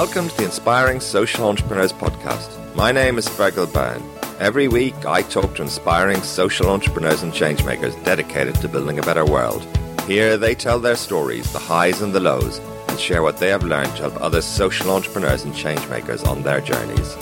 Welcome 0.00 0.28
to 0.28 0.36
the 0.36 0.44
Inspiring 0.44 1.00
Social 1.00 1.48
Entrepreneurs 1.48 1.90
Podcast. 1.90 2.74
My 2.74 2.92
name 2.92 3.16
is 3.16 3.26
Fergal 3.26 3.72
Byrne. 3.72 4.02
Every 4.38 4.68
week, 4.68 5.06
I 5.06 5.22
talk 5.22 5.54
to 5.54 5.62
inspiring 5.62 6.20
social 6.20 6.68
entrepreneurs 6.68 7.22
and 7.22 7.32
changemakers 7.32 8.04
dedicated 8.04 8.56
to 8.56 8.68
building 8.68 8.98
a 8.98 9.02
better 9.02 9.24
world. 9.24 9.66
Here, 10.06 10.36
they 10.36 10.54
tell 10.54 10.78
their 10.78 10.96
stories, 10.96 11.50
the 11.50 11.58
highs 11.58 12.02
and 12.02 12.12
the 12.12 12.20
lows, 12.20 12.58
and 12.88 13.00
share 13.00 13.22
what 13.22 13.38
they 13.38 13.48
have 13.48 13.64
learned 13.64 13.96
to 13.96 14.02
help 14.02 14.20
other 14.20 14.42
social 14.42 14.90
entrepreneurs 14.90 15.44
and 15.44 15.54
changemakers 15.54 16.26
on 16.26 16.42
their 16.42 16.60
journeys. 16.60 17.16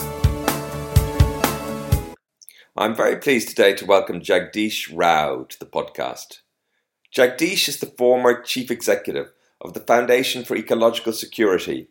I'm 2.75 2.93
very 2.93 3.15
pleased 3.15 3.47
today 3.47 3.73
to 3.75 3.85
welcome 3.85 4.19
Jagdish 4.19 4.91
Rao 4.93 5.45
to 5.45 5.59
the 5.59 5.65
podcast. 5.65 6.39
Jagdish 7.15 7.69
is 7.69 7.79
the 7.79 7.93
former 7.97 8.41
chief 8.41 8.69
executive 8.69 9.31
of 9.61 9.73
the 9.73 9.79
Foundation 9.79 10.43
for 10.43 10.57
Ecological 10.57 11.13
Security, 11.13 11.87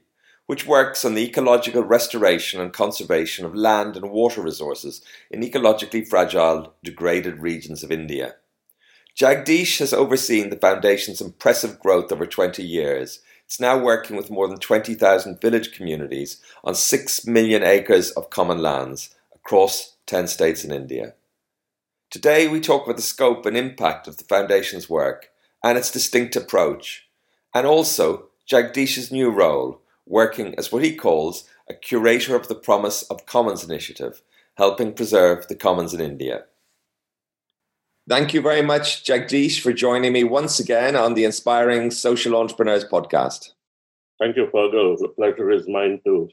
which 0.47 0.67
works 0.67 1.05
on 1.05 1.15
the 1.15 1.27
ecological 1.27 1.83
restoration 1.83 2.61
and 2.61 2.73
conservation 2.73 3.47
of 3.47 3.55
land 3.55 3.97
and 3.97 4.11
water 4.11 4.43
resources 4.43 5.03
in 5.31 5.41
ecologically 5.41 6.07
fragile, 6.07 6.75
degraded 6.83 7.41
regions 7.41 7.83
of 7.83 7.91
India. 7.91 8.35
Jagdish 9.17 9.79
has 9.79 9.93
overseen 9.93 10.51
the 10.51 10.57
Foundation's 10.57 11.21
impressive 11.21 11.79
growth 11.79 12.11
over 12.11 12.27
20 12.27 12.63
years. 12.63 13.21
It's 13.47 13.61
now 13.61 13.79
working 13.79 14.17
with 14.17 14.31
more 14.31 14.49
than 14.49 14.59
20,000 14.59 15.41
village 15.41 15.73
communities 15.73 16.41
on 16.65 16.75
6 16.75 17.27
million 17.27 17.63
acres 17.63 18.11
of 18.11 18.31
common 18.31 18.59
lands 18.59 19.15
across 19.35 19.97
10 20.07 20.27
states 20.27 20.65
in 20.65 20.73
India. 20.73 21.15
Today, 22.11 22.49
we 22.49 22.61
talk 22.61 22.85
about 22.85 22.97
the 22.97 23.03
scope 23.03 23.47
and 23.47 23.57
impact 23.57 24.09
of 24.09 24.19
the 24.19 24.25
Foundation's 24.25 24.91
work 24.91 25.31
and 25.63 25.79
its 25.79 25.91
distinct 25.91 26.37
approach, 26.37 27.09
and 27.55 27.67
also 27.67 28.27
Jagdish's 28.51 29.11
new 29.11 29.31
role 29.31 29.81
working 30.07 30.55
as 30.57 30.71
what 30.71 30.85
he 30.85 30.95
calls 30.95 31.49
a 31.69 31.75
curator 31.75 32.37
of 32.37 32.49
the 32.49 32.55
Promise 32.55 33.03
of 33.05 33.27
Commons 33.27 33.65
initiative, 33.65 34.23
helping 34.57 34.93
preserve 34.93 35.49
the 35.49 35.55
commons 35.55 35.95
in 35.95 36.01
India. 36.01 36.45
Thank 38.07 38.35
you 38.35 38.43
very 38.43 38.61
much, 38.61 39.05
Jagdish, 39.05 39.61
for 39.61 39.73
joining 39.73 40.13
me 40.13 40.25
once 40.25 40.61
again 40.61 40.95
on 40.95 41.15
the 41.15 41.25
Inspiring 41.25 41.91
Social 41.91 42.37
Entrepreneurs 42.37 42.85
podcast. 42.85 43.53
Thank 44.21 44.37
you, 44.37 44.47
Fergal. 44.53 44.99
The 44.99 45.09
pleasure 45.09 45.51
is 45.51 45.67
mine 45.67 46.01
too. 46.05 46.29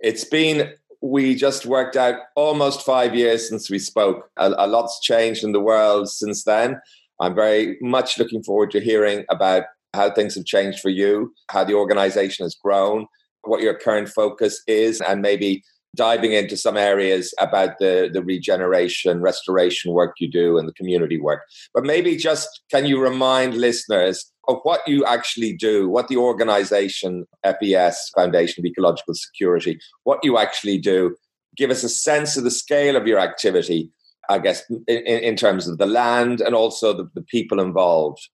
It's 0.00 0.24
been, 0.24 0.74
we 1.00 1.34
just 1.34 1.64
worked 1.64 1.96
out 1.96 2.16
almost 2.36 2.84
five 2.84 3.14
years 3.14 3.48
since 3.48 3.70
we 3.70 3.78
spoke. 3.78 4.30
A, 4.36 4.50
a 4.50 4.66
lot's 4.66 5.00
changed 5.00 5.44
in 5.44 5.52
the 5.52 5.60
world 5.60 6.10
since 6.10 6.44
then. 6.44 6.78
I'm 7.20 7.34
very 7.34 7.78
much 7.80 8.18
looking 8.18 8.42
forward 8.42 8.70
to 8.72 8.80
hearing 8.80 9.24
about 9.30 9.64
how 9.94 10.10
things 10.10 10.34
have 10.34 10.44
changed 10.44 10.80
for 10.80 10.88
you, 10.88 11.32
how 11.50 11.64
the 11.64 11.74
organization 11.74 12.44
has 12.44 12.54
grown, 12.54 13.06
what 13.42 13.62
your 13.62 13.74
current 13.74 14.08
focus 14.08 14.62
is, 14.66 15.00
and 15.00 15.20
maybe 15.20 15.62
diving 15.94 16.32
into 16.32 16.56
some 16.56 16.76
areas 16.76 17.34
about 17.38 17.78
the, 17.78 18.08
the 18.12 18.22
regeneration, 18.22 19.20
restoration 19.20 19.92
work 19.92 20.14
you 20.18 20.30
do 20.30 20.56
and 20.56 20.66
the 20.66 20.72
community 20.72 21.20
work. 21.20 21.42
But 21.74 21.84
maybe 21.84 22.16
just 22.16 22.48
can 22.70 22.86
you 22.86 23.00
remind 23.00 23.54
listeners 23.54 24.32
of 24.48 24.58
what 24.62 24.80
you 24.86 25.04
actually 25.04 25.52
do, 25.52 25.88
what 25.88 26.08
the 26.08 26.16
organization, 26.16 27.26
FES, 27.44 28.10
Foundation 28.14 28.62
of 28.62 28.66
Ecological 28.66 29.14
Security, 29.14 29.78
what 30.04 30.20
you 30.22 30.38
actually 30.38 30.78
do? 30.78 31.14
Give 31.56 31.70
us 31.70 31.84
a 31.84 31.88
sense 31.88 32.36
of 32.38 32.44
the 32.44 32.50
scale 32.50 32.96
of 32.96 33.06
your 33.06 33.18
activity, 33.18 33.90
I 34.30 34.38
guess, 34.38 34.62
in, 34.88 35.04
in 35.06 35.36
terms 35.36 35.68
of 35.68 35.76
the 35.76 35.86
land 35.86 36.40
and 36.40 36.54
also 36.54 36.94
the, 36.94 37.08
the 37.14 37.22
people 37.22 37.60
involved. 37.60 38.28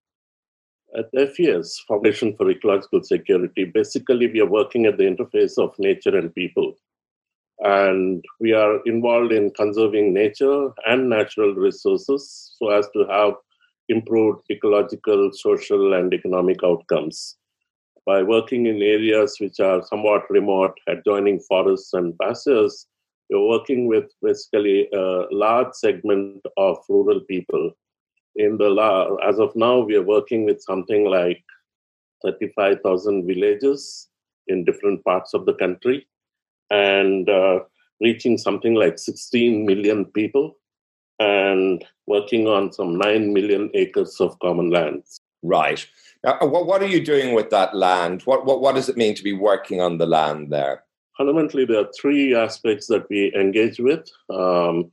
Uh, 0.96 1.00
at 1.00 1.34
FES, 1.34 1.80
Foundation 1.86 2.34
for 2.34 2.50
Ecological 2.50 3.02
Security, 3.02 3.64
basically 3.64 4.26
we 4.26 4.40
are 4.40 4.46
working 4.46 4.86
at 4.86 4.96
the 4.96 5.04
interface 5.04 5.58
of 5.58 5.78
nature 5.78 6.16
and 6.16 6.34
people. 6.34 6.74
And 7.60 8.24
we 8.40 8.52
are 8.52 8.80
involved 8.86 9.32
in 9.32 9.50
conserving 9.50 10.14
nature 10.14 10.70
and 10.86 11.08
natural 11.08 11.54
resources 11.54 12.54
so 12.56 12.70
as 12.70 12.88
to 12.90 13.04
have 13.06 13.34
improved 13.88 14.42
ecological, 14.50 15.30
social, 15.32 15.94
and 15.94 16.14
economic 16.14 16.62
outcomes. 16.62 17.36
By 18.06 18.22
working 18.22 18.66
in 18.66 18.76
areas 18.76 19.36
which 19.40 19.60
are 19.60 19.82
somewhat 19.82 20.30
remote, 20.30 20.78
adjoining 20.86 21.40
forests 21.40 21.92
and 21.94 22.16
pastures, 22.18 22.86
we're 23.28 23.46
working 23.46 23.88
with 23.88 24.10
basically 24.22 24.88
a 24.94 25.26
large 25.30 25.74
segment 25.74 26.42
of 26.56 26.78
rural 26.88 27.20
people 27.20 27.72
in 28.38 28.56
the 28.56 28.70
law, 28.70 29.16
as 29.16 29.38
of 29.38 29.54
now, 29.56 29.80
we 29.80 29.96
are 29.96 30.02
working 30.02 30.44
with 30.44 30.62
something 30.62 31.04
like 31.04 31.42
35,000 32.24 33.26
villages 33.26 34.08
in 34.46 34.64
different 34.64 35.04
parts 35.04 35.34
of 35.34 35.44
the 35.44 35.54
country 35.54 36.06
and 36.70 37.28
uh, 37.28 37.60
reaching 38.00 38.38
something 38.38 38.74
like 38.74 38.98
16 38.98 39.66
million 39.66 40.04
people 40.04 40.56
and 41.18 41.84
working 42.06 42.46
on 42.46 42.72
some 42.72 42.96
9 42.96 43.32
million 43.32 43.70
acres 43.74 44.20
of 44.20 44.38
common 44.38 44.70
lands. 44.70 45.20
Right. 45.42 45.84
Now, 46.24 46.38
what, 46.40 46.66
what 46.66 46.82
are 46.82 46.86
you 46.86 47.04
doing 47.04 47.34
with 47.34 47.50
that 47.50 47.74
land? 47.74 48.22
What, 48.22 48.46
what, 48.46 48.60
what 48.60 48.76
does 48.76 48.88
it 48.88 48.96
mean 48.96 49.14
to 49.16 49.22
be 49.22 49.32
working 49.32 49.80
on 49.80 49.98
the 49.98 50.06
land 50.06 50.52
there? 50.52 50.84
Fundamentally, 51.16 51.64
there 51.64 51.80
are 51.80 51.90
three 52.00 52.36
aspects 52.36 52.86
that 52.86 53.08
we 53.10 53.34
engage 53.34 53.80
with. 53.80 54.08
Um, 54.30 54.92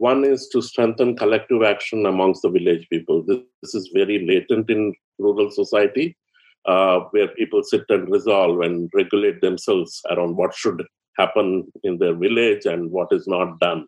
one 0.00 0.24
is 0.24 0.48
to 0.48 0.62
strengthen 0.62 1.14
collective 1.14 1.62
action 1.62 2.06
amongst 2.06 2.40
the 2.40 2.48
village 2.48 2.86
people. 2.88 3.22
This, 3.22 3.40
this 3.62 3.74
is 3.74 3.90
very 3.92 4.26
latent 4.26 4.70
in 4.70 4.94
rural 5.18 5.50
society, 5.50 6.16
uh, 6.64 7.00
where 7.10 7.28
people 7.28 7.62
sit 7.62 7.84
and 7.90 8.10
resolve 8.10 8.62
and 8.62 8.88
regulate 8.94 9.42
themselves 9.42 10.00
around 10.10 10.38
what 10.38 10.54
should 10.54 10.82
happen 11.18 11.70
in 11.84 11.98
their 11.98 12.14
village 12.14 12.64
and 12.64 12.90
what 12.90 13.08
is 13.12 13.26
not 13.26 13.60
done. 13.60 13.84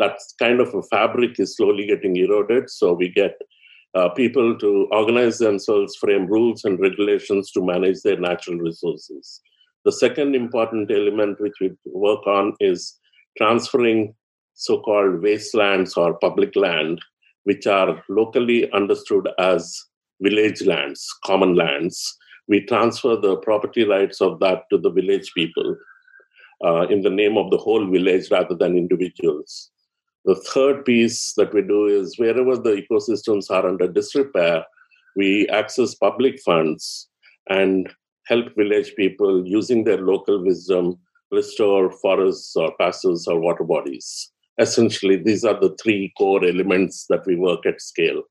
That 0.00 0.18
kind 0.40 0.60
of 0.60 0.74
a 0.74 0.82
fabric 0.82 1.38
is 1.38 1.56
slowly 1.56 1.86
getting 1.86 2.16
eroded. 2.16 2.68
So 2.68 2.94
we 2.94 3.08
get 3.08 3.40
uh, 3.94 4.08
people 4.08 4.58
to 4.58 4.88
organize 4.90 5.38
themselves, 5.38 5.94
frame 5.94 6.26
rules 6.26 6.64
and 6.64 6.80
regulations 6.80 7.52
to 7.52 7.64
manage 7.64 8.02
their 8.02 8.18
natural 8.18 8.58
resources. 8.58 9.40
The 9.84 9.92
second 9.92 10.34
important 10.34 10.90
element 10.90 11.40
which 11.40 11.58
we 11.60 11.70
work 11.84 12.26
on 12.26 12.54
is 12.58 12.98
transferring 13.38 14.16
so 14.56 14.80
called 14.80 15.22
wastelands 15.22 15.96
or 15.96 16.18
public 16.18 16.56
land, 16.56 17.00
which 17.44 17.66
are 17.66 18.02
locally 18.08 18.70
understood 18.72 19.28
as 19.38 19.84
village 20.22 20.62
lands, 20.62 21.06
common 21.24 21.54
lands. 21.54 22.16
We 22.48 22.64
transfer 22.64 23.16
the 23.16 23.36
property 23.36 23.84
rights 23.84 24.20
of 24.22 24.40
that 24.40 24.62
to 24.70 24.78
the 24.78 24.90
village 24.90 25.30
people 25.34 25.76
uh, 26.64 26.86
in 26.88 27.02
the 27.02 27.10
name 27.10 27.36
of 27.36 27.50
the 27.50 27.58
whole 27.58 27.86
village 27.86 28.30
rather 28.30 28.54
than 28.54 28.78
individuals. 28.78 29.70
The 30.24 30.36
third 30.36 30.86
piece 30.86 31.34
that 31.34 31.52
we 31.52 31.60
do 31.60 31.86
is 31.86 32.18
wherever 32.18 32.56
the 32.56 32.82
ecosystems 32.82 33.50
are 33.50 33.68
under 33.68 33.86
disrepair, 33.86 34.64
we 35.16 35.46
access 35.48 35.94
public 35.94 36.40
funds 36.40 37.08
and 37.50 37.92
help 38.24 38.56
village 38.56 38.94
people 38.96 39.46
using 39.46 39.84
their 39.84 39.98
local 39.98 40.42
wisdom 40.42 40.98
restore 41.30 41.90
forests 41.90 42.56
or 42.56 42.74
pastures 42.78 43.28
or 43.28 43.38
water 43.38 43.64
bodies 43.64 44.32
essentially 44.58 45.16
these 45.16 45.44
are 45.44 45.58
the 45.58 45.76
three 45.82 46.12
core 46.16 46.44
elements 46.44 47.06
that 47.08 47.26
we 47.26 47.36
work 47.36 47.66
at 47.66 47.80
scale. 47.80 48.22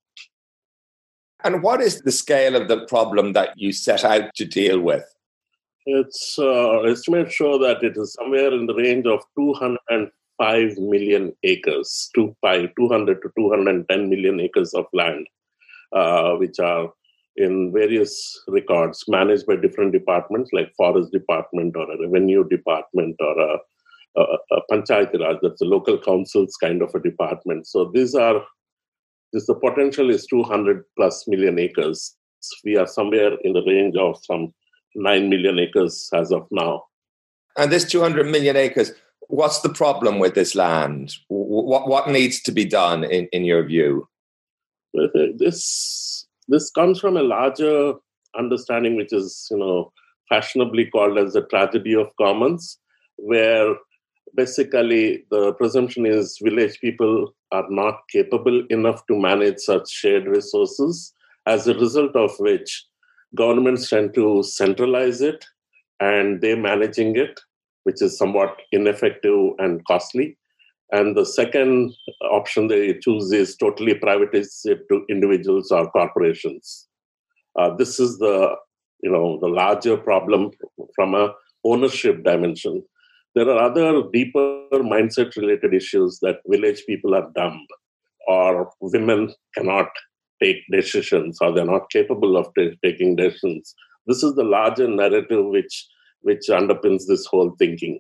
And 1.43 1.61
what 1.61 1.81
is 1.81 2.01
the 2.01 2.11
scale 2.11 2.55
of 2.55 2.67
the 2.67 2.85
problem 2.87 3.33
that 3.33 3.57
you 3.57 3.71
set 3.71 4.03
out 4.03 4.33
to 4.35 4.45
deal 4.45 4.79
with? 4.79 5.03
It's 5.85 6.39
uh, 6.39 6.79
estimates 6.81 7.35
show 7.35 7.59
that 7.59 7.83
it 7.83 7.95
is 7.95 8.13
somewhere 8.13 8.51
in 8.51 8.65
the 8.65 8.73
range 8.73 9.05
of 9.05 9.21
205 9.37 10.77
million 10.79 11.35
acres, 11.43 12.09
200 12.15 12.73
to 13.21 13.31
210 13.37 14.09
million 14.09 14.39
acres 14.39 14.73
of 14.73 14.87
land, 14.93 15.27
uh, 15.91 16.33
which 16.37 16.57
are 16.59 16.91
in 17.35 17.71
various 17.71 18.41
records 18.47 19.03
managed 19.07 19.45
by 19.45 19.55
different 19.55 19.91
departments 19.91 20.51
like 20.53 20.73
forest 20.75 21.11
department 21.11 21.75
or 21.75 21.91
a 21.91 21.99
revenue 21.99 22.47
department 22.47 23.15
or 23.19 23.39
a 23.39 23.57
a, 24.17 24.55
a 24.55 24.61
panchayat 24.71 25.19
raj, 25.19 25.37
that's 25.41 25.61
a 25.61 25.65
local 25.65 25.97
councils 25.97 26.55
kind 26.61 26.81
of 26.81 26.93
a 26.95 26.99
department. 26.99 27.67
So 27.67 27.91
these 27.93 28.15
are 28.15 28.41
this 29.33 29.47
the 29.47 29.55
potential 29.55 30.09
is 30.09 30.25
200 30.27 30.83
plus 30.97 31.27
million 31.27 31.59
acres. 31.59 32.15
We 32.63 32.77
are 32.77 32.87
somewhere 32.87 33.33
in 33.43 33.53
the 33.53 33.63
range 33.63 33.95
of 33.97 34.17
some 34.23 34.53
9 34.95 35.29
million 35.29 35.59
acres 35.59 36.09
as 36.13 36.31
of 36.31 36.47
now. 36.51 36.83
And 37.57 37.71
this 37.71 37.83
200 37.85 38.27
million 38.27 38.55
acres, 38.55 38.91
what's 39.27 39.61
the 39.61 39.69
problem 39.69 40.19
with 40.19 40.35
this 40.35 40.55
land? 40.55 41.13
What, 41.27 41.87
what 41.87 42.09
needs 42.09 42.41
to 42.43 42.51
be 42.51 42.65
done 42.65 43.03
in, 43.03 43.27
in 43.31 43.43
your 43.43 43.65
view? 43.65 44.07
This, 45.37 46.25
this 46.47 46.71
comes 46.71 46.99
from 46.99 47.17
a 47.17 47.23
larger 47.23 47.95
understanding, 48.37 48.95
which 48.95 49.11
is, 49.11 49.47
you 49.51 49.57
know, 49.57 49.91
fashionably 50.29 50.85
called 50.85 51.17
as 51.17 51.33
the 51.33 51.41
tragedy 51.41 51.93
of 51.93 52.07
commons, 52.17 52.77
where 53.17 53.75
basically 54.35 55.25
the 55.31 55.53
presumption 55.53 56.05
is 56.05 56.37
village 56.41 56.79
people 56.79 57.33
are 57.51 57.65
not 57.69 58.01
capable 58.11 58.65
enough 58.69 59.05
to 59.07 59.17
manage 59.17 59.59
such 59.59 59.89
shared 59.89 60.25
resources 60.25 61.13
as 61.45 61.67
a 61.67 61.75
result 61.75 62.15
of 62.15 62.31
which 62.39 62.85
governments 63.35 63.89
tend 63.89 64.13
to 64.13 64.43
centralize 64.43 65.21
it 65.21 65.45
and 65.99 66.41
they're 66.41 66.57
managing 66.57 67.15
it, 67.15 67.39
which 67.83 68.01
is 68.01 68.17
somewhat 68.17 68.57
ineffective 68.71 69.51
and 69.59 69.85
costly. 69.85 70.37
And 70.91 71.15
the 71.15 71.25
second 71.25 71.93
option 72.31 72.67
they 72.67 72.93
choose 72.99 73.31
is 73.31 73.55
totally 73.55 73.95
privatize 73.95 74.65
it 74.65 74.87
to 74.89 75.05
individuals 75.09 75.71
or 75.71 75.89
corporations. 75.91 76.87
Uh, 77.57 77.75
this 77.75 77.99
is 77.99 78.17
the 78.19 78.55
you 79.01 79.11
know 79.11 79.39
the 79.41 79.47
larger 79.47 79.97
problem 79.97 80.51
from 80.95 81.15
a 81.15 81.33
ownership 81.63 82.23
dimension. 82.23 82.83
There 83.35 83.49
are 83.49 83.59
other 83.69 84.03
deeper 84.13 84.67
mindset 84.73 85.35
related 85.35 85.73
issues 85.73 86.19
that 86.21 86.37
village 86.47 86.83
people 86.87 87.13
are 87.13 87.29
dumb 87.35 87.65
or 88.27 88.71
women 88.79 89.33
cannot 89.53 89.89
take 90.41 90.57
decisions 90.71 91.37
or 91.41 91.51
they're 91.51 91.65
not 91.65 91.89
capable 91.89 92.37
of 92.37 92.47
t- 92.57 92.77
taking 92.83 93.15
decisions. 93.15 93.75
This 94.07 94.23
is 94.23 94.35
the 94.35 94.43
larger 94.43 94.87
narrative 94.87 95.45
which 95.45 95.87
which 96.21 96.47
underpins 96.49 97.03
this 97.07 97.25
whole 97.27 97.55
thinking. 97.59 97.99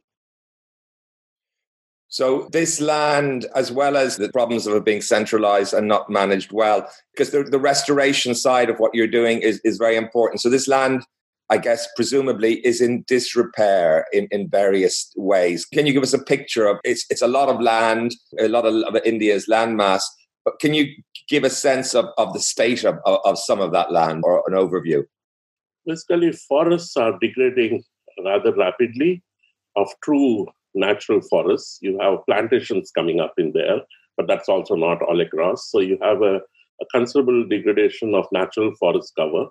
So 2.07 2.47
this 2.51 2.79
land, 2.79 3.45
as 3.55 3.71
well 3.71 3.97
as 3.97 4.17
the 4.17 4.31
problems 4.31 4.65
of 4.65 4.75
it 4.75 4.85
being 4.85 5.01
centralized 5.01 5.73
and 5.73 5.87
not 5.87 6.09
managed 6.09 6.51
well, 6.51 6.89
because 7.13 7.31
the, 7.31 7.43
the 7.43 7.59
restoration 7.59 8.33
side 8.33 8.69
of 8.69 8.77
what 8.77 8.95
you're 8.95 9.05
doing 9.05 9.39
is, 9.39 9.59
is 9.63 9.77
very 9.77 9.95
important. 9.95 10.41
So 10.41 10.49
this 10.49 10.67
land, 10.67 11.03
I 11.49 11.57
guess, 11.59 11.87
presumably 11.95 12.65
is 12.65 12.81
in 12.81 13.03
disrepair 13.07 14.05
in, 14.11 14.27
in 14.31 14.49
various 14.49 15.11
ways. 15.15 15.65
Can 15.65 15.85
you 15.85 15.93
give 15.93 16.01
us 16.03 16.13
a 16.13 16.23
picture 16.23 16.65
of 16.65 16.77
it's 16.83 17.05
it's 17.09 17.21
a 17.21 17.27
lot 17.27 17.49
of 17.49 17.61
land, 17.61 18.15
a 18.39 18.47
lot 18.47 18.65
of, 18.65 18.73
of 18.83 19.01
India's 19.05 19.47
landmass, 19.47 20.01
but 20.43 20.59
can 20.59 20.73
you 20.73 20.87
give 21.27 21.43
a 21.43 21.49
sense 21.49 21.93
of, 21.93 22.05
of 22.17 22.33
the 22.33 22.39
state 22.39 22.83
of, 22.83 22.95
of, 23.05 23.19
of 23.25 23.37
some 23.37 23.59
of 23.59 23.71
that 23.73 23.91
land 23.91 24.21
or 24.23 24.43
an 24.47 24.53
overview? 24.53 25.03
Basically, 25.85 26.31
forests 26.31 26.97
are 26.97 27.17
degrading 27.19 27.83
rather 28.23 28.53
rapidly 28.55 29.21
of 29.75 29.87
true 30.03 30.47
natural 30.73 31.21
forests. 31.21 31.79
You 31.81 31.99
have 31.99 32.25
plantations 32.25 32.91
coming 32.91 33.19
up 33.19 33.33
in 33.37 33.51
there, 33.53 33.81
but 34.17 34.27
that's 34.27 34.49
also 34.49 34.75
not 34.75 35.01
all 35.01 35.19
across. 35.21 35.69
So 35.69 35.79
you 35.79 35.97
have 36.01 36.21
a, 36.21 36.35
a 36.81 36.85
considerable 36.91 37.47
degradation 37.47 38.15
of 38.15 38.25
natural 38.31 38.73
forest 38.79 39.13
cover. 39.17 39.45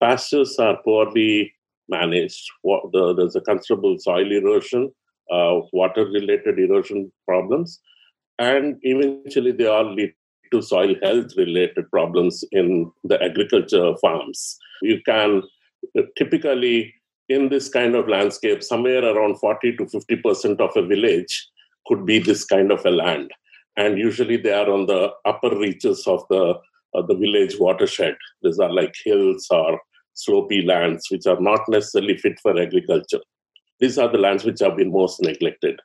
Pastures 0.00 0.58
are 0.58 0.78
poorly 0.84 1.52
managed. 1.88 2.44
There's 2.92 3.36
a 3.36 3.40
considerable 3.40 3.98
soil 3.98 4.30
erosion, 4.30 4.92
uh, 5.32 5.60
water 5.72 6.04
related 6.06 6.58
erosion 6.58 7.12
problems, 7.26 7.80
and 8.38 8.76
eventually 8.82 9.52
they 9.52 9.66
all 9.66 9.94
lead 9.94 10.12
to 10.52 10.62
soil 10.62 10.94
health 11.02 11.32
related 11.36 11.90
problems 11.90 12.44
in 12.52 12.90
the 13.04 13.22
agriculture 13.22 13.96
farms. 14.00 14.58
You 14.82 15.00
can 15.04 15.42
typically 16.16 16.92
in 17.28 17.48
this 17.48 17.68
kind 17.68 17.94
of 17.94 18.08
landscape, 18.08 18.62
somewhere 18.62 19.04
around 19.04 19.38
40 19.38 19.76
to 19.76 19.84
50% 19.84 20.60
of 20.60 20.76
a 20.76 20.86
village 20.86 21.48
could 21.86 22.06
be 22.06 22.18
this 22.18 22.44
kind 22.44 22.70
of 22.70 22.84
a 22.84 22.90
land. 22.90 23.30
And 23.76 23.98
usually 23.98 24.36
they 24.36 24.52
are 24.52 24.70
on 24.70 24.86
the 24.86 25.10
upper 25.24 25.56
reaches 25.56 26.06
of 26.06 26.24
the, 26.30 26.54
the 26.94 27.14
village 27.14 27.58
watershed. 27.58 28.16
These 28.42 28.58
are 28.58 28.72
like 28.72 28.94
hills 29.04 29.46
or 29.50 29.80
slopy 30.16 30.62
lands, 30.62 31.08
which 31.10 31.26
are 31.26 31.40
not 31.40 31.60
necessarily 31.68 32.16
fit 32.16 32.40
for 32.40 32.58
agriculture. 32.58 33.20
These 33.78 33.98
are 33.98 34.10
the 34.10 34.18
lands 34.18 34.44
which 34.44 34.60
have 34.60 34.76
been 34.76 34.90
most 34.90 35.22
neglected 35.22 35.80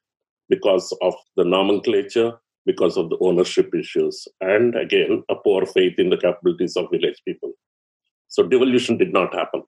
because 0.50 0.94
of 1.02 1.14
the 1.36 1.44
nomenclature, 1.44 2.34
because 2.66 2.98
of 2.98 3.10
the 3.10 3.18
ownership 3.20 3.74
issues, 3.76 4.28
and 4.40 4.76
again, 4.76 5.24
a 5.30 5.36
poor 5.36 5.66
faith 5.66 6.00
in 6.00 6.10
the 6.10 6.18
capabilities 6.18 6.78
of 6.78 6.90
village 6.92 7.22
people. 7.26 7.52
So 8.28 8.44
devolution 8.44 8.98
did 8.98 9.12
not 9.12 9.34
happen. 9.34 9.64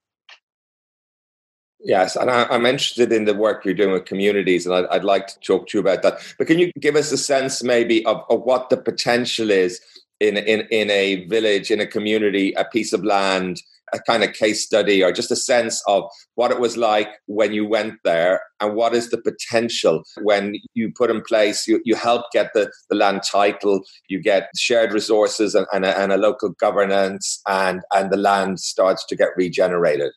Yes, 1.79 2.15
and 2.15 2.31
I, 2.31 2.47
am 2.53 2.65
interested 2.65 3.11
in 3.11 3.25
the 3.25 3.33
work 3.33 3.65
you're 3.65 3.73
doing 3.73 3.91
with 3.91 4.05
communities, 4.05 4.65
and 4.65 4.73
I'd, 4.73 4.85
I'd, 4.85 5.03
like 5.03 5.27
to 5.27 5.39
talk 5.39 5.67
to 5.67 5.77
you 5.77 5.81
about 5.81 6.01
that. 6.03 6.19
But 6.37 6.47
can 6.47 6.57
you 6.57 6.71
give 6.79 6.95
us 6.95 7.11
a 7.11 7.17
sense, 7.17 7.61
maybe, 7.61 8.05
of, 8.05 8.21
of 8.29 8.41
what 8.43 8.69
the 8.69 8.77
potential 8.77 9.51
is 9.51 9.81
in, 10.21 10.37
in 10.37 10.61
in 10.71 10.89
a 10.89 11.25
village, 11.25 11.71
in 11.71 11.81
a 11.81 11.87
community, 11.87 12.53
a 12.53 12.63
piece 12.63 12.93
of 12.93 13.03
land, 13.03 13.61
a 13.93 13.99
kind 13.99 14.23
of 14.23 14.33
case 14.33 14.63
study, 14.65 15.03
or 15.03 15.11
just 15.11 15.31
a 15.31 15.35
sense 15.35 15.81
of 15.87 16.03
what 16.35 16.51
it 16.51 16.59
was 16.59 16.77
like 16.77 17.09
when 17.27 17.53
you 17.53 17.67
went 17.67 17.95
there, 18.03 18.41
and 18.59 18.75
what 18.75 18.93
is 18.93 19.09
the 19.09 19.17
potential 19.17 20.03
when 20.21 20.55
you 20.73 20.91
put 20.97 21.11
in 21.11 21.21
place, 21.21 21.67
you, 21.67 21.81
you 21.85 21.95
help 21.95 22.25
get 22.31 22.51
the, 22.53 22.71
the 22.89 22.95
land 22.95 23.21
title, 23.23 23.81
you 24.09 24.21
get 24.21 24.49
shared 24.57 24.93
resources 24.93 25.55
and, 25.55 25.67
and, 25.73 25.85
a, 25.85 25.97
and 25.97 26.11
a 26.11 26.17
local 26.17 26.49
governance, 26.59 27.41
and 27.47 27.81
and 27.93 28.11
the 28.11 28.17
land 28.17 28.59
starts 28.59 29.05
to 29.05 29.15
get 29.15 29.29
regenerated. 29.37 30.11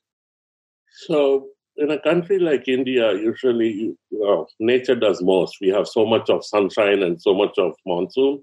So 1.06 1.49
in 1.76 1.90
a 1.90 2.00
country 2.00 2.38
like 2.38 2.69
India, 2.69 3.12
usually 3.12 3.70
you 3.70 3.96
know, 4.11 4.46
nature 4.58 4.94
does 4.94 5.22
most. 5.22 5.56
We 5.61 5.69
have 5.69 5.87
so 5.87 6.06
much 6.06 6.31
of 6.31 6.44
sunshine 6.44 7.02
and 7.02 7.20
so 7.20 7.34
much 7.34 7.58
of 7.58 7.75
monsoon 7.87 8.43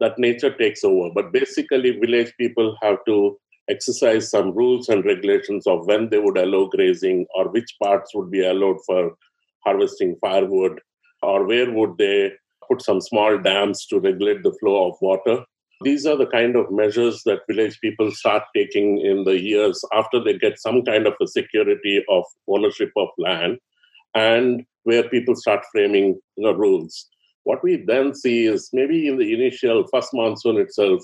that 0.00 0.18
nature 0.18 0.50
takes 0.50 0.82
over. 0.82 1.10
But 1.14 1.32
basically, 1.32 1.98
village 1.98 2.32
people 2.38 2.76
have 2.82 2.98
to 3.06 3.38
exercise 3.70 4.30
some 4.30 4.52
rules 4.52 4.88
and 4.88 5.04
regulations 5.04 5.66
of 5.66 5.86
when 5.86 6.08
they 6.10 6.18
would 6.18 6.36
allow 6.38 6.66
grazing 6.66 7.26
or 7.34 7.48
which 7.48 7.74
parts 7.82 8.14
would 8.14 8.30
be 8.30 8.44
allowed 8.44 8.76
for 8.86 9.14
harvesting 9.64 10.16
firewood 10.20 10.80
or 11.22 11.46
where 11.46 11.70
would 11.72 11.96
they 11.98 12.32
put 12.68 12.82
some 12.82 13.00
small 13.00 13.38
dams 13.38 13.86
to 13.86 13.98
regulate 14.00 14.42
the 14.42 14.56
flow 14.60 14.88
of 14.88 14.96
water 15.00 15.44
these 15.82 16.06
are 16.06 16.16
the 16.16 16.26
kind 16.26 16.56
of 16.56 16.70
measures 16.70 17.22
that 17.24 17.40
village 17.48 17.78
people 17.80 18.10
start 18.12 18.44
taking 18.56 19.00
in 19.00 19.24
the 19.24 19.38
years 19.38 19.84
after 19.92 20.22
they 20.22 20.38
get 20.38 20.58
some 20.58 20.82
kind 20.82 21.06
of 21.06 21.14
a 21.20 21.26
security 21.26 22.02
of 22.08 22.24
ownership 22.48 22.90
of 22.96 23.08
land 23.18 23.58
and 24.14 24.64
where 24.84 25.08
people 25.08 25.34
start 25.34 25.64
framing 25.72 26.20
know, 26.36 26.52
rules. 26.52 27.08
What 27.42 27.62
we 27.62 27.84
then 27.86 28.14
see 28.14 28.46
is 28.46 28.70
maybe 28.72 29.08
in 29.08 29.18
the 29.18 29.34
initial 29.34 29.86
first 29.92 30.10
monsoon 30.14 30.56
itself, 30.56 31.02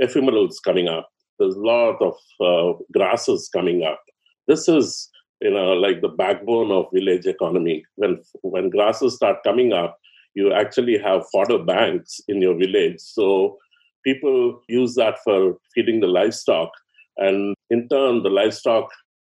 ephemerals 0.00 0.56
coming 0.64 0.88
up. 0.88 1.08
There's 1.42 1.56
a 1.56 1.60
lot 1.60 2.00
of 2.00 2.16
uh, 2.40 2.78
grasses 2.92 3.48
coming 3.52 3.82
up. 3.82 4.00
This 4.46 4.68
is 4.68 5.08
you 5.40 5.50
know 5.50 5.72
like 5.72 6.00
the 6.00 6.08
backbone 6.08 6.70
of 6.70 6.86
village 6.94 7.26
economy. 7.26 7.84
When 7.96 8.22
when 8.42 8.70
grasses 8.70 9.16
start 9.16 9.42
coming 9.42 9.72
up, 9.72 9.98
you 10.34 10.52
actually 10.52 10.98
have 10.98 11.28
fodder 11.32 11.58
banks 11.58 12.20
in 12.28 12.40
your 12.40 12.56
village. 12.56 13.00
So 13.00 13.58
people 14.04 14.60
use 14.68 14.94
that 14.94 15.18
for 15.24 15.56
feeding 15.74 15.98
the 16.00 16.06
livestock. 16.06 16.70
And 17.16 17.56
in 17.70 17.88
turn, 17.88 18.22
the 18.22 18.30
livestock 18.30 18.88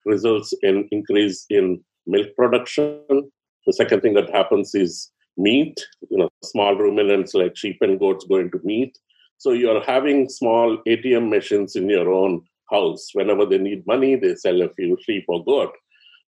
results 0.06 0.52
in 0.64 0.88
increase 0.92 1.46
in 1.52 1.84
milk 2.08 2.36
production. 2.36 3.32
The 3.68 3.74
second 3.74 4.02
thing 4.02 4.16
that 4.16 4.32
happens 4.32 4.74
is 4.74 5.12
meat. 5.38 5.80
You 6.10 6.18
know, 6.18 6.30
small 6.44 6.76
ruminants 6.76 7.36
like 7.36 7.56
sheep 7.56 7.78
and 7.82 8.00
goats 8.00 8.26
go 8.26 8.38
into 8.38 8.60
meat. 8.64 8.98
So 9.40 9.52
you're 9.52 9.82
having 9.84 10.30
small 10.30 10.78
ATM 10.86 11.30
machines 11.30 11.76
in 11.76 11.90
your 11.90 12.12
own 12.12 12.42
house. 12.70 13.10
Whenever 13.14 13.46
they 13.46 13.58
need 13.58 13.88
money, 13.88 14.16
they 14.16 14.36
sell 14.36 14.62
a 14.62 14.70
few 14.74 14.98
sheep 15.06 15.26
or 15.30 15.44
goat. 15.44 15.72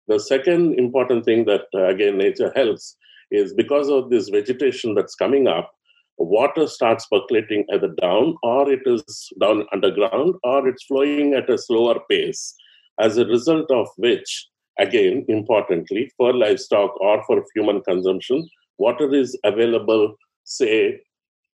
The 0.07 0.19
second 0.19 0.79
important 0.79 1.25
thing 1.25 1.45
that, 1.45 1.65
uh, 1.75 1.87
again, 1.87 2.17
nature 2.17 2.51
helps 2.55 2.95
is 3.29 3.53
because 3.53 3.89
of 3.89 4.09
this 4.09 4.29
vegetation 4.29 4.95
that's 4.95 5.15
coming 5.15 5.47
up, 5.47 5.71
water 6.17 6.67
starts 6.67 7.05
percolating 7.07 7.65
either 7.73 7.89
down 7.99 8.35
or 8.43 8.71
it 8.71 8.81
is 8.85 9.29
down 9.39 9.65
underground 9.73 10.35
or 10.43 10.67
it's 10.67 10.83
flowing 10.83 11.33
at 11.33 11.49
a 11.49 11.57
slower 11.57 11.99
pace 12.09 12.55
as 12.99 13.17
a 13.17 13.25
result 13.25 13.69
of 13.71 13.87
which 13.97 14.47
again 14.79 15.25
importantly 15.27 16.11
for 16.17 16.33
livestock 16.33 16.99
or 17.01 17.23
for 17.25 17.43
human 17.55 17.81
consumption 17.81 18.47
water 18.77 19.13
is 19.13 19.37
available 19.43 20.15
say 20.43 20.99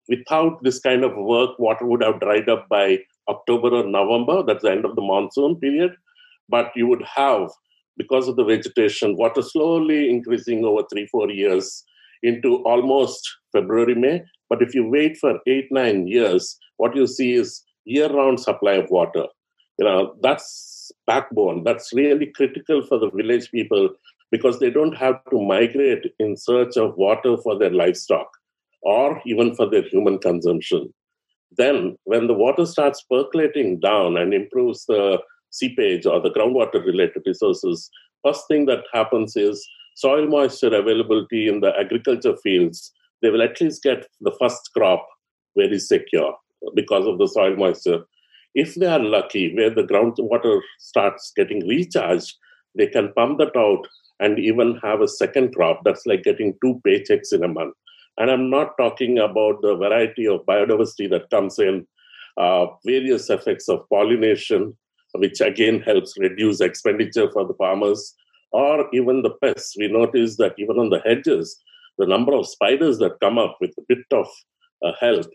without 0.10 0.62
this 0.63 0.79
kind 0.79 1.03
of 1.03 1.15
work 1.15 1.57
water 1.60 1.86
would 1.86 2.03
have 2.03 2.19
dried 2.19 2.50
up 2.50 2.67
by 2.69 3.00
october 3.29 3.69
or 3.69 3.86
november 3.86 4.43
that's 4.43 4.63
the 4.63 4.72
end 4.72 4.86
of 4.86 4.95
the 4.95 5.01
monsoon 5.01 5.55
period 5.57 5.95
but 6.50 6.72
you 6.75 6.88
would 6.88 7.03
have 7.03 7.50
because 7.98 8.27
of 8.27 8.36
the 8.36 8.43
vegetation 8.43 9.15
water 9.15 9.41
slowly 9.41 10.10
increasing 10.10 10.65
over 10.65 10.83
3 10.91 11.07
4 11.07 11.31
years 11.31 11.83
into 12.24 12.55
almost 12.63 13.22
february 13.53 13.95
may 13.95 14.22
but 14.53 14.62
if 14.62 14.75
you 14.75 14.88
wait 14.88 15.17
for 15.17 15.39
eight, 15.48 15.72
nine 15.72 16.05
years, 16.05 16.60
what 16.77 16.95
you 16.95 17.07
see 17.07 17.33
is 17.33 17.63
year-round 17.86 18.39
supply 18.39 18.74
of 18.74 18.91
water. 18.91 19.25
You 19.79 19.86
know, 19.86 20.15
that's 20.22 20.91
backbone. 21.07 21.63
That's 21.63 21.91
really 21.91 22.27
critical 22.27 22.86
for 22.86 23.00
the 23.00 23.10
village 23.10 23.50
people 23.50 23.89
because 24.29 24.60
they 24.60 24.69
don't 24.69 24.95
have 24.95 25.15
to 25.31 25.41
migrate 25.41 26.05
in 26.19 26.38
search 26.38 26.77
of 26.77 26.95
water 26.98 27.36
for 27.38 27.57
their 27.57 27.72
livestock 27.72 28.27
or 28.84 29.22
even 29.25 29.56
for 29.56 29.70
their 29.70 29.84
human 29.84 30.18
consumption. 30.20 30.94
Then, 31.56 31.98
when 32.04 32.28
the 32.28 32.34
water 32.34 32.66
starts 32.66 33.04
percolating 33.10 33.80
down 33.80 34.18
and 34.18 34.34
improves 34.34 34.86
the 34.86 35.20
seepage 35.52 36.06
or 36.06 36.20
the 36.20 36.32
groundwater 36.32 36.84
related 36.84 37.24
resources, 37.25 37.90
first 38.25 38.48
thing 38.48 38.66
that 38.66 38.84
happens 38.92 39.36
is 39.36 39.66
soil 39.96 40.28
moisture 40.28 40.75
availability 40.75 41.48
in 41.48 41.60
the 41.60 41.72
agriculture 41.80 42.36
fields 42.44 42.92
they 43.24 43.30
will 43.30 43.42
at 43.42 43.60
least 43.60 43.82
get 43.82 44.06
the 44.22 44.36
first 44.40 44.70
crop 44.75 45.08
very 45.58 45.80
secure 45.80 46.36
because 46.75 47.08
of 47.08 47.18
the 47.18 47.28
soil 47.28 47.56
moisture. 47.56 48.04
If 48.54 48.75
they 48.75 48.86
are 48.86 49.00
lucky, 49.00 49.56
where 49.56 49.72
the 49.72 49.84
groundwater 49.84 50.60
starts 50.80 51.32
getting 51.36 51.66
recharged, 51.66 52.36
they 52.78 52.88
can 52.88 53.13
pump 53.13 53.40
that 53.40 53.56
out 53.56 53.88
and 54.20 54.38
even 54.38 54.80
have 54.84 55.02
a 55.02 55.08
second 55.08 55.56
crop. 55.56 55.82
That's 55.84 56.06
like 56.06 56.24
getting 56.24 56.56
two 56.63 56.82
paychecks 56.86 57.32
in 57.32 57.44
a 57.44 57.48
month. 57.48 57.74
And 58.17 58.29
I'm 58.29 58.50
not 58.50 58.77
talking 58.77 59.17
about 59.17 59.62
the 59.62 59.75
variety 59.75 60.27
of 60.27 60.46
biodiversity 60.46 61.10
that 61.10 61.29
comes 61.29 61.58
in, 61.60 61.88
uh, 62.38 62.67
various 62.86 63.29
effects 63.29 63.67
of 63.70 63.88
pollination, 63.89 64.77
which 65.13 65.41
again 65.41 65.82
helps 65.82 66.17
reduce 66.17 66.62
expenditure 66.62 67.29
for 67.32 67.46
the 67.46 67.53
farmers, 67.55 68.15
or 68.51 68.88
even 68.93 69.22
the 69.22 69.32
pests. 69.41 69.75
We 69.77 69.88
notice 69.88 70.38
that 70.38 70.53
even 70.58 70.77
on 70.79 70.89
the 70.89 71.01
hedges, 71.05 71.60
the 71.98 72.05
number 72.05 72.34
of 72.34 72.48
spiders 72.48 73.00
that 73.00 73.20
come 73.20 73.38
up 73.38 73.58
with 73.60 73.72
a 73.77 73.84
bit 73.88 74.05
of 74.12 74.27
uh, 74.86 74.93
help, 75.00 75.27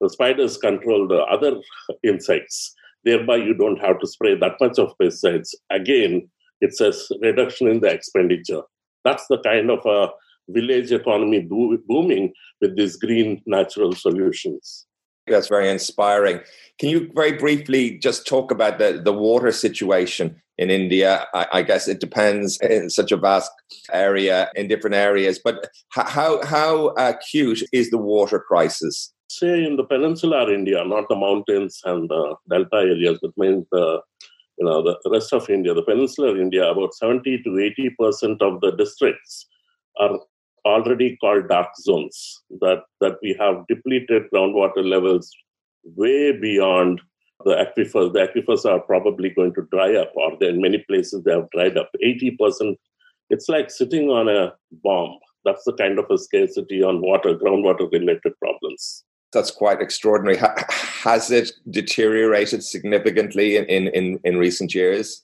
the 0.00 0.10
spiders 0.10 0.56
control 0.58 1.08
the 1.08 1.22
other 1.24 1.60
insects. 2.02 2.74
Thereby, 3.04 3.36
you 3.36 3.54
don't 3.54 3.80
have 3.80 3.98
to 4.00 4.06
spray 4.06 4.34
that 4.34 4.56
much 4.60 4.78
of 4.78 4.92
pesticides. 5.00 5.54
Again, 5.70 6.28
it's 6.60 6.80
a 6.80 6.92
reduction 7.20 7.68
in 7.68 7.80
the 7.80 7.88
expenditure. 7.88 8.62
That's 9.04 9.26
the 9.28 9.38
kind 9.38 9.70
of 9.70 9.84
a 9.86 10.08
village 10.48 10.92
economy 10.92 11.40
bo- 11.40 11.78
booming 11.86 12.32
with 12.60 12.76
these 12.76 12.96
green 12.96 13.42
natural 13.46 13.92
solutions. 13.92 14.86
That's 15.26 15.48
very 15.48 15.68
inspiring. 15.68 16.40
Can 16.78 16.88
you 16.90 17.10
very 17.14 17.32
briefly 17.32 17.98
just 17.98 18.26
talk 18.26 18.50
about 18.52 18.78
the, 18.78 19.00
the 19.04 19.12
water 19.12 19.50
situation 19.50 20.40
in 20.56 20.70
India? 20.70 21.26
I, 21.34 21.46
I 21.54 21.62
guess 21.62 21.88
it 21.88 22.00
depends 22.00 22.58
in 22.60 22.90
such 22.90 23.10
a 23.10 23.16
vast 23.16 23.50
area 23.92 24.50
in 24.54 24.68
different 24.68 24.94
areas, 24.94 25.40
but 25.42 25.68
how, 25.90 26.44
how 26.44 26.88
acute 26.96 27.62
is 27.72 27.90
the 27.90 27.98
water 27.98 28.38
crisis? 28.38 29.12
Say 29.28 29.64
in 29.64 29.76
the 29.76 29.84
peninsular 29.84 30.52
India, 30.52 30.84
not 30.84 31.08
the 31.08 31.16
mountains 31.16 31.80
and 31.84 32.08
the 32.08 32.36
delta 32.48 32.76
areas, 32.76 33.18
but 33.20 33.36
means 33.36 33.66
the 33.72 34.00
you 34.58 34.64
know 34.64 34.82
the 34.82 34.96
rest 35.10 35.32
of 35.34 35.50
India, 35.50 35.74
the 35.74 35.82
peninsular 35.82 36.40
India, 36.40 36.64
about 36.70 36.94
70 36.94 37.42
to 37.42 37.58
80 37.58 37.90
percent 37.98 38.40
of 38.40 38.60
the 38.60 38.70
districts 38.70 39.46
are 39.98 40.18
already 40.66 41.16
called 41.16 41.48
dark 41.48 41.68
zones. 41.80 42.42
That 42.60 42.82
that 43.00 43.18
we 43.22 43.36
have 43.40 43.66
depleted 43.68 44.24
groundwater 44.32 44.84
levels 44.84 45.32
way 45.84 46.32
beyond 46.32 47.00
the 47.44 47.54
aquifers. 47.54 48.12
The 48.12 48.26
aquifers 48.26 48.64
are 48.64 48.80
probably 48.80 49.30
going 49.30 49.54
to 49.54 49.68
dry 49.70 49.94
up, 49.96 50.12
or 50.16 50.36
in 50.42 50.60
many 50.60 50.84
places 50.88 51.24
they 51.24 51.32
have 51.32 51.50
dried 51.50 51.76
up. 51.76 51.90
80 52.02 52.36
percent. 52.40 52.78
It's 53.30 53.48
like 53.48 53.70
sitting 53.70 54.08
on 54.10 54.28
a 54.28 54.54
bomb. 54.84 55.18
That's 55.44 55.64
the 55.64 55.72
kind 55.72 55.98
of 55.98 56.10
a 56.10 56.18
scarcity 56.18 56.82
on 56.82 57.00
water, 57.00 57.34
groundwater 57.34 57.90
related 57.90 58.34
problems 58.40 59.04
that's 59.36 59.50
quite 59.50 59.80
extraordinary. 59.80 60.38
has 61.02 61.30
it 61.30 61.52
deteriorated 61.70 62.64
significantly 62.64 63.56
in, 63.56 63.64
in, 63.66 63.88
in, 63.88 64.20
in 64.24 64.38
recent 64.38 64.74
years? 64.74 65.22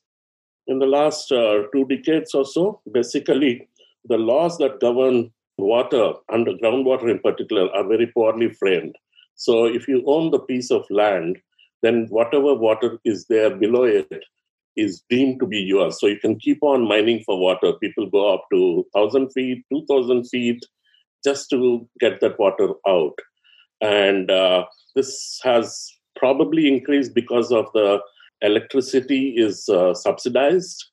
In 0.66 0.78
the 0.78 0.86
last 0.86 1.32
uh, 1.32 1.62
two 1.74 1.86
decades 1.86 2.34
or 2.34 2.44
so, 2.44 2.80
basically, 2.92 3.68
the 4.04 4.18
laws 4.18 4.58
that 4.58 4.80
govern 4.80 5.32
water, 5.58 6.14
and 6.30 6.46
groundwater 6.46 7.10
in 7.10 7.18
particular, 7.20 7.70
are 7.74 7.86
very 7.86 8.06
poorly 8.06 8.52
framed. 8.54 8.94
So, 9.34 9.66
if 9.66 9.88
you 9.88 10.02
own 10.06 10.30
the 10.30 10.40
piece 10.40 10.70
of 10.70 10.84
land, 10.90 11.38
then 11.82 12.06
whatever 12.10 12.54
water 12.54 12.98
is 13.04 13.26
there 13.26 13.54
below 13.54 13.84
it 13.84 14.24
is 14.76 15.02
deemed 15.10 15.40
to 15.40 15.46
be 15.46 15.58
yours. 15.58 16.00
So, 16.00 16.06
you 16.06 16.18
can 16.18 16.38
keep 16.38 16.62
on 16.62 16.88
mining 16.88 17.22
for 17.24 17.38
water. 17.38 17.72
People 17.74 18.08
go 18.10 18.32
up 18.32 18.44
to 18.52 18.86
1,000 18.92 19.30
feet, 19.30 19.64
2,000 19.72 20.24
feet 20.24 20.64
just 21.24 21.50
to 21.50 21.88
get 22.00 22.20
that 22.20 22.38
water 22.38 22.68
out. 22.86 23.14
And 23.80 24.30
uh, 24.30 24.64
this 24.94 25.40
has 25.42 25.90
probably 26.16 26.68
increased 26.68 27.14
because 27.14 27.52
of 27.52 27.66
the 27.74 28.00
electricity 28.40 29.34
is 29.36 29.68
uh, 29.68 29.94
subsidized 29.94 30.84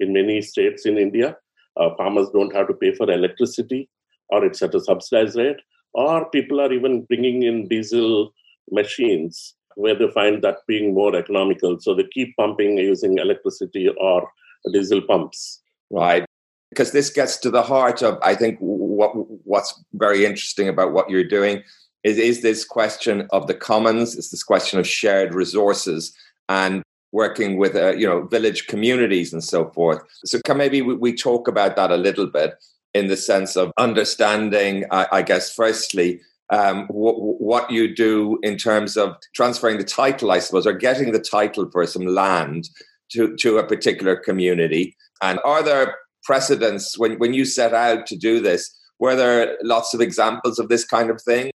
in 0.00 0.12
many 0.12 0.40
states 0.42 0.86
in 0.86 0.98
India. 0.98 1.36
Uh, 1.76 1.94
farmers 1.96 2.28
don't 2.32 2.54
have 2.54 2.68
to 2.68 2.74
pay 2.74 2.94
for 2.94 3.10
electricity, 3.10 3.88
or 4.28 4.44
it's 4.44 4.62
at 4.62 4.74
a 4.74 4.80
subsidized 4.80 5.36
rate, 5.36 5.60
or 5.92 6.28
people 6.30 6.60
are 6.60 6.72
even 6.72 7.02
bringing 7.02 7.42
in 7.42 7.68
diesel 7.68 8.32
machines 8.70 9.54
where 9.76 9.94
they 9.94 10.08
find 10.10 10.42
that 10.42 10.58
being 10.68 10.94
more 10.94 11.14
economical. 11.16 11.78
So 11.80 11.94
they 11.94 12.04
keep 12.12 12.36
pumping 12.36 12.78
using 12.78 13.18
electricity 13.18 13.88
or 13.88 14.28
diesel 14.72 15.02
pumps. 15.02 15.60
Right. 15.90 16.24
Because 16.70 16.92
this 16.92 17.10
gets 17.10 17.36
to 17.38 17.50
the 17.50 17.62
heart 17.62 18.02
of, 18.02 18.18
I 18.22 18.34
think, 18.34 18.58
what 18.60 19.12
what's 19.44 19.82
very 19.92 20.24
interesting 20.24 20.68
about 20.68 20.92
what 20.92 21.10
you're 21.10 21.28
doing 21.28 21.62
is, 22.02 22.18
is 22.18 22.42
this 22.42 22.64
question 22.64 23.28
of 23.32 23.46
the 23.46 23.54
commons, 23.54 24.16
it's 24.16 24.30
this 24.30 24.42
question 24.42 24.78
of 24.78 24.86
shared 24.86 25.34
resources 25.34 26.16
and 26.48 26.82
working 27.14 27.56
with 27.56 27.76
uh, 27.76 27.94
you 27.94 28.06
know 28.06 28.26
village 28.26 28.66
communities 28.66 29.32
and 29.32 29.42
so 29.42 29.70
forth. 29.70 30.02
So 30.24 30.40
can 30.44 30.58
maybe 30.58 30.82
we, 30.82 30.94
we 30.94 31.14
talk 31.14 31.48
about 31.48 31.76
that 31.76 31.90
a 31.92 31.96
little 31.96 32.26
bit 32.26 32.54
in 32.92 33.06
the 33.08 33.16
sense 33.16 33.56
of 33.56 33.72
understanding, 33.78 34.84
I, 34.90 35.06
I 35.12 35.22
guess, 35.22 35.52
firstly, 35.52 36.20
um, 36.50 36.86
what 36.88 37.70
you 37.70 37.94
do 37.94 38.38
in 38.42 38.56
terms 38.56 38.96
of 38.96 39.16
transferring 39.34 39.78
the 39.78 39.84
title, 39.84 40.30
I 40.30 40.38
suppose, 40.40 40.66
or 40.66 40.72
getting 40.72 41.12
the 41.12 41.18
title 41.18 41.68
for 41.70 41.86
some 41.86 42.06
land 42.06 42.68
to, 43.12 43.34
to 43.36 43.58
a 43.58 43.66
particular 43.66 44.14
community. 44.16 44.96
And 45.22 45.40
are 45.44 45.62
there 45.62 45.96
precedents 46.22 46.98
when, 46.98 47.18
when 47.18 47.34
you 47.34 47.44
set 47.44 47.74
out 47.74 48.06
to 48.06 48.16
do 48.16 48.40
this? 48.40 48.72
Were 49.00 49.16
there 49.16 49.56
lots 49.62 49.94
of 49.94 50.00
examples 50.00 50.58
of 50.58 50.68
this 50.68 50.84
kind 50.84 51.10
of 51.10 51.20
thing? 51.20 51.50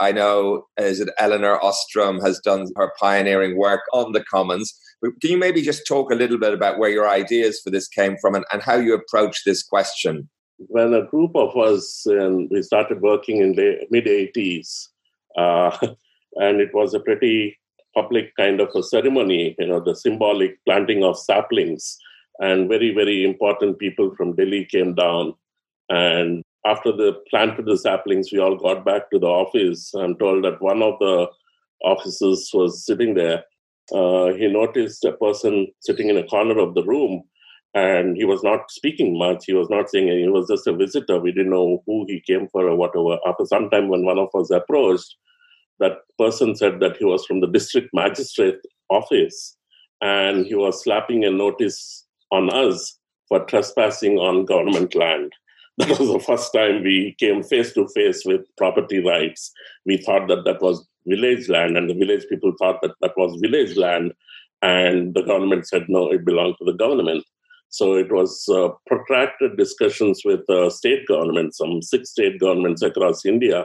I 0.00 0.12
know 0.12 0.66
is 0.78 1.00
it 1.00 1.10
Elinor 1.18 1.62
Ostrom 1.62 2.20
has 2.20 2.40
done 2.40 2.66
her 2.76 2.92
pioneering 2.98 3.56
work 3.56 3.82
on 3.92 4.12
the 4.12 4.24
commons. 4.24 4.72
Can 5.02 5.30
you 5.30 5.36
maybe 5.36 5.62
just 5.62 5.86
talk 5.86 6.10
a 6.10 6.14
little 6.16 6.38
bit 6.38 6.54
about 6.54 6.78
where 6.78 6.90
your 6.90 7.08
ideas 7.08 7.60
for 7.62 7.70
this 7.70 7.88
came 7.88 8.16
from 8.20 8.34
and, 8.34 8.44
and 8.52 8.62
how 8.62 8.76
you 8.76 8.94
approach 8.94 9.44
this 9.44 9.62
question? 9.62 10.28
When 10.58 10.94
a 10.94 11.04
group 11.04 11.34
of 11.34 11.56
us 11.56 12.06
and 12.06 12.48
we 12.50 12.62
started 12.62 13.02
working 13.02 13.40
in 13.40 13.54
the 13.54 13.86
mid 13.90 14.06
80s, 14.06 14.88
uh, 15.36 15.76
and 16.36 16.60
it 16.60 16.72
was 16.72 16.94
a 16.94 17.00
pretty 17.00 17.58
public 17.94 18.34
kind 18.36 18.60
of 18.60 18.70
a 18.74 18.82
ceremony, 18.82 19.54
you 19.58 19.66
know, 19.66 19.80
the 19.80 19.94
symbolic 19.94 20.58
planting 20.64 21.04
of 21.04 21.18
saplings, 21.18 21.98
and 22.38 22.68
very, 22.68 22.94
very 22.94 23.24
important 23.24 23.78
people 23.78 24.14
from 24.16 24.34
Delhi 24.34 24.64
came 24.64 24.94
down 24.94 25.34
and 25.88 26.41
after 26.64 26.92
the 26.92 27.14
planted 27.28 27.66
the 27.66 27.76
saplings, 27.76 28.30
we 28.32 28.38
all 28.38 28.56
got 28.56 28.84
back 28.84 29.10
to 29.10 29.18
the 29.18 29.26
office. 29.26 29.92
I'm 29.94 30.16
told 30.16 30.44
that 30.44 30.62
one 30.62 30.82
of 30.82 30.98
the 31.00 31.28
officers 31.84 32.50
was 32.54 32.84
sitting 32.84 33.14
there. 33.14 33.44
Uh, 33.92 34.32
he 34.34 34.46
noticed 34.46 35.04
a 35.04 35.12
person 35.12 35.66
sitting 35.80 36.08
in 36.08 36.16
a 36.16 36.26
corner 36.26 36.58
of 36.58 36.74
the 36.74 36.84
room, 36.84 37.24
and 37.74 38.16
he 38.16 38.24
was 38.24 38.42
not 38.44 38.70
speaking 38.70 39.18
much. 39.18 39.44
He 39.46 39.54
was 39.54 39.68
not 39.70 39.90
saying 39.90 40.08
anything. 40.08 40.24
He 40.24 40.30
was 40.30 40.48
just 40.48 40.66
a 40.68 40.72
visitor. 40.72 41.18
We 41.18 41.32
didn't 41.32 41.50
know 41.50 41.82
who 41.86 42.06
he 42.06 42.20
came 42.20 42.48
for 42.48 42.68
or 42.68 42.76
whatever. 42.76 43.18
After 43.26 43.44
some 43.44 43.68
time, 43.68 43.88
when 43.88 44.04
one 44.04 44.18
of 44.18 44.28
us 44.34 44.50
approached, 44.50 45.16
that 45.80 45.98
person 46.16 46.54
said 46.54 46.78
that 46.78 46.96
he 46.96 47.04
was 47.04 47.26
from 47.26 47.40
the 47.40 47.48
district 47.48 47.88
magistrate 47.92 48.60
office, 48.88 49.56
and 50.00 50.46
he 50.46 50.54
was 50.54 50.84
slapping 50.84 51.24
a 51.24 51.30
notice 51.30 52.06
on 52.30 52.50
us 52.50 52.98
for 53.28 53.40
trespassing 53.46 54.18
on 54.18 54.44
government 54.44 54.94
land 54.94 55.32
that 55.78 55.98
was 55.98 56.08
the 56.12 56.20
first 56.20 56.52
time 56.52 56.82
we 56.82 57.16
came 57.18 57.42
face 57.42 57.72
to 57.74 57.88
face 57.94 58.24
with 58.24 58.42
property 58.56 59.02
rights. 59.04 59.52
We 59.86 59.96
thought 59.96 60.28
that 60.28 60.44
that 60.44 60.60
was 60.60 60.86
village 61.06 61.48
land, 61.48 61.76
and 61.76 61.88
the 61.88 61.94
village 61.94 62.24
people 62.28 62.52
thought 62.58 62.80
that 62.82 62.94
that 63.00 63.16
was 63.16 63.40
village 63.40 63.76
land, 63.76 64.12
and 64.60 65.14
the 65.14 65.22
government 65.22 65.66
said 65.66 65.86
no, 65.88 66.10
it 66.10 66.24
belonged 66.24 66.56
to 66.58 66.64
the 66.64 66.76
government. 66.76 67.24
So 67.70 67.94
it 67.94 68.12
was 68.12 68.46
uh, 68.50 68.68
protracted 68.86 69.56
discussions 69.56 70.20
with 70.26 70.48
uh, 70.50 70.68
state 70.68 71.08
governments, 71.08 71.56
some 71.56 71.80
six 71.80 72.10
state 72.10 72.38
governments 72.38 72.82
across 72.82 73.24
India, 73.24 73.64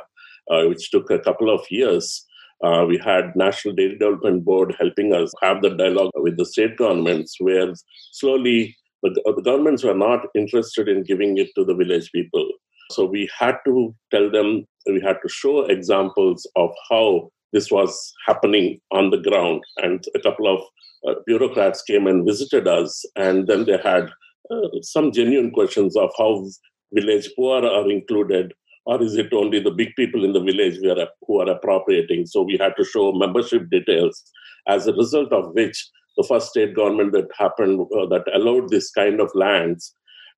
uh, 0.49 0.63
which 0.63 0.89
took 0.91 1.11
a 1.11 1.19
couple 1.19 1.53
of 1.53 1.65
years. 1.69 2.25
Uh, 2.63 2.85
we 2.87 2.97
had 2.97 3.35
National 3.35 3.75
Dairy 3.75 3.97
Development 3.97 4.45
Board 4.45 4.75
helping 4.79 5.13
us 5.13 5.33
have 5.43 5.61
the 5.61 5.71
dialogue 5.71 6.11
with 6.15 6.37
the 6.37 6.45
state 6.45 6.77
governments, 6.77 7.35
where 7.39 7.73
slowly 8.13 8.75
but 9.01 9.13
the 9.13 9.41
governments 9.41 9.83
were 9.83 9.93
not 9.93 10.21
interested 10.35 10.87
in 10.87 11.03
giving 11.03 11.37
it 11.37 11.49
to 11.55 11.63
the 11.63 11.75
village 11.75 12.11
people. 12.11 12.49
So 12.91 13.05
we 13.05 13.29
had 13.37 13.57
to 13.65 13.93
tell 14.11 14.31
them, 14.31 14.65
we 14.85 15.01
had 15.01 15.17
to 15.21 15.29
show 15.29 15.65
examples 15.65 16.49
of 16.55 16.71
how 16.89 17.29
this 17.53 17.69
was 17.71 18.13
happening 18.25 18.79
on 18.91 19.09
the 19.09 19.17
ground. 19.17 19.63
And 19.77 20.03
a 20.15 20.19
couple 20.19 20.47
of 20.53 20.61
uh, 21.07 21.19
bureaucrats 21.25 21.81
came 21.83 22.07
and 22.07 22.25
visited 22.25 22.67
us, 22.67 23.05
and 23.15 23.47
then 23.47 23.65
they 23.65 23.77
had 23.77 24.09
uh, 24.49 24.67
some 24.81 25.11
genuine 25.11 25.51
questions 25.51 25.95
of 25.95 26.09
how 26.17 26.47
village 26.93 27.29
poor 27.35 27.65
are 27.65 27.91
included, 27.91 28.53
or 28.85 29.01
is 29.01 29.15
it 29.17 29.33
only 29.33 29.59
the 29.59 29.71
big 29.71 29.89
people 29.97 30.23
in 30.23 30.31
the 30.31 30.39
village 30.39 30.77
who 30.77 30.89
are, 30.89 31.07
who 31.25 31.41
are 31.41 31.49
appropriating? 31.49 32.25
So 32.25 32.41
we 32.41 32.57
had 32.57 32.73
to 32.77 32.85
show 32.85 33.11
membership 33.11 33.69
details, 33.69 34.23
as 34.67 34.87
a 34.87 34.93
result 34.93 35.31
of 35.33 35.53
which 35.53 35.89
the 36.17 36.23
first 36.23 36.49
state 36.49 36.75
government 36.75 37.11
that 37.13 37.29
happened 37.37 37.81
uh, 37.97 38.05
that 38.07 38.25
allowed 38.33 38.69
this 38.69 38.91
kind 38.91 39.19
of 39.21 39.31
lands 39.35 39.93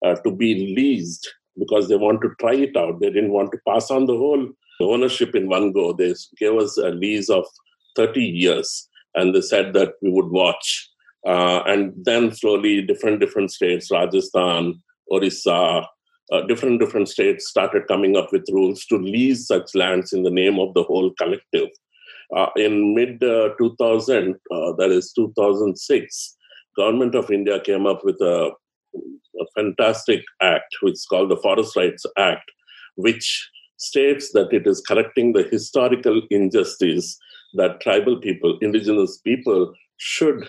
uh, 0.06 0.16
to 0.16 0.32
be 0.32 0.74
leased 0.76 1.28
because 1.58 1.88
they 1.88 1.96
want 1.96 2.22
to 2.22 2.30
try 2.40 2.54
it 2.54 2.76
out. 2.78 3.00
They 3.00 3.10
didn't 3.10 3.32
want 3.32 3.52
to 3.52 3.60
pass 3.68 3.90
on 3.92 4.06
the 4.06 4.18
whole 4.18 4.48
ownership 4.82 5.36
in 5.36 5.50
one 5.50 5.72
go. 5.72 5.94
They 5.94 6.14
gave 6.38 6.56
us 6.56 6.78
a 6.78 6.90
lease 6.90 7.30
of 7.30 7.46
30 7.96 8.22
years 8.22 8.88
and 9.16 9.34
they 9.34 9.42
said 9.42 9.74
that 9.74 9.94
we 10.02 10.10
would 10.10 10.30
watch. 10.30 10.90
Uh, 11.28 11.62
and 11.66 11.94
then 12.06 12.34
slowly 12.34 12.82
different 12.82 13.20
different 13.20 13.52
states, 13.52 13.92
Rajasthan, 13.92 14.82
Orissa, 15.12 15.86
uh, 16.32 16.42
different 16.48 16.80
different 16.80 17.10
states 17.10 17.48
started 17.48 17.88
coming 17.88 18.16
up 18.16 18.32
with 18.32 18.46
rules 18.52 18.86
to 18.86 18.98
lease 18.98 19.48
such 19.48 19.76
lands 19.76 20.14
in 20.14 20.24
the 20.24 20.30
name 20.30 20.60
of 20.60 20.74
the 20.76 20.84
whole 20.84 21.12
collective. 21.20 21.70
Uh, 22.36 22.48
in 22.56 22.94
mid 22.94 23.24
uh, 23.24 23.50
2000, 23.58 24.36
uh, 24.52 24.74
that 24.78 24.92
is 24.92 25.12
2006, 25.14 26.38
government 26.76 27.16
of 27.16 27.32
India 27.32 27.60
came 27.60 27.86
up 27.86 28.04
with 28.04 28.20
a, 28.22 28.52
a 28.96 29.46
fantastic 29.56 30.22
act, 30.42 30.76
which 30.82 30.94
is 30.94 31.06
called 31.10 31.32
the 31.32 31.38
Forest 31.38 31.76
Rights 31.76 32.06
Act, 32.18 32.50
which 32.96 33.50
states 33.78 34.32
that 34.34 34.54
it 34.54 34.68
is 34.68 34.82
correcting 34.82 35.34
the 35.34 35.44
historical 35.44 36.22
injustice 36.30 37.18
that 37.56 37.82
tribal 37.82 38.18
people, 38.18 38.58
indigenous 38.62 39.18
people, 39.20 39.74
should 39.98 40.48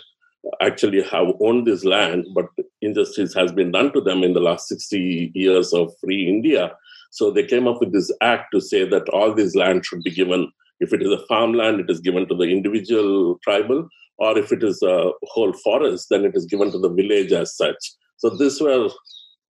actually 0.60 1.02
have 1.02 1.28
owned 1.40 1.66
this 1.66 1.84
land, 1.84 2.26
but 2.34 2.46
injustice 2.80 3.34
has 3.34 3.52
been 3.52 3.70
done 3.70 3.92
to 3.92 4.00
them 4.00 4.22
in 4.22 4.32
the 4.32 4.40
last 4.40 4.68
60 4.68 5.32
years 5.34 5.72
of 5.72 5.92
free 6.00 6.28
India. 6.28 6.72
So 7.10 7.30
they 7.30 7.44
came 7.44 7.66
up 7.66 7.80
with 7.80 7.92
this 7.92 8.10
act 8.20 8.46
to 8.52 8.60
say 8.60 8.88
that 8.88 9.08
all 9.08 9.34
this 9.34 9.54
land 9.54 9.84
should 9.84 10.02
be 10.02 10.10
given. 10.10 10.50
If 10.80 10.92
it 10.92 11.02
is 11.02 11.12
a 11.12 11.24
farmland, 11.26 11.80
it 11.80 11.90
is 11.90 12.00
given 12.00 12.26
to 12.28 12.34
the 12.34 12.44
individual 12.44 13.38
tribal, 13.44 13.88
or 14.18 14.38
if 14.38 14.52
it 14.52 14.62
is 14.62 14.82
a 14.82 15.10
whole 15.24 15.52
forest, 15.52 16.08
then 16.10 16.24
it 16.24 16.34
is 16.34 16.46
given 16.46 16.70
to 16.72 16.78
the 16.78 16.90
village 16.90 17.32
as 17.32 17.56
such. 17.56 17.92
So 18.16 18.30
this 18.30 18.60
were 18.60 18.88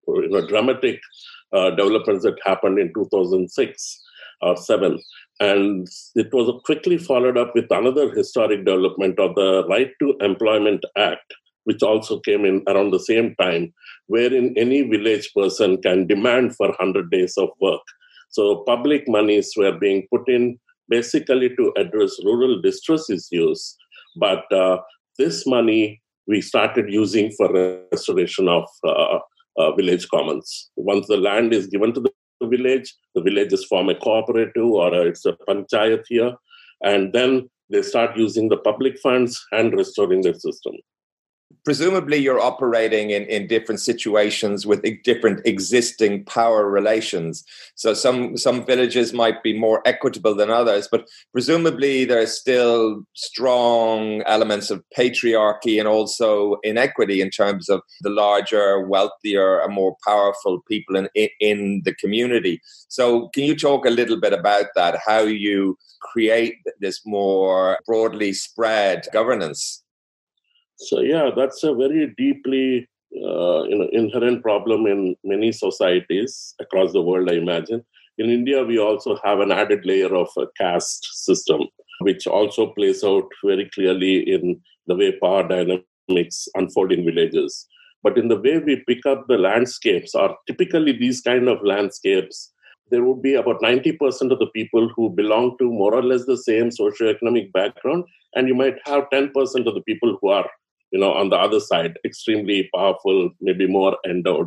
you 0.09 0.29
know, 0.29 0.47
dramatic 0.47 1.01
uh, 1.53 1.71
developments 1.71 2.25
that 2.25 2.39
happened 2.45 2.79
in 2.79 2.93
2006 2.95 4.01
or 4.41 4.57
7. 4.57 4.99
And 5.41 5.89
it 6.15 6.33
was 6.33 6.61
quickly 6.65 6.99
followed 6.99 7.37
up 7.37 7.53
with 7.55 7.67
another 7.71 8.11
historic 8.11 8.65
development 8.65 9.19
of 9.19 9.35
the 9.35 9.67
Right 9.69 9.91
to 10.01 10.17
Employment 10.21 10.85
Act, 10.97 11.35
which 11.65 11.83
also 11.83 12.21
came 12.21 12.45
in 12.45 12.63
around 12.69 12.91
the 12.91 13.01
same 13.01 13.35
time, 13.41 13.73
wherein 14.07 14.55
any 14.57 14.83
village 14.83 15.33
person 15.35 15.81
can 15.83 16.07
demand 16.07 16.57
for 16.57 16.69
100 16.69 17.11
days 17.11 17.37
of 17.37 17.51
work. 17.61 17.83
So 18.31 18.65
public 18.67 19.09
monies 19.09 19.53
were 19.57 19.79
being 19.79 20.07
put 20.11 20.29
in 20.29 20.59
basically 20.89 21.51
to 21.57 21.73
address 21.77 22.13
rural 22.25 22.61
distress 22.61 23.09
issues. 23.11 23.77
But 24.17 24.51
uh, 24.53 24.79
this 25.19 25.47
money 25.47 26.01
we 26.27 26.41
started 26.41 26.87
using 26.89 27.31
for 27.33 27.53
restoration 27.93 28.49
of 28.49 28.65
uh, 28.87 29.19
uh, 29.59 29.73
village 29.73 30.09
commons. 30.09 30.71
Once 30.77 31.07
the 31.07 31.17
land 31.17 31.53
is 31.53 31.67
given 31.67 31.93
to 31.93 32.01
the 32.01 32.11
village, 32.47 32.95
the 33.15 33.23
villages 33.23 33.65
form 33.65 33.89
a 33.89 33.95
cooperative 33.95 34.65
or 34.65 34.95
a, 34.95 35.03
it's 35.03 35.25
a 35.27 35.37
panchayat 35.49 36.03
here, 36.09 36.35
and 36.83 37.13
then 37.13 37.49
they 37.71 37.83
start 37.83 38.17
using 38.17 38.49
the 38.49 38.57
public 38.57 38.99
funds 38.99 39.43
and 39.53 39.73
restoring 39.75 40.23
the 40.23 40.35
system 40.35 40.75
presumably 41.65 42.17
you're 42.17 42.41
operating 42.41 43.11
in, 43.11 43.25
in 43.25 43.47
different 43.47 43.81
situations 43.81 44.67
with 44.67 44.85
different 45.03 45.41
existing 45.45 46.25
power 46.25 46.69
relations. 46.69 47.45
So 47.75 47.95
some 47.95 48.37
some 48.37 48.65
villages 48.65 49.13
might 49.13 49.43
be 49.43 49.59
more 49.59 49.83
equitable 49.85 50.35
than 50.35 50.51
others 50.51 50.89
but 50.91 51.09
presumably 51.33 52.05
there's 52.05 52.39
still 52.39 53.03
strong 53.15 54.23
elements 54.27 54.71
of 54.71 54.83
patriarchy 54.97 55.79
and 55.79 55.89
also 55.89 56.57
inequity 56.63 57.21
in 57.21 57.31
terms 57.31 57.69
of 57.69 57.81
the 58.01 58.11
larger 58.11 58.87
wealthier 58.87 59.61
and 59.61 59.75
more 59.75 59.97
powerful 60.07 60.61
people 60.69 60.97
in 60.97 61.09
in 61.41 61.83
the 61.85 61.95
community. 61.95 62.61
So 62.89 63.29
can 63.29 63.45
you 63.45 63.57
talk 63.57 63.87
a 63.87 63.91
little 63.91 64.21
bit 64.21 64.33
about 64.33 64.67
that? 64.75 64.99
How 65.05 65.21
you 65.21 65.77
create 66.01 66.57
this 66.81 67.01
more 67.05 67.79
broadly 67.87 68.33
spread 68.33 69.07
governance 69.13 69.84
so 70.77 71.01
yeah, 71.01 71.31
that's 71.37 71.63
a 71.63 71.75
very 71.75 72.15
deeply 72.17 72.89
uh, 73.17 73.63
you 73.65 73.79
know 73.79 73.89
inherent 73.93 74.43
problem 74.43 74.87
in 74.87 75.17
many 75.25 75.53
societies 75.53 76.55
across 76.61 76.93
the 76.93 77.03
world. 77.03 77.31
I 77.31 77.35
imagine 77.35 77.85
in 78.19 78.31
India 78.31 78.63
we 78.65 78.79
also 78.79 79.19
have 79.25 79.41
an 79.41 79.53
added 79.53 79.85
layer 79.85 80.15
of 80.15 80.29
a 80.37 80.47
caste 80.59 81.07
system, 81.13 81.63
which 82.01 82.27
also 82.27 82.73
plays 82.73 83.05
out 83.05 83.29
very 83.45 83.71
clearly 83.75 84.19
in 84.31 84.61
the 84.87 84.97
way 84.97 85.13
power 85.21 85.47
dynamics 85.47 86.49
unfold 86.55 86.93
in 86.93 87.05
villages. 87.05 87.67
But 88.03 88.19
in 88.19 88.29
the 88.29 88.37
way 88.37 88.59
we 88.59 88.85
pick 88.87 89.07
up 89.07 89.27
the 89.29 89.39
landscapes, 89.39 90.15
are 90.15 90.37
typically 90.47 90.93
these 90.93 91.23
kind 91.23 91.49
of 91.49 91.65
landscapes 91.65 92.53
there 92.91 93.03
would 93.03 93.23
be 93.23 93.35
about 93.35 93.61
90% 93.63 93.99
of 94.31 94.39
the 94.39 94.51
people 94.55 94.91
who 94.95 95.09
belong 95.11 95.57
to 95.59 95.71
more 95.71 95.95
or 95.95 96.03
less 96.03 96.27
the 96.27 96.37
same 96.37 96.69
socioeconomic 96.69 97.51
background 97.53 98.05
and 98.35 98.47
you 98.47 98.55
might 98.55 98.77
have 98.85 99.05
10% 99.13 99.33
of 99.67 99.75
the 99.75 99.83
people 99.87 100.19
who 100.21 100.29
are 100.29 100.49
you 100.95 101.01
know, 101.01 101.13
on 101.13 101.29
the 101.29 101.37
other 101.37 101.59
side, 101.59 101.99
extremely 102.05 102.71
powerful, 102.73 103.31
maybe 103.41 103.67
more 103.67 103.97
endowed. 104.09 104.47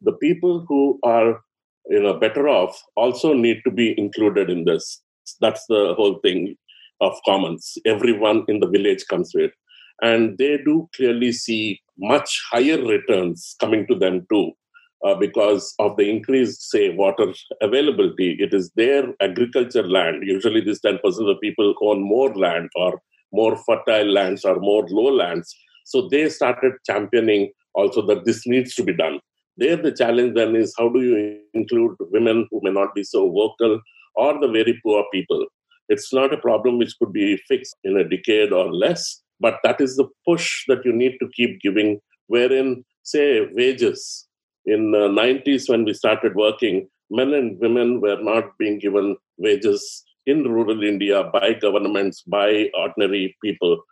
The 0.00 0.12
people 0.12 0.64
who 0.68 1.00
are, 1.02 1.40
you 1.88 2.00
know, 2.00 2.14
better 2.14 2.48
off 2.48 2.80
also 2.94 3.34
need 3.34 3.62
to 3.64 3.72
be 3.72 3.98
included 3.98 4.48
in 4.48 4.64
this. 4.64 5.02
That's 5.40 5.66
the 5.68 5.94
whole 5.96 6.20
thing 6.20 6.56
of 7.00 7.18
commons. 7.26 7.76
Everyone 7.84 8.44
in 8.46 8.60
the 8.60 8.68
village 8.68 9.04
comes 9.10 9.32
with. 9.34 9.50
And 10.02 10.38
they 10.38 10.58
do 10.64 10.88
clearly 10.94 11.32
see 11.32 11.80
much 11.98 12.40
higher 12.52 12.80
returns 12.80 13.56
coming 13.58 13.84
to 13.88 13.96
them 13.96 14.24
too. 14.32 14.52
Uh, 15.04 15.16
because 15.16 15.74
of 15.80 15.96
the 15.96 16.08
increased, 16.08 16.70
say, 16.70 16.90
water 16.90 17.32
availability. 17.60 18.36
It 18.38 18.54
is 18.54 18.70
their 18.76 19.02
agriculture 19.20 19.82
land. 19.82 20.22
Usually, 20.24 20.60
this 20.60 20.78
10% 20.80 21.00
of 21.28 21.40
people 21.40 21.74
own 21.82 22.04
more 22.04 22.32
land 22.36 22.70
or 22.76 23.02
more 23.32 23.56
fertile 23.56 24.12
lands 24.12 24.44
or 24.44 24.60
more 24.60 24.86
lowlands. 24.88 25.52
So 25.84 26.08
they 26.08 26.28
started 26.28 26.72
championing 26.86 27.52
also 27.74 28.04
that 28.06 28.24
this 28.24 28.46
needs 28.46 28.74
to 28.74 28.84
be 28.84 28.94
done. 28.94 29.20
There, 29.56 29.76
the 29.76 29.92
challenge 29.92 30.34
then 30.34 30.56
is 30.56 30.74
how 30.78 30.88
do 30.88 31.00
you 31.00 31.40
include 31.54 31.96
women 32.10 32.48
who 32.50 32.60
may 32.62 32.70
not 32.70 32.94
be 32.94 33.04
so 33.04 33.30
vocal 33.30 33.80
or 34.14 34.40
the 34.40 34.48
very 34.48 34.80
poor 34.82 35.04
people? 35.12 35.46
It's 35.88 36.12
not 36.12 36.32
a 36.32 36.38
problem 36.38 36.78
which 36.78 36.94
could 36.98 37.12
be 37.12 37.36
fixed 37.48 37.76
in 37.84 37.96
a 37.98 38.08
decade 38.08 38.52
or 38.52 38.72
less, 38.72 39.22
but 39.40 39.58
that 39.62 39.80
is 39.80 39.96
the 39.96 40.08
push 40.26 40.64
that 40.68 40.84
you 40.84 40.92
need 40.92 41.18
to 41.20 41.28
keep 41.34 41.60
giving. 41.60 42.00
Wherein, 42.28 42.84
say, 43.02 43.46
wages 43.52 44.26
in 44.64 44.94
uh, 44.94 45.00
the 45.00 45.08
90s 45.08 45.68
when 45.68 45.84
we 45.84 45.92
started 45.92 46.34
working, 46.34 46.88
men 47.10 47.34
and 47.34 47.58
women 47.60 48.00
were 48.00 48.20
not 48.22 48.56
being 48.58 48.78
given 48.78 49.16
wages 49.36 50.04
in 50.26 50.44
rural 50.44 50.82
India 50.82 51.24
by 51.24 51.52
governments, 51.54 52.22
by 52.22 52.70
ordinary 52.78 53.36
people. 53.44 53.82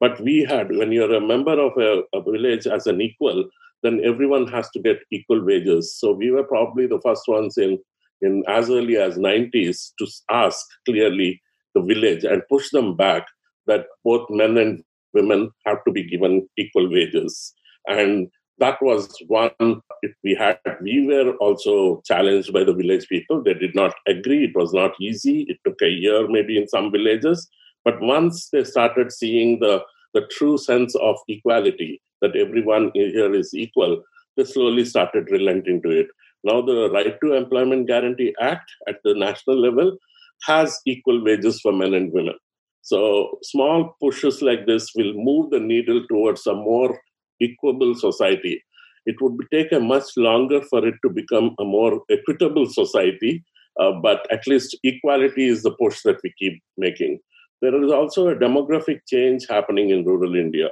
But 0.00 0.20
we 0.20 0.44
had, 0.48 0.74
when 0.74 0.92
you're 0.92 1.14
a 1.14 1.20
member 1.20 1.60
of 1.60 1.76
a, 1.76 2.02
a 2.16 2.22
village 2.22 2.66
as 2.66 2.86
an 2.86 3.00
equal, 3.00 3.48
then 3.82 4.00
everyone 4.04 4.46
has 4.48 4.68
to 4.70 4.80
get 4.80 5.00
equal 5.12 5.44
wages. 5.44 5.96
So 5.98 6.12
we 6.12 6.30
were 6.30 6.44
probably 6.44 6.86
the 6.86 7.00
first 7.00 7.22
ones 7.28 7.58
in, 7.58 7.78
in 8.22 8.42
as 8.48 8.70
early 8.70 8.96
as 8.96 9.16
90s 9.16 9.90
to 9.98 10.06
ask 10.30 10.66
clearly 10.86 11.40
the 11.74 11.82
village 11.82 12.24
and 12.24 12.42
push 12.48 12.70
them 12.70 12.96
back 12.96 13.26
that 13.66 13.86
both 14.04 14.28
men 14.30 14.56
and 14.58 14.82
women 15.14 15.50
have 15.66 15.84
to 15.84 15.92
be 15.92 16.02
given 16.02 16.48
equal 16.56 16.90
wages. 16.90 17.54
And 17.86 18.28
that 18.58 18.80
was 18.82 19.08
one 19.26 19.80
we 20.22 20.34
had. 20.34 20.58
We 20.82 21.06
were 21.06 21.34
also 21.36 22.02
challenged 22.04 22.52
by 22.52 22.64
the 22.64 22.74
village 22.74 23.08
people. 23.08 23.42
They 23.42 23.54
did 23.54 23.74
not 23.74 23.94
agree. 24.06 24.44
It 24.44 24.54
was 24.54 24.72
not 24.72 24.92
easy. 25.00 25.46
It 25.48 25.58
took 25.64 25.80
a 25.82 25.88
year, 25.88 26.28
maybe 26.28 26.58
in 26.58 26.68
some 26.68 26.92
villages. 26.92 27.48
But 27.84 28.00
once 28.00 28.48
they 28.50 28.64
started 28.64 29.12
seeing 29.12 29.60
the, 29.60 29.82
the 30.14 30.26
true 30.30 30.58
sense 30.58 30.94
of 30.96 31.16
equality, 31.28 32.02
that 32.20 32.36
everyone 32.36 32.90
here 32.94 33.34
is 33.34 33.54
equal, 33.54 34.02
they 34.36 34.44
slowly 34.44 34.84
started 34.84 35.30
relenting 35.30 35.82
to 35.82 35.90
it. 35.90 36.06
Now, 36.44 36.62
the 36.62 36.90
Right 36.90 37.16
to 37.22 37.34
Employment 37.34 37.86
Guarantee 37.86 38.34
Act 38.40 38.70
at 38.88 38.96
the 39.04 39.14
national 39.14 39.60
level 39.60 39.96
has 40.44 40.78
equal 40.86 41.22
wages 41.22 41.60
for 41.60 41.72
men 41.72 41.94
and 41.94 42.12
women. 42.12 42.34
So, 42.82 43.38
small 43.42 43.94
pushes 44.00 44.40
like 44.40 44.66
this 44.66 44.90
will 44.94 45.12
move 45.14 45.50
the 45.50 45.60
needle 45.60 46.06
towards 46.08 46.46
a 46.46 46.54
more 46.54 46.98
equable 47.42 47.94
society. 47.94 48.62
It 49.06 49.16
would 49.20 49.36
take 49.52 49.72
a 49.72 49.80
much 49.80 50.16
longer 50.16 50.62
for 50.62 50.86
it 50.86 50.94
to 51.04 51.10
become 51.10 51.54
a 51.58 51.64
more 51.64 52.02
equitable 52.10 52.66
society, 52.66 53.44
uh, 53.78 53.92
but 54.02 54.26
at 54.30 54.46
least 54.46 54.78
equality 54.82 55.46
is 55.46 55.62
the 55.62 55.72
push 55.72 56.02
that 56.02 56.20
we 56.22 56.32
keep 56.38 56.62
making. 56.76 57.20
There 57.62 57.82
is 57.84 57.92
also 57.92 58.28
a 58.28 58.36
demographic 58.36 59.00
change 59.06 59.46
happening 59.48 59.90
in 59.90 60.04
rural 60.04 60.34
India. 60.34 60.70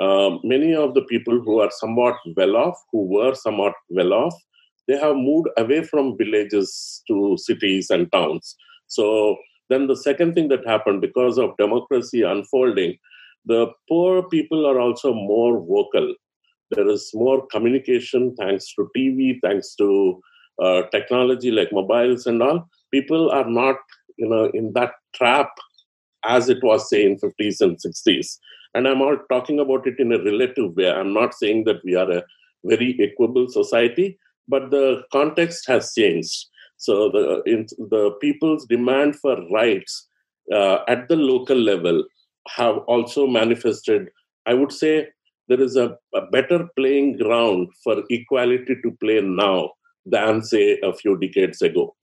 Uh, 0.00 0.38
many 0.42 0.74
of 0.74 0.94
the 0.94 1.02
people 1.02 1.40
who 1.40 1.60
are 1.60 1.70
somewhat 1.70 2.16
well 2.36 2.56
off, 2.56 2.76
who 2.90 3.06
were 3.06 3.34
somewhat 3.34 3.74
well 3.90 4.12
off, 4.12 4.34
they 4.88 4.98
have 4.98 5.16
moved 5.16 5.48
away 5.56 5.82
from 5.84 6.16
villages 6.18 7.02
to 7.08 7.36
cities 7.38 7.90
and 7.90 8.10
towns. 8.10 8.56
So 8.86 9.36
then 9.70 9.86
the 9.86 9.96
second 9.96 10.34
thing 10.34 10.48
that 10.48 10.66
happened 10.66 11.00
because 11.00 11.38
of 11.38 11.56
democracy 11.58 12.22
unfolding, 12.22 12.96
the 13.46 13.68
poor 13.88 14.22
people 14.28 14.66
are 14.66 14.80
also 14.80 15.12
more 15.12 15.60
vocal. 15.60 16.14
There 16.70 16.88
is 16.88 17.10
more 17.14 17.46
communication 17.48 18.34
thanks 18.36 18.74
to 18.74 18.88
TV, 18.96 19.38
thanks 19.42 19.74
to 19.76 20.20
uh, 20.62 20.82
technology 20.92 21.50
like 21.50 21.72
mobiles 21.72 22.26
and 22.26 22.42
all. 22.42 22.68
People 22.90 23.30
are 23.30 23.48
not, 23.48 23.76
you 24.16 24.28
know, 24.28 24.50
in 24.54 24.72
that 24.74 24.92
trap 25.14 25.50
as 26.26 26.48
it 26.48 26.62
was, 26.62 26.88
say, 26.88 27.04
in 27.04 27.16
50s 27.16 27.60
and 27.60 27.76
60s. 27.76 28.38
And 28.74 28.88
I'm 28.88 29.02
all 29.02 29.16
talking 29.30 29.60
about 29.60 29.86
it 29.86 29.98
in 29.98 30.12
a 30.12 30.22
relative 30.22 30.74
way. 30.76 30.90
I'm 30.90 31.12
not 31.12 31.34
saying 31.34 31.64
that 31.64 31.84
we 31.84 31.94
are 31.94 32.10
a 32.10 32.22
very 32.64 32.98
equable 33.00 33.48
society, 33.48 34.18
but 34.48 34.70
the 34.70 35.02
context 35.12 35.66
has 35.68 35.92
changed. 35.96 36.46
So 36.76 37.08
the 37.10 37.42
in, 37.46 37.66
the 37.78 38.12
people's 38.20 38.66
demand 38.66 39.16
for 39.16 39.36
rights 39.50 40.08
uh, 40.52 40.78
at 40.88 41.08
the 41.08 41.16
local 41.16 41.56
level 41.56 42.04
have 42.48 42.78
also 42.88 43.26
manifested. 43.26 44.08
I 44.46 44.54
would 44.54 44.72
say 44.72 45.08
there 45.48 45.60
is 45.60 45.76
a, 45.76 45.96
a 46.14 46.22
better 46.32 46.68
playing 46.76 47.18
ground 47.18 47.68
for 47.82 48.02
equality 48.10 48.76
to 48.82 48.90
play 49.00 49.20
now 49.20 49.70
than 50.04 50.42
say 50.42 50.78
a 50.82 50.92
few 50.92 51.16
decades 51.18 51.62
ago. 51.62 51.94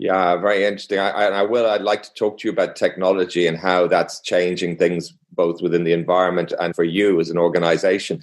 Yeah, 0.00 0.36
very 0.36 0.64
interesting. 0.64 0.98
I, 0.98 1.10
I, 1.10 1.42
will. 1.42 1.68
I'd 1.68 1.82
like 1.82 2.02
to 2.04 2.14
talk 2.14 2.38
to 2.38 2.48
you 2.48 2.52
about 2.52 2.74
technology 2.74 3.46
and 3.46 3.58
how 3.58 3.86
that's 3.86 4.22
changing 4.22 4.78
things 4.78 5.12
both 5.32 5.60
within 5.60 5.84
the 5.84 5.92
environment 5.92 6.54
and 6.58 6.74
for 6.74 6.84
you 6.84 7.20
as 7.20 7.28
an 7.28 7.36
organization. 7.36 8.22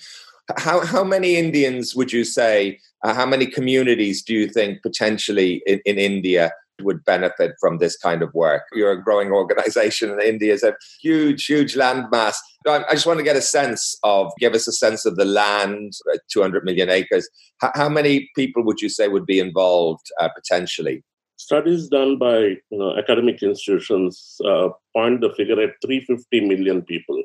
How 0.57 0.83
how 0.83 1.03
many 1.03 1.35
Indians 1.35 1.95
would 1.95 2.11
you 2.11 2.23
say? 2.23 2.79
Uh, 3.03 3.13
how 3.13 3.27
many 3.27 3.45
communities 3.45 4.23
do 4.23 4.33
you 4.33 4.47
think 4.47 4.81
potentially 4.81 5.61
in, 5.67 5.79
in 5.85 5.99
India 5.99 6.51
would 6.81 7.05
benefit 7.05 7.51
from 7.59 7.77
this 7.77 7.95
kind 7.95 8.23
of 8.23 8.33
work? 8.33 8.63
You're 8.73 8.93
a 8.93 9.03
growing 9.03 9.31
organization, 9.31 10.09
and 10.09 10.19
India 10.19 10.53
is 10.53 10.63
a 10.63 10.75
huge, 10.99 11.45
huge 11.45 11.75
landmass. 11.75 12.37
I 12.67 12.91
just 12.93 13.05
want 13.05 13.19
to 13.19 13.23
get 13.23 13.35
a 13.35 13.41
sense 13.41 13.95
of, 14.01 14.31
give 14.39 14.55
us 14.55 14.67
a 14.67 14.73
sense 14.73 15.05
of 15.05 15.15
the 15.15 15.25
land, 15.25 15.93
uh, 16.11 16.17
200 16.31 16.65
million 16.65 16.89
acres. 16.89 17.29
How, 17.61 17.71
how, 17.75 17.87
many 17.87 18.29
people 18.35 18.63
would 18.63 18.81
you 18.81 18.89
say 18.89 19.07
would 19.07 19.27
be 19.27 19.39
involved 19.39 20.07
uh, 20.19 20.29
potentially? 20.35 21.03
Studies 21.37 21.87
done 21.87 22.17
by 22.17 22.37
you 22.39 22.59
know, 22.71 22.97
academic 22.97 23.43
institutions 23.43 24.37
uh, 24.43 24.69
point 24.95 25.21
the 25.21 25.31
figure 25.37 25.61
at 25.61 25.75
350 25.85 26.41
million 26.41 26.81
people. 26.81 27.23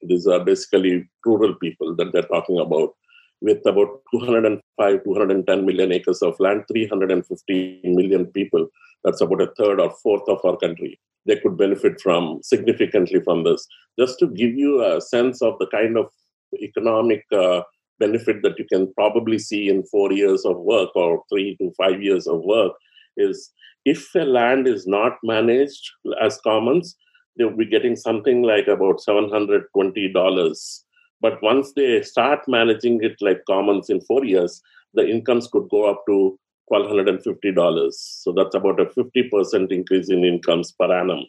These 0.00 0.26
are 0.26 0.42
basically 0.42 1.06
rural 1.24 1.54
people 1.54 1.94
that 1.96 2.12
they're 2.12 2.22
talking 2.22 2.58
about, 2.58 2.94
with 3.42 3.64
about 3.66 4.00
205, 4.10 5.04
210 5.04 5.66
million 5.66 5.92
acres 5.92 6.22
of 6.22 6.40
land, 6.40 6.64
350 6.72 7.80
million 7.84 8.26
people. 8.26 8.68
That's 9.04 9.20
about 9.20 9.42
a 9.42 9.52
third 9.58 9.80
or 9.80 9.94
fourth 10.02 10.26
of 10.28 10.42
our 10.42 10.56
country. 10.56 10.98
They 11.26 11.36
could 11.36 11.58
benefit 11.58 12.00
from 12.00 12.40
significantly 12.42 13.20
from 13.20 13.44
this. 13.44 13.66
Just 13.98 14.18
to 14.20 14.28
give 14.28 14.54
you 14.54 14.82
a 14.82 14.98
sense 14.98 15.42
of 15.42 15.58
the 15.58 15.66
kind 15.66 15.98
of 15.98 16.06
economic 16.54 17.24
uh, 17.32 17.62
benefit 17.98 18.42
that 18.42 18.58
you 18.58 18.64
can 18.64 18.94
probably 18.94 19.38
see 19.38 19.68
in 19.68 19.82
four 19.84 20.10
years 20.12 20.46
of 20.46 20.56
work 20.56 20.90
or 20.94 21.22
three 21.28 21.54
to 21.60 21.70
five 21.76 22.02
years 22.02 22.26
of 22.26 22.40
work 22.40 22.72
is 23.16 23.52
if 23.84 24.14
a 24.14 24.20
land 24.20 24.66
is 24.66 24.86
not 24.86 25.12
managed 25.22 25.90
as 26.20 26.40
commons, 26.42 26.96
they'll 27.36 27.56
be 27.56 27.66
getting 27.66 27.96
something 27.96 28.42
like 28.42 28.66
about 28.66 29.00
$720. 29.06 30.80
But 31.20 31.42
once 31.42 31.72
they 31.74 32.02
start 32.02 32.40
managing 32.48 33.02
it 33.02 33.16
like 33.20 33.42
commons 33.46 33.88
in 33.88 34.00
four 34.02 34.24
years, 34.24 34.60
the 34.94 35.08
incomes 35.08 35.48
could 35.48 35.68
go 35.70 35.88
up 35.90 36.04
to 36.08 36.38
$1,250. 36.72 37.92
So 37.92 38.32
that's 38.32 38.54
about 38.54 38.80
a 38.80 38.86
50% 38.86 39.70
increase 39.70 40.10
in 40.10 40.24
incomes 40.24 40.72
per 40.72 40.92
annum. 40.92 41.24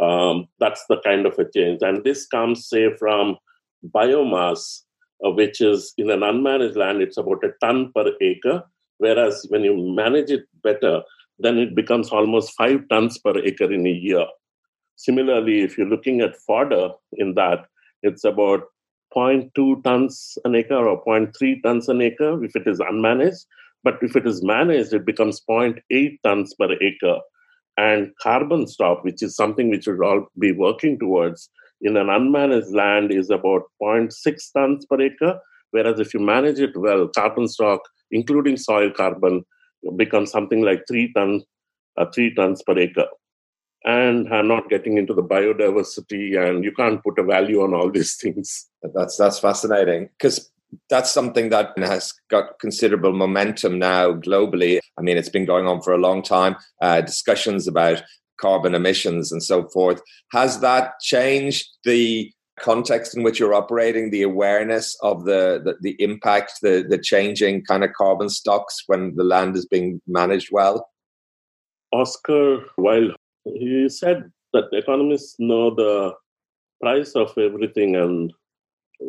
Um, 0.00 0.48
that's 0.58 0.84
the 0.88 1.00
kind 1.04 1.26
of 1.26 1.38
a 1.38 1.48
change. 1.50 1.82
And 1.82 2.02
this 2.02 2.26
comes, 2.26 2.68
say, 2.68 2.94
from 2.98 3.36
biomass, 3.94 4.80
uh, 5.24 5.30
which 5.30 5.60
is 5.60 5.92
in 5.96 6.10
an 6.10 6.20
unmanaged 6.20 6.76
land, 6.76 7.02
it's 7.02 7.16
about 7.16 7.44
a 7.44 7.52
ton 7.60 7.92
per 7.94 8.12
acre. 8.20 8.64
Whereas 8.98 9.46
when 9.48 9.62
you 9.62 9.76
manage 9.76 10.30
it 10.30 10.44
better, 10.62 11.02
then 11.38 11.58
it 11.58 11.74
becomes 11.74 12.10
almost 12.10 12.54
five 12.56 12.80
tons 12.88 13.18
per 13.18 13.38
acre 13.38 13.72
in 13.72 13.86
a 13.86 13.90
year. 13.90 14.26
Similarly, 14.96 15.62
if 15.62 15.76
you're 15.76 15.88
looking 15.88 16.20
at 16.20 16.36
fodder 16.36 16.90
in 17.14 17.34
that, 17.34 17.66
it's 18.02 18.24
about 18.24 18.64
0.2 19.14 19.82
tons 19.84 20.38
an 20.44 20.54
acre 20.54 20.76
or 20.76 21.04
0.3 21.04 21.62
tons 21.62 21.88
an 21.88 22.00
acre 22.00 22.42
if 22.44 22.56
it 22.56 22.66
is 22.66 22.78
unmanaged. 22.80 23.44
But 23.84 23.98
if 24.00 24.14
it 24.16 24.26
is 24.26 24.42
managed, 24.44 24.92
it 24.92 25.04
becomes 25.04 25.42
0.8 25.48 26.18
tons 26.22 26.54
per 26.54 26.72
acre. 26.80 27.18
And 27.76 28.12
carbon 28.22 28.66
stock, 28.66 29.02
which 29.02 29.22
is 29.22 29.34
something 29.34 29.70
which 29.70 29.86
we 29.86 29.94
all 30.04 30.26
be 30.38 30.52
working 30.52 30.98
towards, 30.98 31.50
in 31.80 31.96
an 31.96 32.06
unmanaged 32.06 32.72
land 32.72 33.10
is 33.10 33.30
about 33.30 33.62
0.6 33.82 34.12
tons 34.52 34.86
per 34.86 35.00
acre. 35.00 35.40
Whereas 35.72 35.98
if 35.98 36.14
you 36.14 36.20
manage 36.20 36.60
it 36.60 36.76
well, 36.76 37.08
carbon 37.08 37.48
stock, 37.48 37.80
including 38.10 38.56
soil 38.56 38.90
carbon, 38.90 39.44
becomes 39.96 40.30
something 40.30 40.62
like 40.62 40.84
three 40.88 41.12
tons, 41.12 41.44
uh, 41.96 42.06
three 42.14 42.34
tons 42.34 42.62
per 42.62 42.78
acre 42.78 43.08
and 43.84 44.32
I'm 44.32 44.48
not 44.48 44.68
getting 44.68 44.96
into 44.96 45.14
the 45.14 45.22
biodiversity, 45.22 46.38
and 46.38 46.64
you 46.64 46.72
can't 46.72 47.02
put 47.02 47.18
a 47.18 47.22
value 47.22 47.62
on 47.62 47.74
all 47.74 47.90
these 47.90 48.14
things. 48.16 48.68
That's 48.82 49.16
that's 49.16 49.38
fascinating 49.38 50.08
because 50.18 50.50
that's 50.88 51.10
something 51.10 51.50
that 51.50 51.76
has 51.78 52.14
got 52.30 52.58
considerable 52.58 53.12
momentum 53.12 53.78
now 53.78 54.12
globally. 54.12 54.78
I 54.98 55.02
mean, 55.02 55.16
it's 55.16 55.28
been 55.28 55.44
going 55.44 55.66
on 55.66 55.82
for 55.82 55.92
a 55.92 55.98
long 55.98 56.22
time. 56.22 56.56
Uh, 56.80 57.00
discussions 57.00 57.68
about 57.68 58.02
carbon 58.40 58.74
emissions 58.74 59.32
and 59.32 59.42
so 59.42 59.68
forth. 59.68 60.00
Has 60.32 60.60
that 60.60 60.98
changed 61.00 61.68
the 61.84 62.32
context 62.60 63.16
in 63.16 63.22
which 63.22 63.40
you're 63.40 63.54
operating, 63.54 64.10
the 64.10 64.22
awareness 64.22 64.96
of 65.02 65.24
the, 65.24 65.60
the, 65.64 65.74
the 65.80 66.02
impact, 66.02 66.54
the, 66.62 66.84
the 66.88 66.98
changing 66.98 67.64
kind 67.64 67.84
of 67.84 67.92
carbon 67.92 68.28
stocks 68.28 68.82
when 68.86 69.14
the 69.16 69.24
land 69.24 69.56
is 69.56 69.66
being 69.66 70.00
managed 70.06 70.50
well? 70.52 70.88
Oscar 71.92 72.64
Wilde 72.78 73.14
he 73.44 73.88
said 73.88 74.30
that 74.52 74.64
economists 74.72 75.36
know 75.38 75.74
the 75.74 76.12
price 76.80 77.12
of 77.14 77.36
everything 77.38 77.96
and 77.96 78.32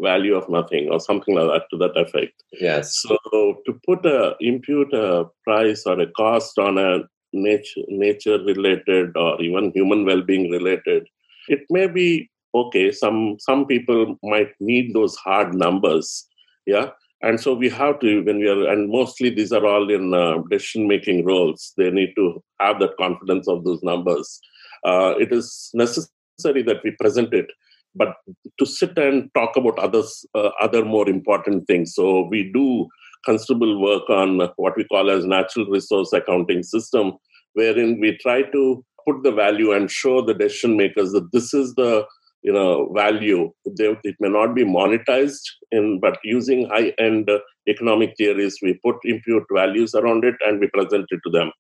value 0.02 0.36
of 0.36 0.50
nothing 0.50 0.90
or 0.90 1.00
something 1.00 1.36
like 1.36 1.48
that 1.48 1.66
to 1.70 1.78
that 1.78 1.96
effect 1.96 2.34
yes 2.60 3.00
so 3.02 3.18
to 3.66 3.80
put 3.86 4.04
a 4.06 4.36
impute 4.40 4.92
a 4.94 5.26
price 5.44 5.84
or 5.86 6.00
a 6.00 6.08
cost 6.14 6.58
on 6.58 6.78
a 6.78 7.00
nature 7.32 7.82
nature 7.90 8.40
related 8.40 9.16
or 9.16 9.40
even 9.42 9.72
human 9.76 10.04
well-being 10.06 10.50
related 10.50 11.08
it 11.48 11.62
may 11.70 11.86
be 11.86 12.30
okay 12.54 12.92
some 12.92 13.38
some 13.40 13.66
people 13.66 14.18
might 14.24 14.52
need 14.60 14.94
those 14.94 15.16
hard 15.16 15.54
numbers 15.54 16.28
yeah? 16.66 16.90
And 17.22 17.40
so 17.40 17.54
we 17.54 17.70
have 17.70 18.00
to 18.00 18.22
when 18.24 18.40
we 18.40 18.50
are 18.50 18.68
and 18.70 18.90
mostly 18.90 19.30
these 19.30 19.54
are 19.54 19.66
all 19.66 19.90
in 19.90 20.14
uh, 20.14 20.40
decision 20.50 20.88
making 20.88 21.26
roles. 21.26 21.74
They 21.78 21.90
need 21.90 22.14
to 22.18 22.44
have 22.60 22.80
that 22.80 22.98
confidence 22.98 23.48
of 23.48 23.64
those 23.64 23.82
numbers. 23.82 24.42
Uh, 24.86 25.14
it 25.18 25.32
is 25.32 25.70
necessary 25.74 26.64
that 26.64 26.84
we 26.84 26.92
present 27.00 27.34
it 27.34 27.48
but 27.96 28.16
to 28.60 28.66
sit 28.66 28.98
and 28.98 29.30
talk 29.36 29.56
about 29.56 29.78
others 29.80 30.26
uh, 30.36 30.50
other 30.60 30.84
more 30.84 31.08
important 31.08 31.66
things. 31.68 31.94
So 31.96 32.28
we 32.30 32.52
do 32.52 32.88
considerable 33.24 33.80
work 33.80 34.10
on 34.10 34.50
what 34.58 34.76
we 34.76 34.84
call 34.84 35.10
as 35.10 35.26
natural 35.26 35.68
resource 35.68 36.12
accounting 36.12 36.64
system 36.64 37.14
wherein 37.54 38.02
we 38.02 38.18
try 38.18 38.42
to 38.42 38.84
put 39.08 39.24
the 39.24 39.32
value 39.32 39.72
and 39.72 39.90
show 39.90 40.22
the 40.22 40.34
decision 40.34 40.76
makers 40.76 41.12
that 41.12 41.32
this 41.32 41.54
is 41.54 41.76
the 41.76 42.06
you 42.44 42.52
know 42.52 42.92
value 42.94 43.52
they, 43.78 43.96
it 44.04 44.16
may 44.20 44.30
not 44.30 44.54
be 44.54 44.66
monetized 44.66 45.46
in 45.72 46.00
but 46.00 46.18
using 46.24 46.68
high 46.70 46.94
end 47.00 47.30
uh, 47.30 47.40
economic 47.68 48.14
theories 48.18 48.58
we 48.62 48.80
put 48.84 48.96
impute 49.04 49.44
values 49.54 49.96
around 49.96 50.24
it 50.26 50.36
and 50.46 50.60
we 50.60 50.68
present 50.68 51.06
it 51.10 51.20
to 51.26 51.32
them. 51.32 51.52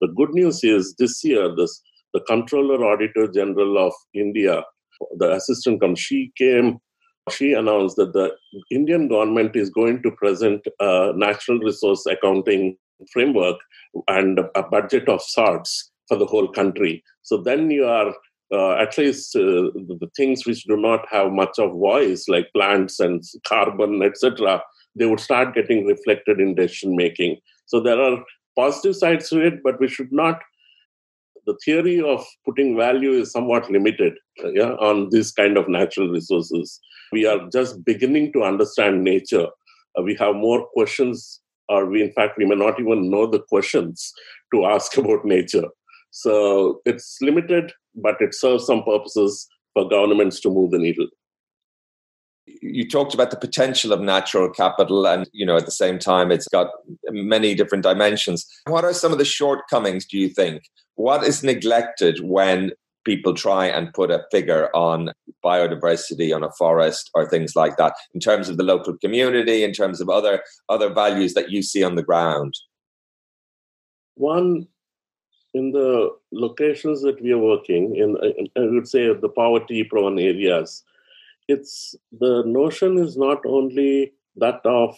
The 0.00 0.08
good 0.08 0.30
news 0.30 0.64
is 0.64 0.94
this 0.98 1.22
year 1.24 1.54
this 1.56 1.80
the 2.12 2.20
controller 2.20 2.84
auditor 2.84 3.26
general 3.26 3.78
of 3.86 3.92
india 4.14 4.62
the 5.18 5.32
assistant 5.32 5.80
come 5.80 5.94
she 5.94 6.30
came 6.36 6.78
she 7.30 7.52
announced 7.52 7.96
that 7.96 8.12
the 8.12 8.26
indian 8.70 9.08
government 9.08 9.56
is 9.56 9.70
going 9.70 10.02
to 10.02 10.10
present 10.22 10.66
a 10.80 11.12
natural 11.16 11.58
resource 11.60 12.04
accounting 12.06 12.76
framework 13.12 13.56
and 14.08 14.40
a 14.54 14.62
budget 14.62 15.08
of 15.08 15.22
sorts 15.22 15.90
for 16.08 16.16
the 16.16 16.26
whole 16.26 16.48
country. 16.48 17.02
So 17.22 17.38
then 17.38 17.70
you 17.70 17.84
are 17.84 18.14
uh, 18.52 18.72
at 18.72 18.96
least 18.98 19.34
uh, 19.34 19.70
the 19.74 20.10
things 20.16 20.44
which 20.44 20.64
do 20.64 20.76
not 20.76 21.06
have 21.10 21.32
much 21.32 21.58
of 21.58 21.72
voice, 21.72 22.28
like 22.28 22.52
plants 22.52 23.00
and 23.00 23.22
carbon, 23.46 24.02
etc., 24.02 24.62
they 24.94 25.06
would 25.06 25.20
start 25.20 25.54
getting 25.54 25.86
reflected 25.86 26.38
in 26.38 26.54
decision 26.54 26.94
making. 26.94 27.38
So 27.66 27.80
there 27.80 28.00
are 28.00 28.22
positive 28.56 28.96
sides 28.96 29.30
to 29.30 29.40
it, 29.40 29.62
but 29.64 29.80
we 29.80 29.88
should 29.88 30.12
not. 30.12 30.40
The 31.46 31.56
theory 31.64 32.00
of 32.00 32.24
putting 32.44 32.76
value 32.76 33.12
is 33.12 33.32
somewhat 33.32 33.70
limited 33.70 34.14
uh, 34.44 34.50
yeah, 34.50 34.72
on 34.74 35.08
this 35.10 35.32
kind 35.32 35.56
of 35.56 35.68
natural 35.68 36.08
resources. 36.08 36.78
We 37.10 37.26
are 37.26 37.48
just 37.50 37.84
beginning 37.84 38.32
to 38.34 38.44
understand 38.44 39.02
nature. 39.02 39.46
Uh, 39.98 40.02
we 40.02 40.14
have 40.20 40.36
more 40.36 40.66
questions, 40.74 41.40
or 41.68 41.86
we, 41.86 42.02
in 42.02 42.12
fact, 42.12 42.38
we 42.38 42.44
may 42.44 42.54
not 42.54 42.78
even 42.78 43.10
know 43.10 43.26
the 43.26 43.40
questions 43.40 44.12
to 44.54 44.66
ask 44.66 44.96
about 44.98 45.24
nature. 45.24 45.68
So 46.10 46.82
it's 46.84 47.16
limited, 47.22 47.72
but 47.94 48.16
it 48.20 48.34
serves 48.34 48.66
some 48.66 48.82
purposes 48.82 49.48
for 49.74 49.88
governments 49.88 50.40
to 50.40 50.50
move 50.50 50.70
the 50.70 50.78
needle. 50.78 51.06
You 52.46 52.88
talked 52.88 53.14
about 53.14 53.30
the 53.30 53.36
potential 53.36 53.92
of 53.92 54.00
natural 54.00 54.50
capital, 54.50 55.06
and 55.06 55.28
you 55.32 55.46
know, 55.46 55.56
at 55.56 55.64
the 55.64 55.70
same 55.70 55.98
time, 55.98 56.32
it's 56.32 56.48
got 56.48 56.68
many 57.10 57.54
different 57.54 57.84
dimensions. 57.84 58.46
What 58.66 58.84
are 58.84 58.92
some 58.92 59.12
of 59.12 59.18
the 59.18 59.24
shortcomings, 59.24 60.06
do 60.06 60.18
you 60.18 60.28
think? 60.28 60.62
What 60.96 61.22
is 61.22 61.44
neglected 61.44 62.18
when 62.22 62.72
people 63.04 63.34
try 63.34 63.66
and 63.66 63.92
put 63.92 64.10
a 64.10 64.24
figure 64.30 64.68
on 64.74 65.12
biodiversity 65.44 66.34
on 66.34 66.44
a 66.44 66.52
forest 66.52 67.10
or 67.14 67.28
things 67.28 67.56
like 67.56 67.76
that 67.76 67.94
in 68.14 68.20
terms 68.20 68.48
of 68.48 68.56
the 68.56 68.62
local 68.62 68.96
community 68.98 69.64
in 69.64 69.72
terms 69.72 70.00
of 70.00 70.08
other 70.08 70.42
other 70.68 70.92
values 70.92 71.34
that 71.34 71.50
you 71.50 71.62
see 71.62 71.82
on 71.82 71.96
the 71.96 72.02
ground 72.02 72.54
one 74.14 74.66
in 75.54 75.70
the 75.72 76.10
locations 76.32 77.02
that 77.02 77.20
we 77.22 77.32
are 77.32 77.38
working 77.38 77.96
in 77.96 78.16
i 78.56 78.60
would 78.60 78.88
say 78.88 79.12
the 79.12 79.28
poverty 79.28 79.84
prone 79.84 80.18
areas 80.18 80.84
it's 81.48 81.94
the 82.20 82.42
notion 82.46 82.98
is 82.98 83.16
not 83.16 83.44
only 83.46 84.12
that 84.36 84.60
of 84.64 84.96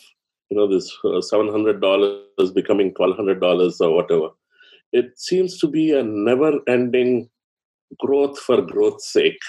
you 0.50 0.56
know 0.56 0.66
this 0.68 0.96
uh, 1.04 1.20
$700 1.32 2.54
becoming 2.54 2.92
$1200 2.94 3.80
or 3.80 3.90
whatever 3.90 4.28
it 4.94 5.18
seems 5.18 5.58
to 5.58 5.66
be 5.66 5.92
a 5.92 6.02
never 6.02 6.52
ending 6.68 7.28
growth 7.98 8.38
for 8.38 8.62
growth's 8.62 9.12
sake. 9.12 9.40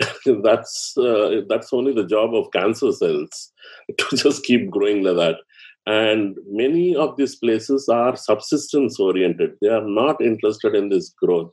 that's 0.42 0.94
uh, 0.98 1.42
that's 1.48 1.72
only 1.72 1.92
the 1.92 2.06
job 2.06 2.34
of 2.34 2.50
cancer 2.52 2.90
cells 2.90 3.52
to 3.98 4.16
just 4.16 4.42
keep 4.44 4.70
growing 4.70 5.02
like 5.04 5.16
that. 5.16 5.36
And 5.86 6.36
many 6.46 6.94
of 6.94 7.16
these 7.16 7.36
places 7.36 7.88
are 7.88 8.16
subsistence 8.16 9.00
oriented. 9.00 9.52
They 9.60 9.68
are 9.68 9.86
not 9.86 10.20
interested 10.20 10.74
in 10.74 10.90
this 10.90 11.12
growth, 11.20 11.52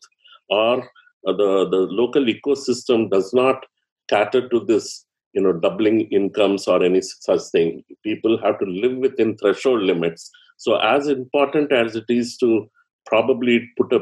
or 0.49 0.87
the 1.23 1.67
the 1.69 1.87
local 2.01 2.25
ecosystem 2.25 3.09
does 3.09 3.33
not 3.33 3.65
cater 4.09 4.47
to 4.49 4.59
this 4.65 5.05
you 5.33 5.41
know 5.41 5.53
doubling 5.53 6.01
incomes 6.11 6.67
or 6.67 6.83
any 6.83 7.01
such 7.01 7.41
thing 7.51 7.83
people 8.03 8.37
have 8.43 8.57
to 8.59 8.65
live 8.65 8.97
within 8.97 9.35
threshold 9.37 9.81
limits 9.81 10.29
so 10.57 10.77
as 10.77 11.07
important 11.07 11.71
as 11.71 11.95
it 11.95 12.05
is 12.09 12.37
to 12.37 12.67
probably 13.05 13.69
put 13.77 13.93
a 13.93 14.01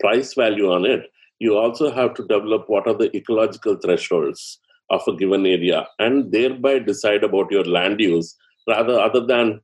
price 0.00 0.34
value 0.34 0.70
on 0.70 0.84
it 0.84 1.06
you 1.38 1.56
also 1.56 1.90
have 1.90 2.12
to 2.14 2.26
develop 2.26 2.64
what 2.66 2.86
are 2.86 2.98
the 3.02 3.14
ecological 3.16 3.76
thresholds 3.76 4.60
of 4.90 5.02
a 5.06 5.16
given 5.16 5.46
area 5.46 5.86
and 5.98 6.32
thereby 6.32 6.78
decide 6.78 7.24
about 7.24 7.50
your 7.50 7.64
land 7.64 8.00
use 8.00 8.36
rather 8.68 8.98
other 9.00 9.24
than 9.24 9.60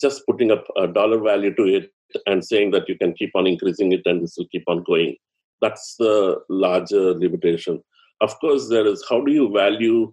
just 0.00 0.22
putting 0.26 0.50
up 0.50 0.64
a 0.76 0.86
dollar 0.86 1.20
value 1.20 1.54
to 1.54 1.64
it 1.64 1.90
and 2.26 2.44
saying 2.44 2.70
that 2.70 2.88
you 2.88 2.96
can 2.96 3.12
keep 3.14 3.30
on 3.34 3.46
increasing 3.46 3.92
it 3.92 4.02
and 4.06 4.22
this 4.22 4.34
will 4.38 4.48
keep 4.52 4.64
on 4.68 4.82
going 4.84 5.16
that's 5.60 5.96
the 5.98 6.40
larger 6.48 7.14
limitation. 7.14 7.82
Of 8.20 8.38
course 8.40 8.68
there 8.68 8.86
is 8.86 9.04
how 9.08 9.24
do 9.24 9.32
you 9.32 9.52
value 9.52 10.12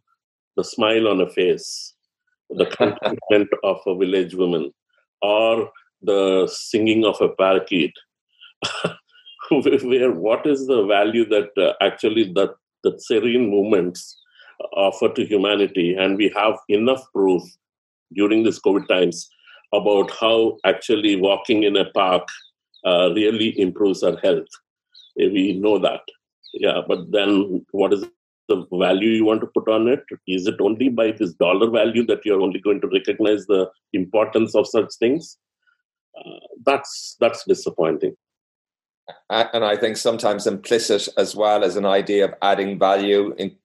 the 0.57 0.63
smile 0.63 1.07
on 1.07 1.21
a 1.21 1.29
face 1.29 1.93
the 2.49 2.65
contentment 2.77 3.49
of 3.63 3.79
a 3.88 3.97
village 3.97 4.35
woman 4.35 4.71
or 5.21 5.69
the 6.01 6.47
singing 6.51 7.05
of 7.05 7.19
a 7.21 7.29
parakeet? 7.29 7.93
Where 9.51 10.11
what 10.11 10.45
is 10.45 10.67
the 10.67 10.85
value 10.85 11.27
that 11.29 11.49
uh, 11.57 11.73
actually 11.81 12.31
that 12.33 12.55
that 12.83 13.01
serene 13.01 13.49
movements 13.49 14.19
offer 14.73 15.09
to 15.09 15.25
humanity? 15.25 15.95
And 15.95 16.17
we 16.17 16.31
have 16.35 16.55
enough 16.69 17.03
proof 17.13 17.43
during 18.13 18.44
this 18.44 18.60
covid 18.60 18.88
times 18.88 19.30
about 19.74 20.12
how 20.20 20.58
actually 20.65 21.15
walking 21.15 21.63
in 21.63 21.76
a 21.76 21.86
park 21.91 22.28
uh, 22.86 23.10
really 23.13 23.60
improves 23.60 24.04
our 24.04 24.18
health. 24.18 24.48
We 25.18 25.54
know 25.54 25.80
that. 25.80 26.02
Yeah 26.54 26.82
but 26.88 27.12
then 27.12 27.65
what 27.72 27.94
is 27.94 28.06
the 28.48 28.65
value 28.72 29.10
you 29.10 29.26
want 29.26 29.41
to 29.41 29.48
put 29.48 29.68
on 29.68 29.88
it? 29.88 30.04
Is 30.28 30.48
it 30.48 30.62
only 30.62 30.89
by 30.89 31.12
this 31.12 31.34
dollar 31.34 31.70
value 31.70 32.06
that 32.06 32.26
you're 32.26 32.41
only 32.41 32.60
going 32.60 32.82
to 32.82 32.88
recognize 32.88 33.46
the 33.48 33.70
importance 33.94 34.56
of 34.56 34.68
such 34.68 34.94
things? 35.00 35.38
Uh, 36.18 36.39
that's 36.65 37.18
that's 37.20 37.44
disappointing. 37.46 38.15
And 39.30 39.63
I 39.63 39.76
think 39.76 39.98
sometimes 39.98 40.48
implicit 40.48 41.08
as 41.18 41.36
well 41.36 41.63
as 41.63 41.76
an 41.76 41.86
idea 41.86 42.26
of 42.26 42.34
adding 42.41 42.80
value 42.80 43.36
in 43.38 43.56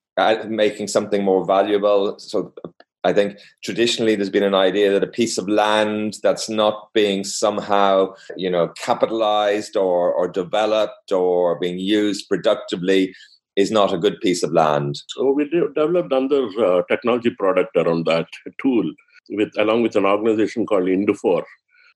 making 0.47 0.89
something 0.89 1.25
more 1.25 1.47
valuable. 1.47 2.19
So 2.19 2.53
I 3.03 3.13
think 3.13 3.39
traditionally 3.65 4.15
there's 4.15 4.31
been 4.31 4.43
an 4.43 4.55
idea 4.55 4.93
that 4.93 5.03
a 5.03 5.07
piece 5.07 5.39
of 5.39 5.49
land 5.49 6.19
that's 6.23 6.51
not 6.51 6.91
being 6.93 7.25
somehow, 7.25 8.15
you 8.37 8.51
know, 8.51 8.69
capitalized 8.77 9.77
or, 9.77 10.13
or 10.13 10.29
developed 10.29 11.11
or 11.11 11.59
being 11.59 11.79
used 11.79 12.29
productively 12.29 13.15
is 13.57 13.71
not 13.71 13.93
a 13.95 13.99
good 13.99 14.21
piece 14.21 14.43
of 14.43 14.53
land. 14.53 15.01
So 15.09 15.33
we 15.33 15.49
developed 15.49 16.13
another 16.13 16.49
uh, 16.63 16.83
technology 16.91 17.31
product 17.31 17.77
around 17.77 18.05
that 18.07 18.27
tool 18.61 18.85
with 19.31 19.51
along 19.59 19.83
with 19.83 19.97
an 19.97 20.05
organization 20.05 20.67
called 20.67 20.85
Indufor, 20.85 21.45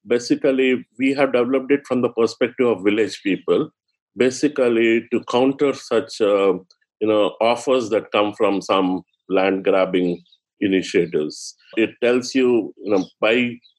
basically 0.07 0.87
we 0.99 1.12
have 1.14 1.33
developed 1.33 1.71
it 1.71 1.87
from 1.87 2.03
the 2.03 2.11
perspective 2.11 2.67
of 2.67 2.85
village 2.85 3.23
people 3.23 3.71
basically 4.17 5.07
to 5.11 5.23
counter 5.31 5.73
such 5.73 6.21
uh, 6.21 6.53
you 7.01 7.09
know 7.09 7.35
offers 7.40 7.88
that 7.90 8.12
come 8.12 8.33
from 8.35 8.61
some 8.61 9.03
land 9.29 9.64
grabbing 9.64 10.23
initiatives 10.61 11.57
it 11.77 11.90
tells 12.03 12.35
you 12.35 12.75
you 12.77 12.90
know 12.93 13.05
by 13.21 13.35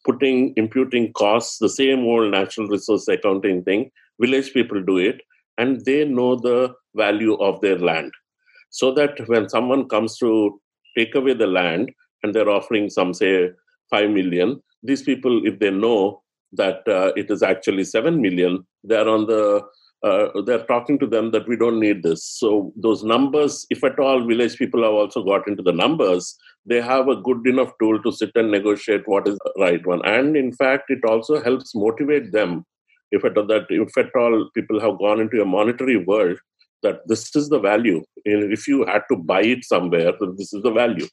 putting 0.06 0.54
imputing 0.56 1.12
costs 1.14 1.58
the 1.60 1.70
same 1.70 2.04
old 2.06 2.32
natural 2.32 2.68
resource 2.68 3.08
accounting 3.08 3.64
thing 3.64 3.90
village 4.20 4.52
people 4.54 4.82
do 4.82 4.98
it 4.98 5.22
and 5.58 5.84
they 5.86 6.04
know 6.06 6.36
the 6.36 6.74
value 6.96 7.36
of 7.36 7.60
their 7.62 7.78
land 7.78 8.12
so 8.70 8.92
that 8.92 9.28
when 9.28 9.48
someone 9.48 9.88
comes 9.88 10.18
to 10.18 10.60
take 10.98 11.16
away 11.16 11.34
the 11.34 11.48
land 11.48 11.92
and 12.24 12.34
they're 12.34 12.50
offering 12.50 12.90
some 12.90 13.14
say 13.14 13.50
5 13.90 14.10
million 14.10 14.62
these 14.86 15.02
people, 15.02 15.46
if 15.46 15.60
they 15.60 15.72
know 15.72 16.22
that 16.54 16.88
uh, 16.88 17.12
it 17.16 17.32
is 17.32 17.44
actually 17.44 17.84
7 17.84 18.22
million, 18.22 18.66
they're 18.84 19.10
on 19.10 19.26
the 19.26 19.64
uh, 20.04 20.42
they're 20.46 20.66
talking 20.66 21.00
to 21.00 21.08
them 21.08 21.32
that 21.32 21.48
we 21.48 21.58
don't 21.58 21.80
need 21.80 22.04
this. 22.04 22.24
So 22.24 22.72
those 22.76 23.04
numbers, 23.04 23.66
if 23.72 23.84
at 23.84 23.98
all 23.98 24.24
village 24.24 24.56
people 24.56 24.84
have 24.84 24.94
also 24.94 25.24
got 25.24 25.48
into 25.48 25.64
the 25.64 25.72
numbers, 25.72 26.38
they 26.66 26.82
have 26.82 27.08
a 27.08 27.16
good 27.16 27.46
enough 27.48 27.72
tool 27.80 28.02
to 28.02 28.12
sit 28.12 28.32
and 28.36 28.52
negotiate 28.52 29.08
what 29.08 29.28
is 29.28 29.38
the 29.44 29.54
right 29.60 29.86
one. 29.86 30.04
And 30.06 30.36
in 30.36 30.52
fact, 30.52 30.86
it 30.90 31.06
also 31.08 31.42
helps 31.42 31.76
motivate 31.76 32.32
them. 32.32 32.66
If 33.12 33.24
at 33.24 33.38
all 33.38 33.46
that, 33.48 33.68
if 33.70 33.98
at 33.98 34.16
all 34.16 34.50
people 34.56 34.80
have 34.80 34.98
gone 34.98 35.22
into 35.22 35.42
a 35.42 35.46
monetary 35.46 35.98
world, 35.98 36.38
that 36.82 37.08
this 37.08 37.36
is 37.36 37.50
the 37.50 37.60
value. 37.60 38.04
If 38.26 38.68
you 38.68 38.86
had 38.86 39.04
to 39.10 39.16
buy 39.18 39.42
it 39.42 39.64
somewhere, 39.64 40.12
this 40.38 40.54
is 40.54 40.64
the 40.64 40.72
value. 40.72 41.08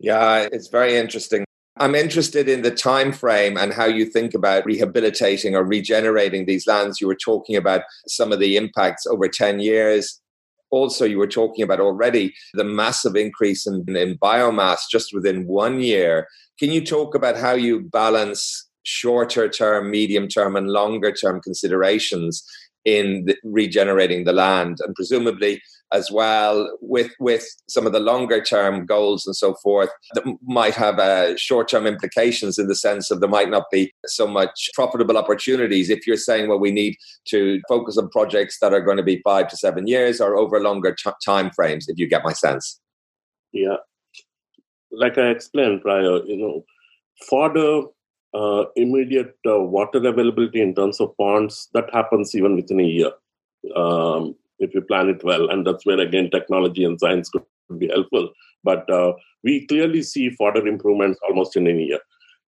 Yeah, 0.00 0.48
it's 0.52 0.68
very 0.68 0.96
interesting. 0.96 1.44
I'm 1.78 1.94
interested 1.94 2.48
in 2.48 2.62
the 2.62 2.70
time 2.70 3.12
frame 3.12 3.56
and 3.56 3.72
how 3.72 3.84
you 3.84 4.06
think 4.06 4.34
about 4.34 4.64
rehabilitating 4.64 5.54
or 5.54 5.64
regenerating 5.64 6.46
these 6.46 6.66
lands. 6.66 7.00
You 7.00 7.06
were 7.06 7.16
talking 7.16 7.54
about 7.54 7.82
some 8.08 8.32
of 8.32 8.40
the 8.40 8.56
impacts 8.56 9.06
over 9.06 9.28
10 9.28 9.60
years. 9.60 10.20
Also, 10.70 11.04
you 11.04 11.18
were 11.18 11.26
talking 11.26 11.62
about 11.62 11.80
already 11.80 12.34
the 12.54 12.64
massive 12.64 13.16
increase 13.16 13.66
in, 13.66 13.84
in 13.96 14.18
biomass 14.18 14.80
just 14.90 15.14
within 15.14 15.46
one 15.46 15.80
year. 15.80 16.26
Can 16.58 16.70
you 16.70 16.84
talk 16.84 17.14
about 17.14 17.36
how 17.36 17.52
you 17.52 17.80
balance 17.80 18.68
shorter 18.82 19.48
term, 19.48 19.90
medium 19.90 20.28
term, 20.28 20.56
and 20.56 20.68
longer 20.68 21.12
term 21.12 21.40
considerations 21.40 22.44
in 22.84 23.24
the, 23.26 23.36
regenerating 23.44 24.24
the 24.24 24.32
land? 24.32 24.78
And 24.84 24.94
presumably, 24.94 25.60
as 25.92 26.10
well 26.10 26.76
with 26.80 27.12
with 27.20 27.46
some 27.68 27.86
of 27.86 27.92
the 27.92 28.00
longer 28.00 28.42
term 28.42 28.84
goals 28.84 29.26
and 29.26 29.36
so 29.36 29.54
forth 29.62 29.90
that 30.14 30.24
might 30.42 30.74
have 30.74 30.98
uh, 30.98 31.36
short 31.36 31.68
term 31.68 31.86
implications 31.86 32.58
in 32.58 32.66
the 32.66 32.74
sense 32.74 33.10
of 33.10 33.20
there 33.20 33.28
might 33.28 33.50
not 33.50 33.64
be 33.70 33.92
so 34.06 34.26
much 34.26 34.70
profitable 34.74 35.16
opportunities. 35.16 35.90
If 35.90 36.06
you're 36.06 36.16
saying 36.16 36.48
well 36.48 36.58
we 36.58 36.72
need 36.72 36.96
to 37.28 37.60
focus 37.68 37.96
on 37.96 38.08
projects 38.10 38.58
that 38.60 38.72
are 38.72 38.80
going 38.80 38.96
to 38.96 39.02
be 39.02 39.20
five 39.24 39.48
to 39.48 39.56
seven 39.56 39.86
years 39.86 40.20
or 40.20 40.36
over 40.36 40.60
longer 40.60 40.94
t- 40.94 41.10
time 41.24 41.50
frames 41.50 41.88
if 41.88 41.98
you 41.98 42.08
get 42.08 42.24
my 42.24 42.32
sense. 42.32 42.80
Yeah. 43.52 43.76
Like 44.90 45.18
i 45.18 45.28
explained 45.28 45.82
prior 45.82 46.24
you 46.24 46.36
know 46.36 46.64
for 47.28 47.52
the 47.52 47.88
uh, 48.34 48.64
immediate 48.76 49.36
uh, 49.48 49.60
water 49.60 49.98
availability 49.98 50.60
in 50.60 50.74
terms 50.74 51.00
of 51.00 51.16
ponds 51.16 51.68
that 51.72 51.88
happens 51.92 52.34
even 52.34 52.56
within 52.56 52.80
a 52.80 52.82
year. 52.82 53.12
Um, 53.74 54.36
if 54.58 54.74
you 54.74 54.80
plan 54.82 55.08
it 55.08 55.22
well. 55.24 55.48
And 55.50 55.66
that's 55.66 55.84
where, 55.86 56.00
again, 56.00 56.30
technology 56.30 56.84
and 56.84 56.98
science 56.98 57.28
could 57.28 57.42
be 57.78 57.88
helpful. 57.88 58.30
But 58.64 58.88
uh, 58.90 59.12
we 59.44 59.66
clearly 59.66 60.02
see 60.02 60.30
further 60.30 60.66
improvements 60.66 61.18
almost 61.28 61.56
in 61.56 61.68
any 61.68 61.84
year. 61.84 62.00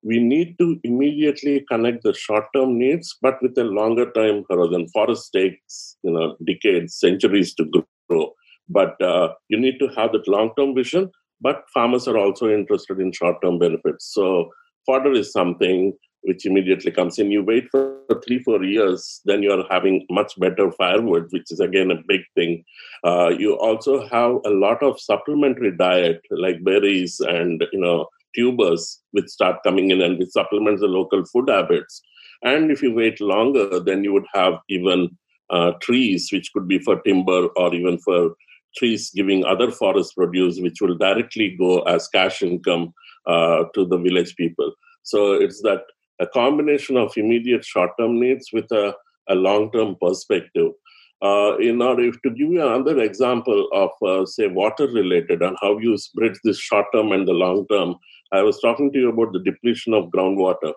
We 0.02 0.20
need 0.20 0.58
to 0.58 0.78
immediately 0.84 1.64
connect 1.70 2.04
the 2.04 2.14
short-term 2.14 2.78
needs, 2.78 3.16
but 3.20 3.42
with 3.42 3.58
a 3.58 3.64
longer-term 3.64 4.44
horizon. 4.48 4.86
Forest 4.92 5.32
takes, 5.32 5.96
you 6.02 6.12
know, 6.12 6.36
decades, 6.46 6.94
centuries 6.98 7.54
to 7.56 7.84
grow. 8.08 8.32
But 8.68 9.00
uh, 9.02 9.34
you 9.48 9.58
need 9.58 9.78
to 9.80 9.88
have 9.96 10.12
that 10.12 10.28
long-term 10.28 10.74
vision. 10.74 11.10
But 11.40 11.64
farmers 11.72 12.08
are 12.08 12.18
also 12.18 12.48
interested 12.48 13.00
in 13.00 13.12
short-term 13.12 13.58
benefits. 13.58 14.12
So 14.12 14.50
fodder 14.86 15.12
is 15.12 15.32
something 15.32 15.92
which 16.22 16.46
immediately 16.46 16.90
comes 16.90 17.18
in. 17.18 17.30
You 17.30 17.42
wait 17.42 17.68
for 17.70 17.98
three, 18.26 18.42
four 18.42 18.62
years, 18.62 19.20
then 19.24 19.42
you're 19.42 19.64
having 19.70 20.06
much 20.10 20.38
better 20.38 20.70
firewood, 20.72 21.28
which 21.30 21.50
is 21.50 21.60
again 21.60 21.90
a 21.90 22.02
big 22.06 22.22
thing. 22.34 22.64
Uh, 23.04 23.28
you 23.28 23.54
also 23.54 24.06
have 24.08 24.36
a 24.44 24.50
lot 24.50 24.82
of 24.82 25.00
supplementary 25.00 25.76
diet 25.76 26.20
like 26.30 26.62
berries 26.64 27.20
and 27.20 27.64
you 27.72 27.80
know 27.80 28.06
tubers 28.34 29.00
which 29.12 29.28
start 29.28 29.62
coming 29.62 29.90
in 29.90 30.00
and 30.00 30.18
which 30.18 30.30
supplements 30.30 30.80
the 30.80 30.86
local 30.86 31.24
food 31.24 31.48
habits. 31.48 32.02
And 32.42 32.70
if 32.70 32.82
you 32.82 32.94
wait 32.94 33.20
longer, 33.20 33.80
then 33.80 34.04
you 34.04 34.12
would 34.12 34.26
have 34.34 34.54
even 34.68 35.16
uh, 35.50 35.72
trees, 35.80 36.28
which 36.32 36.52
could 36.52 36.68
be 36.68 36.78
for 36.78 37.00
timber 37.00 37.46
or 37.56 37.74
even 37.74 37.98
for 37.98 38.34
trees 38.76 39.10
giving 39.14 39.44
other 39.44 39.70
forest 39.70 40.14
produce, 40.14 40.60
which 40.60 40.80
will 40.80 40.96
directly 40.96 41.56
go 41.58 41.80
as 41.80 42.08
cash 42.08 42.42
income 42.42 42.92
uh, 43.26 43.64
to 43.74 43.86
the 43.86 43.98
village 43.98 44.36
people. 44.36 44.72
So 45.02 45.32
it's 45.32 45.62
that 45.62 45.82
a 46.20 46.26
combination 46.26 46.96
of 46.96 47.16
immediate 47.16 47.64
short 47.64 47.90
term 47.98 48.18
needs 48.20 48.50
with 48.52 48.70
a, 48.72 48.94
a 49.28 49.34
long 49.34 49.70
term 49.72 49.96
perspective. 50.00 50.72
Uh, 51.20 51.56
in 51.58 51.82
order 51.82 52.12
to 52.12 52.30
give 52.30 52.48
you 52.48 52.64
another 52.64 53.00
example 53.00 53.68
of, 53.72 53.90
uh, 54.06 54.24
say, 54.24 54.46
water 54.46 54.86
related 54.86 55.42
and 55.42 55.56
how 55.60 55.76
you 55.78 55.96
bridge 56.14 56.38
this 56.44 56.58
short 56.60 56.86
term 56.94 57.10
and 57.10 57.26
the 57.26 57.32
long 57.32 57.66
term, 57.66 57.96
I 58.32 58.42
was 58.42 58.60
talking 58.60 58.92
to 58.92 58.98
you 58.98 59.08
about 59.08 59.32
the 59.32 59.40
depletion 59.40 59.94
of 59.94 60.10
groundwater. 60.10 60.74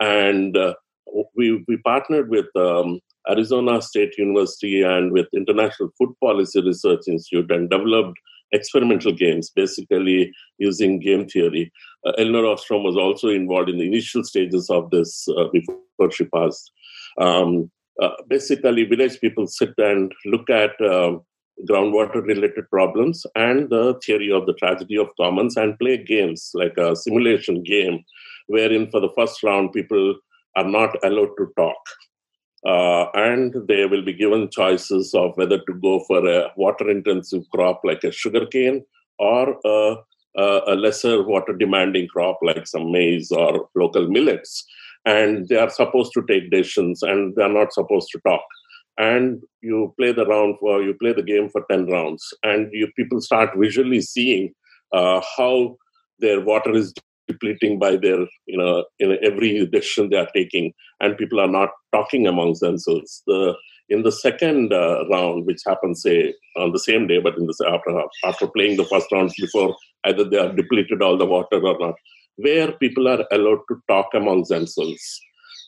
And 0.00 0.56
uh, 0.56 0.74
we, 1.36 1.64
we 1.68 1.76
partnered 1.78 2.28
with 2.28 2.46
um, 2.56 3.00
Arizona 3.30 3.80
State 3.80 4.18
University 4.18 4.82
and 4.82 5.12
with 5.12 5.26
International 5.32 5.90
Food 5.96 6.14
Policy 6.20 6.60
Research 6.60 7.02
Institute 7.06 7.50
and 7.50 7.70
developed 7.70 8.18
experimental 8.52 9.12
games, 9.12 9.50
basically 9.50 10.32
using 10.58 11.00
game 11.00 11.28
theory. 11.28 11.72
Uh, 12.06 12.12
Ostrom 12.46 12.82
was 12.82 12.96
also 12.96 13.28
involved 13.28 13.68
in 13.68 13.78
the 13.78 13.86
initial 13.86 14.24
stages 14.24 14.70
of 14.70 14.90
this 14.90 15.26
uh, 15.36 15.44
before 15.52 16.10
she 16.10 16.24
passed. 16.24 16.70
Um, 17.20 17.70
uh, 18.00 18.10
basically, 18.28 18.84
village 18.84 19.20
people 19.20 19.46
sit 19.46 19.74
and 19.78 20.12
look 20.24 20.48
at 20.48 20.80
um, 20.80 21.22
groundwater 21.68 22.22
related 22.24 22.68
problems 22.70 23.26
and 23.34 23.68
the 23.70 23.98
theory 24.04 24.30
of 24.30 24.46
the 24.46 24.54
tragedy 24.54 24.96
of 24.96 25.08
commons 25.20 25.56
and 25.56 25.78
play 25.78 25.96
games 25.96 26.50
like 26.54 26.76
a 26.78 26.94
simulation 26.94 27.62
game 27.64 28.04
wherein 28.46 28.88
for 28.90 29.00
the 29.00 29.10
first 29.16 29.42
round 29.42 29.72
people 29.72 30.14
are 30.56 30.68
not 30.68 30.94
allowed 31.04 31.34
to 31.36 31.48
talk 31.56 31.76
uh, 32.66 33.06
and 33.14 33.54
they 33.68 33.86
will 33.86 34.02
be 34.02 34.12
given 34.12 34.50
choices 34.50 35.14
of 35.14 35.36
whether 35.36 35.58
to 35.58 35.74
go 35.74 36.00
for 36.00 36.26
a 36.26 36.50
water 36.56 36.90
intensive 36.90 37.44
crop 37.54 37.80
like 37.84 38.02
a 38.04 38.12
sugarcane 38.12 38.84
or 39.18 39.58
a, 39.64 39.96
a, 40.36 40.74
lesser 40.74 41.22
water 41.22 41.52
demanding 41.56 42.08
crop 42.08 42.38
like 42.42 42.66
some 42.66 42.90
maize 42.90 43.30
or 43.30 43.68
local 43.74 44.08
millets. 44.08 44.64
And 45.04 45.48
they 45.48 45.56
are 45.56 45.70
supposed 45.70 46.12
to 46.14 46.24
take 46.28 46.50
decisions 46.50 47.02
and 47.02 47.34
they 47.36 47.42
are 47.42 47.52
not 47.52 47.72
supposed 47.72 48.08
to 48.12 48.20
talk. 48.20 48.44
And 48.98 49.40
you 49.62 49.94
play 49.96 50.12
the 50.12 50.26
round 50.26 50.58
for 50.58 50.82
you 50.82 50.92
play 50.94 51.12
the 51.12 51.22
game 51.22 51.48
for 51.48 51.64
10 51.70 51.86
rounds, 51.86 52.34
and 52.42 52.68
you 52.72 52.90
people 52.96 53.20
start 53.20 53.50
visually 53.56 54.00
seeing 54.00 54.52
uh, 54.92 55.20
how 55.36 55.76
their 56.18 56.40
water 56.40 56.74
is 56.74 56.92
depleting 57.28 57.78
by 57.78 57.96
their 57.96 58.20
you 58.46 58.58
know 58.58 58.84
in 58.98 59.16
every 59.22 59.66
decision 59.66 60.10
they 60.10 60.16
are 60.16 60.30
taking 60.34 60.72
and 61.00 61.18
people 61.18 61.40
are 61.40 61.54
not 61.60 61.70
talking 61.92 62.26
amongst 62.26 62.60
themselves. 62.60 63.22
The 63.26 63.54
in 63.88 64.02
the 64.02 64.12
second 64.12 64.72
uh, 64.72 65.06
round 65.08 65.46
which 65.46 65.60
happens 65.66 66.02
say 66.02 66.34
on 66.56 66.72
the 66.72 66.78
same 66.78 67.06
day 67.06 67.20
but 67.20 67.36
in 67.38 67.46
the 67.46 67.54
after 67.72 68.02
after 68.24 68.46
playing 68.46 68.76
the 68.76 68.84
first 68.84 69.10
round 69.12 69.32
before 69.38 69.74
either 70.04 70.24
they 70.24 70.38
are 70.38 70.52
depleted 70.52 71.02
all 71.02 71.16
the 71.16 71.26
water 71.26 71.60
or 71.64 71.78
not 71.78 71.94
where 72.36 72.72
people 72.72 73.08
are 73.08 73.24
allowed 73.32 73.62
to 73.68 73.76
talk 73.88 74.06
amongst 74.14 74.50
themselves. 74.50 75.20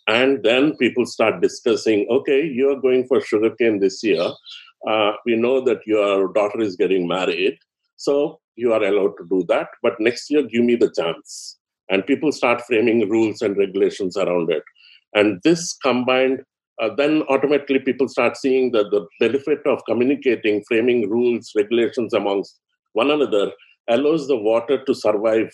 And 0.07 0.43
then 0.45 0.77
people 0.77 1.07
start 1.07 1.43
discussing 1.43 2.07
okay 2.11 2.45
you're 2.45 2.81
going 2.81 3.07
for 3.07 3.21
sugarcane 3.21 3.81
this 3.81 4.03
year. 4.03 4.29
Uh, 4.89 5.13
we 5.27 5.37
know 5.37 5.61
that 5.63 5.87
your 5.87 6.33
daughter 6.33 6.61
is 6.61 6.77
getting 6.77 7.07
married. 7.07 7.59
So 7.97 8.40
you 8.57 8.73
are 8.73 8.83
allowed 8.83 9.15
to 9.19 9.27
do 9.29 9.45
that, 9.49 9.69
but 9.83 10.01
next 10.01 10.31
year 10.31 10.43
give 10.43 10.65
me 10.65 10.77
the 10.77 10.91
chance. 10.91 11.59
And 11.89 12.07
people 12.07 12.33
start 12.33 12.63
framing 12.67 13.09
rules 13.09 13.43
and 13.43 13.57
regulations 13.57 14.17
around 14.17 14.51
it. 14.51 14.63
And 15.15 15.41
this 15.43 15.77
combined, 15.83 16.43
uh, 16.81 16.91
then 16.97 17.23
automatically 17.29 17.81
people 17.81 18.09
start 18.09 18.37
seeing 18.37 18.71
that 18.73 18.91
the 18.91 19.07
benefit 19.19 19.67
of 19.67 19.83
communicating, 19.89 20.63
framing 20.69 21.11
rules, 21.11 21.51
regulations 21.57 22.15
amongst 22.15 22.61
one 22.93 23.11
another 23.11 23.53
allows 23.89 24.29
the 24.29 24.37
water 24.37 24.85
to 24.85 24.95
survive 24.95 25.51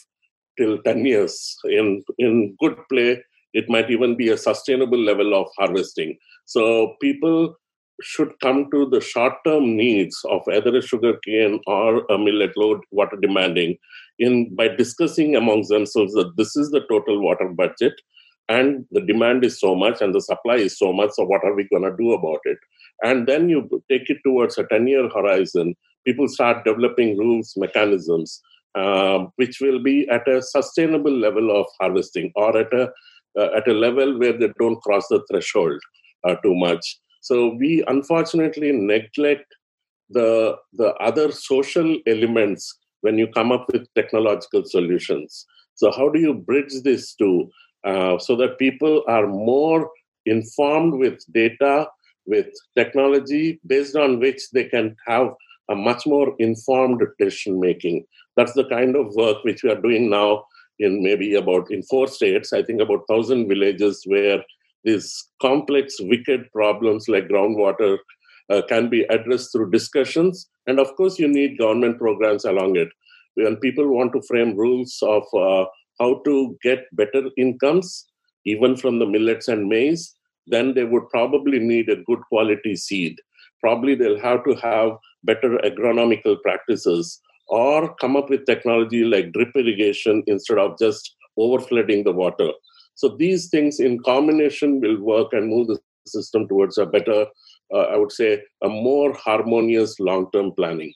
till 0.58 0.78
10 0.82 1.06
years 1.06 1.56
in, 1.64 2.02
in 2.18 2.56
good 2.60 2.76
play. 2.90 3.22
It 3.54 3.68
might 3.70 3.90
even 3.90 4.16
be 4.16 4.28
a 4.28 4.36
sustainable 4.36 4.98
level 4.98 5.34
of 5.34 5.46
harvesting. 5.58 6.18
So 6.44 6.96
people 7.00 7.56
should 8.02 8.32
come 8.40 8.70
to 8.70 8.86
the 8.88 9.00
short 9.00 9.34
term 9.46 9.76
needs 9.76 10.20
of 10.30 10.42
either 10.52 10.76
a 10.76 10.82
sugar 10.82 11.14
cane 11.24 11.60
or 11.66 12.04
a 12.06 12.18
millet 12.18 12.56
load 12.56 12.80
water 12.90 13.16
demanding 13.16 13.76
in 14.18 14.54
by 14.54 14.68
discussing 14.68 15.36
amongst 15.36 15.70
themselves 15.70 16.12
that 16.12 16.32
this 16.36 16.56
is 16.56 16.70
the 16.70 16.80
total 16.88 17.20
water 17.20 17.48
budget 17.48 17.94
and 18.48 18.84
the 18.92 19.00
demand 19.00 19.44
is 19.44 19.58
so 19.58 19.74
much 19.74 20.00
and 20.00 20.14
the 20.14 20.20
supply 20.20 20.56
is 20.56 20.78
so 20.78 20.92
much 20.92 21.10
so 21.12 21.24
what 21.24 21.44
are 21.44 21.54
we 21.54 21.68
going 21.68 21.82
to 21.82 21.96
do 21.96 22.12
about 22.12 22.40
it? 22.44 22.58
And 23.02 23.26
then 23.26 23.48
you 23.48 23.68
take 23.90 24.08
it 24.08 24.18
towards 24.24 24.58
a 24.58 24.66
10 24.66 24.86
year 24.86 25.08
horizon 25.08 25.74
people 26.06 26.28
start 26.28 26.64
developing 26.64 27.16
rules 27.18 27.54
mechanisms 27.56 28.40
uh, 28.74 29.24
which 29.36 29.58
will 29.60 29.82
be 29.82 30.08
at 30.08 30.28
a 30.28 30.42
sustainable 30.42 31.16
level 31.16 31.50
of 31.58 31.66
harvesting 31.80 32.30
or 32.36 32.56
at 32.56 32.72
a 32.72 32.90
uh, 33.38 33.50
at 33.56 33.68
a 33.68 33.72
level 33.72 34.18
where 34.18 34.32
they 34.32 34.50
don't 34.58 34.80
cross 34.82 35.06
the 35.08 35.22
threshold 35.30 35.80
uh, 36.26 36.34
too 36.36 36.54
much 36.54 36.98
so 37.26 37.34
we 37.60 37.82
unfortunately 37.88 38.70
neglect 38.70 39.52
the, 40.10 40.56
the 40.74 40.94
other 41.08 41.32
social 41.32 41.98
elements 42.06 42.78
when 43.00 43.18
you 43.18 43.26
come 43.26 43.50
up 43.50 43.66
with 43.72 43.92
technological 43.96 44.64
solutions. 44.64 45.44
So 45.74 45.90
how 45.90 46.08
do 46.08 46.20
you 46.20 46.34
bridge 46.34 46.74
this 46.84 47.14
to 47.16 47.50
uh, 47.84 48.16
so 48.20 48.36
that 48.36 48.60
people 48.60 49.02
are 49.08 49.26
more 49.26 49.90
informed 50.24 50.94
with 50.94 51.18
data, 51.32 51.88
with 52.26 52.46
technology, 52.76 53.58
based 53.66 53.96
on 53.96 54.20
which 54.20 54.42
they 54.52 54.64
can 54.64 54.94
have 55.08 55.34
a 55.68 55.74
much 55.74 56.06
more 56.06 56.32
informed 56.38 57.02
decision 57.18 57.58
making. 57.58 58.04
That's 58.36 58.52
the 58.52 58.68
kind 58.68 58.94
of 58.94 59.14
work 59.16 59.42
which 59.42 59.64
we 59.64 59.70
are 59.70 59.80
doing 59.80 60.10
now 60.10 60.44
in 60.78 61.02
maybe 61.02 61.34
about 61.34 61.72
in 61.72 61.82
four 61.82 62.06
states. 62.06 62.52
I 62.52 62.62
think 62.62 62.80
about 62.80 63.08
thousand 63.08 63.48
villages 63.48 64.04
where 64.06 64.44
these 64.86 65.28
complex, 65.42 65.96
wicked 66.00 66.50
problems 66.52 67.08
like 67.08 67.28
groundwater 67.28 67.98
uh, 68.50 68.62
can 68.68 68.88
be 68.88 69.02
addressed 69.10 69.52
through 69.52 69.70
discussions. 69.70 70.48
And 70.66 70.78
of 70.78 70.94
course, 70.96 71.18
you 71.18 71.28
need 71.28 71.58
government 71.58 71.98
programs 71.98 72.44
along 72.44 72.76
it. 72.76 72.88
When 73.34 73.56
people 73.56 73.88
want 73.88 74.12
to 74.14 74.22
frame 74.22 74.56
rules 74.56 74.98
of 75.02 75.24
uh, 75.34 75.66
how 76.00 76.22
to 76.24 76.56
get 76.62 76.84
better 76.92 77.28
incomes, 77.36 78.06
even 78.46 78.76
from 78.76 79.00
the 79.00 79.06
millets 79.06 79.48
and 79.48 79.68
maize, 79.68 80.14
then 80.46 80.74
they 80.74 80.84
would 80.84 81.08
probably 81.10 81.58
need 81.58 81.88
a 81.88 82.02
good 82.04 82.20
quality 82.28 82.76
seed. 82.76 83.16
Probably 83.60 83.96
they'll 83.96 84.20
have 84.20 84.44
to 84.44 84.54
have 84.54 84.92
better 85.24 85.58
agronomical 85.64 86.40
practices 86.42 87.20
or 87.48 87.94
come 87.96 88.16
up 88.16 88.30
with 88.30 88.46
technology 88.46 89.04
like 89.04 89.32
drip 89.32 89.50
irrigation 89.56 90.22
instead 90.28 90.58
of 90.58 90.78
just 90.78 91.16
overflooding 91.38 92.04
the 92.04 92.12
water. 92.12 92.50
So 92.96 93.16
these 93.16 93.48
things 93.48 93.78
in 93.78 94.02
combination 94.02 94.80
will 94.80 95.00
work 95.00 95.32
and 95.32 95.48
move 95.48 95.68
the 95.68 95.78
system 96.06 96.48
towards 96.48 96.78
a 96.78 96.86
better, 96.86 97.26
uh, 97.72 97.86
I 97.92 97.96
would 97.96 98.12
say, 98.12 98.42
a 98.62 98.68
more 98.68 99.12
harmonious 99.12 100.00
long 100.00 100.30
term 100.32 100.52
planning. 100.52 100.92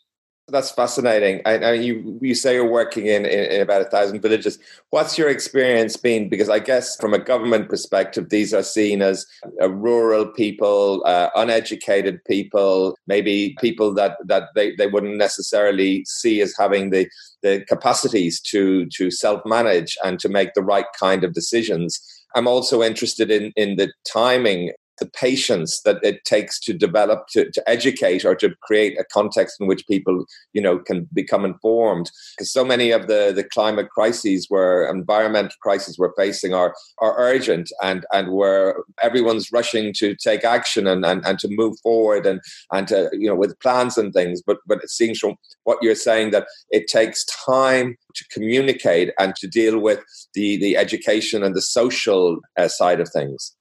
That's 0.51 0.71
fascinating. 0.71 1.41
I, 1.45 1.59
I, 1.59 1.73
you 1.73 2.19
you 2.21 2.35
say 2.35 2.55
you're 2.55 2.71
working 2.71 3.07
in, 3.07 3.25
in, 3.25 3.53
in, 3.53 3.61
about 3.61 3.83
a 3.83 3.85
thousand 3.85 4.21
villages. 4.21 4.59
What's 4.91 5.17
your 5.17 5.29
experience 5.29 5.97
been? 5.97 6.29
Because 6.29 6.49
I 6.49 6.59
guess 6.59 6.97
from 6.97 7.15
a 7.15 7.19
government 7.19 7.69
perspective, 7.69 8.29
these 8.29 8.53
are 8.53 8.63
seen 8.63 9.03
as 9.03 9.27
uh, 9.61 9.71
rural 9.71 10.27
people, 10.27 11.03
uh, 11.07 11.31
uneducated 11.35 12.25
people, 12.25 12.97
maybe 13.07 13.57
people 13.61 13.95
that 13.95 14.17
that 14.27 14.49
they, 14.55 14.75
they 14.77 14.87
wouldn't 14.87 15.17
necessarily 15.17 16.05
see 16.07 16.41
as 16.41 16.55
having 16.59 16.91
the 16.91 17.09
the 17.43 17.65
capacities 17.69 18.41
to 18.41 18.87
to 18.97 19.11
self 19.11 19.41
manage 19.47 19.97
and 20.05 20.19
to 20.21 20.29
make 20.29 20.55
the 20.55 20.63
right 20.63 20.87
kind 20.99 21.25
of 21.25 21.33
decisions. 21.33 22.01
I'm 22.35 22.49
also 22.49 22.83
interested 22.83 23.31
in 23.31 23.53
in 23.57 23.77
the 23.77 23.93
timing 24.05 24.73
the 25.01 25.07
patience 25.07 25.81
that 25.85 25.99
it 26.05 26.25
takes 26.25 26.61
to 26.61 26.73
develop 26.73 27.27
to, 27.31 27.51
to 27.51 27.69
educate 27.69 28.25
or 28.25 28.35
to 28.37 28.55
create 28.63 28.99
a 29.01 29.05
context 29.13 29.57
in 29.61 29.67
which 29.67 29.87
people 29.89 30.25
you 30.53 30.63
know 30.63 30.79
can 30.79 31.09
become 31.13 31.45
informed. 31.45 32.11
Because 32.37 32.53
so 32.53 32.65
many 32.65 32.91
of 32.93 33.09
the 33.09 33.33
the 33.35 33.45
climate 33.45 33.89
crises 33.91 34.47
where 34.49 34.89
environmental 34.89 35.57
crises 35.63 35.99
we're 35.99 36.15
facing 36.17 36.55
are 36.55 36.75
are 37.01 37.15
urgent 37.19 37.71
and 37.83 38.05
and 38.13 38.33
where 38.33 38.77
everyone's 39.03 39.51
rushing 39.53 39.93
to 39.95 40.15
take 40.15 40.45
action 40.45 40.87
and 40.87 41.05
and, 41.05 41.25
and 41.27 41.39
to 41.41 41.49
move 41.51 41.77
forward 41.83 42.27
and 42.27 42.41
and 42.71 42.87
to 42.89 43.09
you 43.13 43.29
know 43.29 43.35
with 43.35 43.59
plans 43.61 43.99
and 43.99 44.13
things. 44.13 44.43
But 44.47 44.59
but 44.67 44.83
it 44.85 44.91
seems 44.91 45.19
from 45.19 45.35
what 45.65 45.79
you're 45.83 45.95
saying 45.95 46.31
that 46.31 46.47
it 46.71 46.87
takes 46.87 47.25
time 47.47 47.97
to 48.15 48.25
communicate 48.31 49.13
and 49.19 49.35
to 49.37 49.49
deal 49.49 49.79
with 49.81 50.01
the 50.35 50.59
the 50.59 50.77
education 50.77 51.43
and 51.43 51.55
the 51.55 51.63
social 51.63 52.39
uh, 52.59 52.69
side 52.69 53.01
of 53.01 53.09
things. 53.09 53.57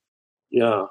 Yeah 0.52 0.86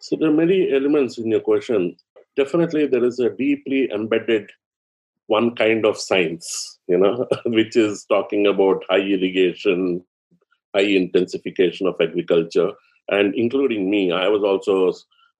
so 0.00 0.16
there 0.16 0.30
are 0.30 0.34
many 0.34 0.72
elements 0.72 1.18
in 1.18 1.30
your 1.30 1.40
question. 1.40 1.96
Definitely, 2.36 2.86
there 2.86 3.04
is 3.04 3.18
a 3.18 3.30
deeply 3.30 3.90
embedded 3.92 4.50
one 5.26 5.54
kind 5.54 5.84
of 5.84 5.98
science, 5.98 6.78
you 6.86 6.98
know, 6.98 7.26
which 7.46 7.76
is 7.76 8.04
talking 8.06 8.46
about 8.46 8.84
high 8.88 9.00
irrigation, 9.00 10.02
high 10.74 10.82
intensification 10.82 11.86
of 11.86 11.96
agriculture, 12.00 12.72
and 13.08 13.34
including 13.34 13.90
me, 13.90 14.12
I 14.12 14.28
was 14.28 14.42
also 14.42 14.92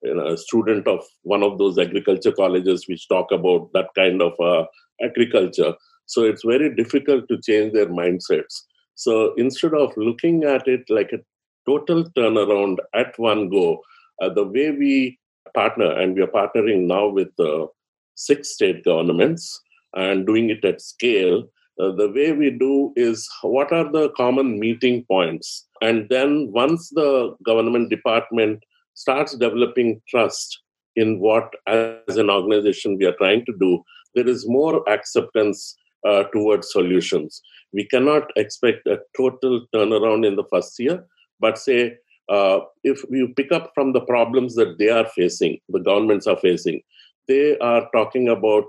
you 0.02 0.14
know, 0.14 0.26
a 0.26 0.36
student 0.36 0.86
of 0.86 1.04
one 1.22 1.42
of 1.42 1.58
those 1.58 1.78
agriculture 1.78 2.32
colleges 2.32 2.86
which 2.86 3.08
talk 3.08 3.32
about 3.32 3.70
that 3.74 3.88
kind 3.94 4.22
of 4.22 4.38
uh, 4.40 4.66
agriculture. 5.02 5.74
So 6.06 6.24
it's 6.24 6.44
very 6.44 6.74
difficult 6.74 7.28
to 7.28 7.40
change 7.40 7.72
their 7.72 7.88
mindsets. 7.88 8.62
So 8.94 9.34
instead 9.34 9.74
of 9.74 9.96
looking 9.96 10.44
at 10.44 10.66
it 10.66 10.82
like 10.88 11.12
a 11.12 11.20
total 11.66 12.04
turnaround 12.10 12.78
at 12.94 13.18
one 13.18 13.48
go, 13.48 13.80
uh, 14.20 14.28
the 14.28 14.44
way 14.44 14.70
we 14.70 15.18
partner, 15.54 15.90
and 15.92 16.14
we 16.14 16.22
are 16.22 16.26
partnering 16.26 16.86
now 16.86 17.08
with 17.08 17.28
uh, 17.38 17.66
six 18.14 18.50
state 18.50 18.84
governments 18.84 19.60
and 19.94 20.26
doing 20.26 20.50
it 20.50 20.64
at 20.64 20.80
scale, 20.80 21.44
uh, 21.80 21.92
the 21.92 22.10
way 22.10 22.32
we 22.32 22.50
do 22.50 22.92
is 22.96 23.28
what 23.42 23.72
are 23.72 23.90
the 23.90 24.10
common 24.10 24.58
meeting 24.58 25.04
points? 25.04 25.66
And 25.80 26.08
then 26.08 26.50
once 26.52 26.90
the 26.90 27.36
government 27.44 27.88
department 27.90 28.64
starts 28.94 29.36
developing 29.36 30.02
trust 30.08 30.60
in 30.96 31.20
what, 31.20 31.54
as 31.68 32.16
an 32.16 32.30
organization, 32.30 32.98
we 32.98 33.06
are 33.06 33.14
trying 33.14 33.44
to 33.46 33.52
do, 33.60 33.82
there 34.14 34.28
is 34.28 34.48
more 34.48 34.88
acceptance 34.88 35.76
uh, 36.06 36.24
towards 36.32 36.72
solutions. 36.72 37.40
We 37.72 37.84
cannot 37.84 38.30
expect 38.36 38.86
a 38.86 38.98
total 39.16 39.66
turnaround 39.72 40.26
in 40.26 40.34
the 40.34 40.44
first 40.50 40.78
year, 40.80 41.06
but 41.38 41.58
say 41.58 41.98
uh, 42.28 42.60
if 42.84 43.02
you 43.10 43.32
pick 43.36 43.52
up 43.52 43.72
from 43.74 43.92
the 43.92 44.00
problems 44.00 44.54
that 44.54 44.78
they 44.78 44.88
are 44.88 45.06
facing, 45.06 45.58
the 45.68 45.80
governments 45.80 46.26
are 46.26 46.36
facing, 46.36 46.80
they 47.26 47.58
are 47.58 47.88
talking 47.94 48.28
about 48.28 48.64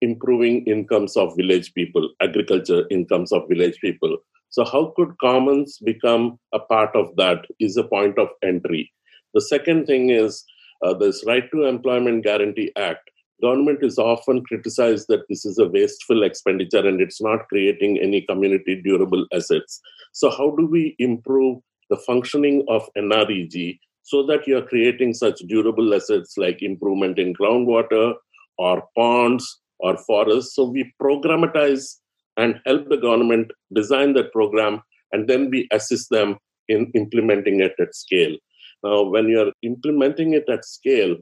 improving 0.00 0.64
incomes 0.66 1.16
of 1.16 1.36
village 1.36 1.72
people, 1.74 2.08
agriculture 2.22 2.84
incomes 2.90 3.32
of 3.32 3.48
village 3.48 3.78
people. 3.80 4.16
So, 4.50 4.64
how 4.64 4.92
could 4.96 5.18
commons 5.20 5.78
become 5.84 6.38
a 6.52 6.58
part 6.58 6.94
of 6.94 7.14
that? 7.16 7.44
Is 7.60 7.76
a 7.76 7.84
point 7.84 8.18
of 8.18 8.28
entry. 8.42 8.90
The 9.34 9.42
second 9.42 9.86
thing 9.86 10.10
is 10.10 10.44
uh, 10.82 10.94
this 10.94 11.24
Right 11.26 11.50
to 11.52 11.66
Employment 11.66 12.24
Guarantee 12.24 12.72
Act. 12.76 13.10
Government 13.42 13.80
is 13.82 13.98
often 13.98 14.42
criticized 14.44 15.06
that 15.08 15.28
this 15.28 15.44
is 15.44 15.58
a 15.58 15.68
wasteful 15.68 16.24
expenditure 16.24 16.86
and 16.86 17.00
it's 17.00 17.20
not 17.20 17.46
creating 17.48 17.98
any 17.98 18.22
community 18.22 18.80
durable 18.82 19.26
assets. 19.32 19.80
So, 20.12 20.30
how 20.30 20.54
do 20.56 20.66
we 20.66 20.96
improve 20.98 21.58
the 21.90 21.96
functioning 22.06 22.64
of 22.68 22.88
NREG 22.96 23.78
so 24.02 24.24
that 24.26 24.46
you 24.46 24.56
are 24.56 24.66
creating 24.66 25.14
such 25.14 25.40
durable 25.48 25.94
assets 25.94 26.38
like 26.38 26.62
improvement 26.62 27.18
in 27.18 27.34
groundwater 27.34 28.14
or 28.56 28.82
ponds 28.96 29.60
or 29.80 29.96
forests. 29.98 30.54
So 30.54 30.64
we 30.64 30.92
programatize 31.00 31.96
and 32.36 32.60
help 32.66 32.88
the 32.88 32.96
government 32.96 33.50
design 33.74 34.14
that 34.14 34.32
program, 34.32 34.80
and 35.12 35.28
then 35.28 35.50
we 35.50 35.68
assist 35.72 36.08
them 36.10 36.38
in 36.68 36.90
implementing 36.94 37.60
it 37.60 37.74
at 37.78 37.94
scale. 37.94 38.36
Now, 38.82 39.02
when 39.02 39.28
you're 39.28 39.52
implementing 39.62 40.34
it 40.34 40.48
at 40.48 40.64
scale, 40.64 41.16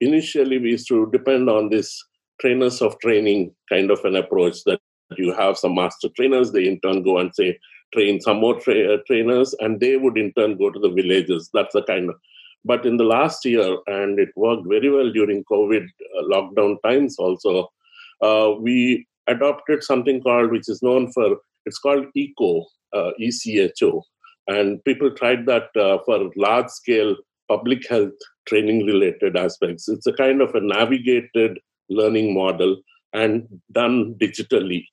initially 0.00 0.58
we 0.58 0.70
used 0.70 0.88
to 0.88 1.10
depend 1.12 1.50
on 1.50 1.68
this 1.68 2.02
trainers 2.40 2.80
of 2.80 2.98
training 3.00 3.54
kind 3.68 3.90
of 3.90 4.04
an 4.04 4.16
approach 4.16 4.58
that 4.66 4.80
you 5.16 5.34
have 5.34 5.58
some 5.58 5.74
master 5.74 6.08
trainers, 6.16 6.52
they 6.52 6.66
in 6.66 6.80
turn 6.80 7.02
go 7.02 7.18
and 7.18 7.34
say, 7.34 7.58
train 7.92 8.20
some 8.20 8.38
more 8.38 8.58
tra- 8.60 8.94
uh, 8.94 8.98
trainers, 9.06 9.54
and 9.60 9.80
they 9.80 9.96
would 9.96 10.18
in 10.18 10.32
turn 10.32 10.56
go 10.56 10.70
to 10.70 10.78
the 10.78 10.90
villages. 10.90 11.50
That's 11.52 11.74
the 11.74 11.82
kind 11.82 12.10
of. 12.10 12.16
But 12.64 12.86
in 12.86 12.96
the 12.96 13.04
last 13.04 13.44
year, 13.44 13.76
and 13.86 14.18
it 14.18 14.28
worked 14.36 14.68
very 14.68 14.88
well 14.88 15.10
during 15.10 15.44
COVID 15.44 15.84
uh, 15.84 16.22
lockdown 16.22 16.76
times 16.82 17.16
also, 17.18 17.72
uh, 18.20 18.52
we 18.60 19.06
adopted 19.26 19.82
something 19.82 20.22
called, 20.22 20.50
which 20.50 20.68
is 20.68 20.82
known 20.82 21.10
for, 21.12 21.38
it's 21.66 21.78
called 21.78 22.06
ECHO, 22.16 22.66
uh, 22.92 23.10
ECHO. 23.18 24.02
And 24.46 24.82
people 24.84 25.10
tried 25.10 25.46
that 25.46 25.68
for 26.04 26.30
large 26.36 26.68
scale 26.68 27.16
public 27.48 27.88
health 27.88 28.14
training 28.46 28.86
related 28.86 29.36
aspects. 29.36 29.88
It's 29.88 30.06
a 30.06 30.12
kind 30.12 30.40
of 30.40 30.54
a 30.54 30.60
navigated 30.60 31.58
learning 31.88 32.34
model 32.34 32.76
and 33.12 33.46
done 33.72 34.14
digitally. 34.20 34.86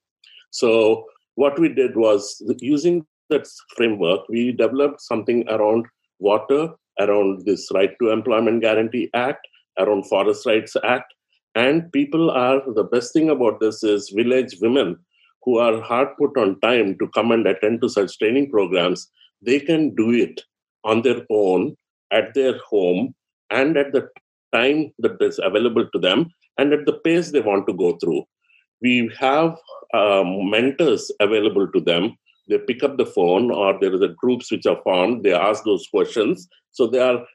So 0.52 1.06
what 1.42 1.58
we 1.58 1.70
did 1.70 1.96
was 1.96 2.42
using 2.60 3.06
that 3.30 3.48
framework, 3.78 4.28
we 4.28 4.52
developed 4.52 5.02
something 5.02 5.48
around 5.48 5.86
water, 6.20 6.62
around 7.00 7.46
this 7.46 7.70
Right 7.74 7.94
to 8.02 8.10
Employment 8.10 8.62
Guarantee 8.62 9.10
Act, 9.14 9.48
around 9.78 10.04
Forest 10.08 10.46
Rights 10.46 10.76
Act. 10.84 11.14
And 11.56 11.92
people 11.94 12.30
are, 12.30 12.62
the 12.74 12.84
best 12.84 13.14
thing 13.14 13.30
about 13.30 13.62
this 13.62 13.84
is 13.84 14.10
village 14.10 14.56
women 14.62 14.98
who 15.44 15.60
are 15.60 15.80
hard 15.82 16.10
put 16.18 16.38
on 16.38 16.60
time 16.60 16.98
to 17.00 17.08
come 17.16 17.32
and 17.32 17.48
attend 17.48 17.82
to 17.82 17.90
such 17.90 18.18
training 18.18 18.50
programs, 18.52 19.10
they 19.42 19.62
can 19.62 19.96
do 19.96 20.12
it 20.12 20.42
on 20.84 21.02
their 21.04 21.22
own 21.30 21.76
at 22.12 22.34
their 22.34 22.58
home 22.70 23.16
and 23.50 23.78
at 23.78 23.94
the 23.94 24.10
time 24.54 24.92
that 25.00 25.22
is 25.22 25.40
available 25.42 25.88
to 25.94 26.00
them 26.00 26.28
and 26.58 26.74
at 26.74 26.86
the 26.86 27.00
pace 27.06 27.32
they 27.32 27.40
want 27.40 27.66
to 27.68 27.74
go 27.74 27.96
through. 27.98 28.24
We 28.82 29.12
have 29.20 29.58
um, 29.94 30.50
mentors 30.50 31.12
available 31.20 31.68
to 31.72 31.80
them. 31.80 32.18
They 32.48 32.58
pick 32.58 32.84
up 32.84 32.98
the 32.98 33.06
phone, 33.06 33.52
or 33.52 33.78
there 33.80 33.94
are 33.94 33.98
the 33.98 34.16
groups 34.18 34.52
which 34.52 34.66
are 34.66 34.82
formed. 34.84 35.24
They 35.24 35.34
ask 35.34 35.64
those 35.64 35.88
questions. 35.88 36.48
So 36.72 36.88
they 36.88 37.00
are 37.00 37.26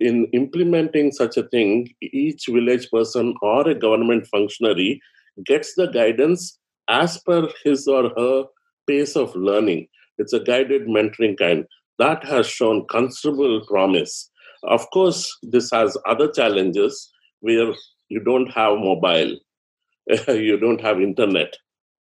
in 0.00 0.26
implementing 0.32 1.12
such 1.12 1.36
a 1.36 1.44
thing. 1.44 1.94
Each 2.00 2.46
village 2.48 2.90
person 2.90 3.34
or 3.42 3.68
a 3.68 3.74
government 3.74 4.26
functionary 4.26 5.00
gets 5.44 5.74
the 5.74 5.86
guidance 5.86 6.58
as 6.88 7.18
per 7.18 7.48
his 7.64 7.86
or 7.86 8.10
her 8.16 8.44
pace 8.86 9.16
of 9.16 9.34
learning. 9.34 9.88
It's 10.18 10.32
a 10.32 10.40
guided 10.40 10.86
mentoring 10.86 11.38
kind 11.38 11.64
that 11.98 12.24
has 12.24 12.46
shown 12.46 12.86
considerable 12.88 13.64
promise. 13.66 14.30
Of 14.64 14.88
course, 14.90 15.36
this 15.42 15.70
has 15.70 15.96
other 16.06 16.30
challenges 16.30 17.12
where 17.40 17.72
you 18.08 18.20
don't 18.20 18.50
have 18.50 18.78
mobile, 18.78 19.38
you 20.28 20.58
don't 20.58 20.80
have 20.80 21.00
internet, 21.00 21.56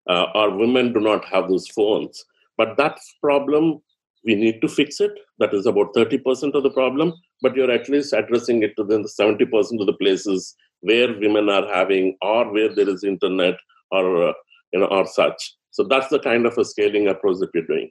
uh, 0.08 0.26
or 0.34 0.56
women 0.56 0.92
do 0.92 1.00
not 1.00 1.24
have 1.24 1.48
those 1.48 1.68
phones. 1.68 2.24
But 2.56 2.76
that 2.76 2.98
problem, 3.20 3.80
we 4.24 4.34
need 4.34 4.60
to 4.60 4.68
fix 4.68 5.00
it. 5.00 5.12
That 5.38 5.54
is 5.54 5.66
about 5.66 5.94
30% 5.94 6.54
of 6.54 6.62
the 6.62 6.70
problem, 6.70 7.14
but 7.40 7.56
you're 7.56 7.70
at 7.70 7.88
least 7.88 8.12
addressing 8.12 8.62
it 8.62 8.76
to 8.76 8.84
the 8.84 8.98
70% 8.98 9.80
of 9.80 9.86
the 9.86 9.92
places 9.94 10.54
where 10.80 11.08
women 11.18 11.48
are 11.48 11.66
having 11.72 12.16
or 12.22 12.52
where 12.52 12.74
there 12.74 12.88
is 12.88 13.04
internet 13.04 13.54
or, 13.90 14.28
uh, 14.28 14.32
you 14.72 14.80
know, 14.80 14.86
or 14.86 15.06
such. 15.06 15.56
So 15.70 15.84
that's 15.84 16.08
the 16.08 16.18
kind 16.18 16.46
of 16.46 16.58
a 16.58 16.64
scaling 16.64 17.08
approach 17.08 17.38
that 17.38 17.50
we're 17.54 17.66
doing. 17.66 17.90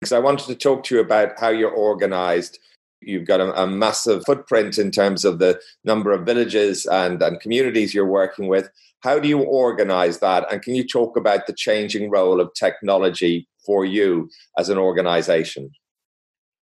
Because 0.00 0.12
I 0.12 0.18
wanted 0.18 0.46
to 0.46 0.54
talk 0.54 0.84
to 0.84 0.96
you 0.96 1.00
about 1.00 1.38
how 1.38 1.48
you're 1.48 1.70
organized 1.70 2.58
you've 3.06 3.26
got 3.26 3.40
a, 3.40 3.62
a, 3.62 3.66
massive 3.66 4.24
footprint 4.24 4.78
in 4.78 4.90
terms 4.90 5.24
of 5.24 5.38
the 5.38 5.60
number 5.84 6.12
of 6.12 6.26
villages 6.26 6.86
and, 6.86 7.22
and 7.22 7.40
communities 7.40 7.94
you're 7.94 8.06
working 8.06 8.48
with. 8.48 8.68
How 9.00 9.18
do 9.18 9.28
you 9.28 9.40
organize 9.40 10.20
that? 10.20 10.50
And 10.50 10.62
can 10.62 10.74
you 10.74 10.86
talk 10.86 11.16
about 11.16 11.46
the 11.46 11.52
changing 11.52 12.10
role 12.10 12.40
of 12.40 12.52
technology 12.54 13.46
for 13.64 13.84
you 13.84 14.30
as 14.58 14.68
an 14.68 14.78
organization? 14.78 15.70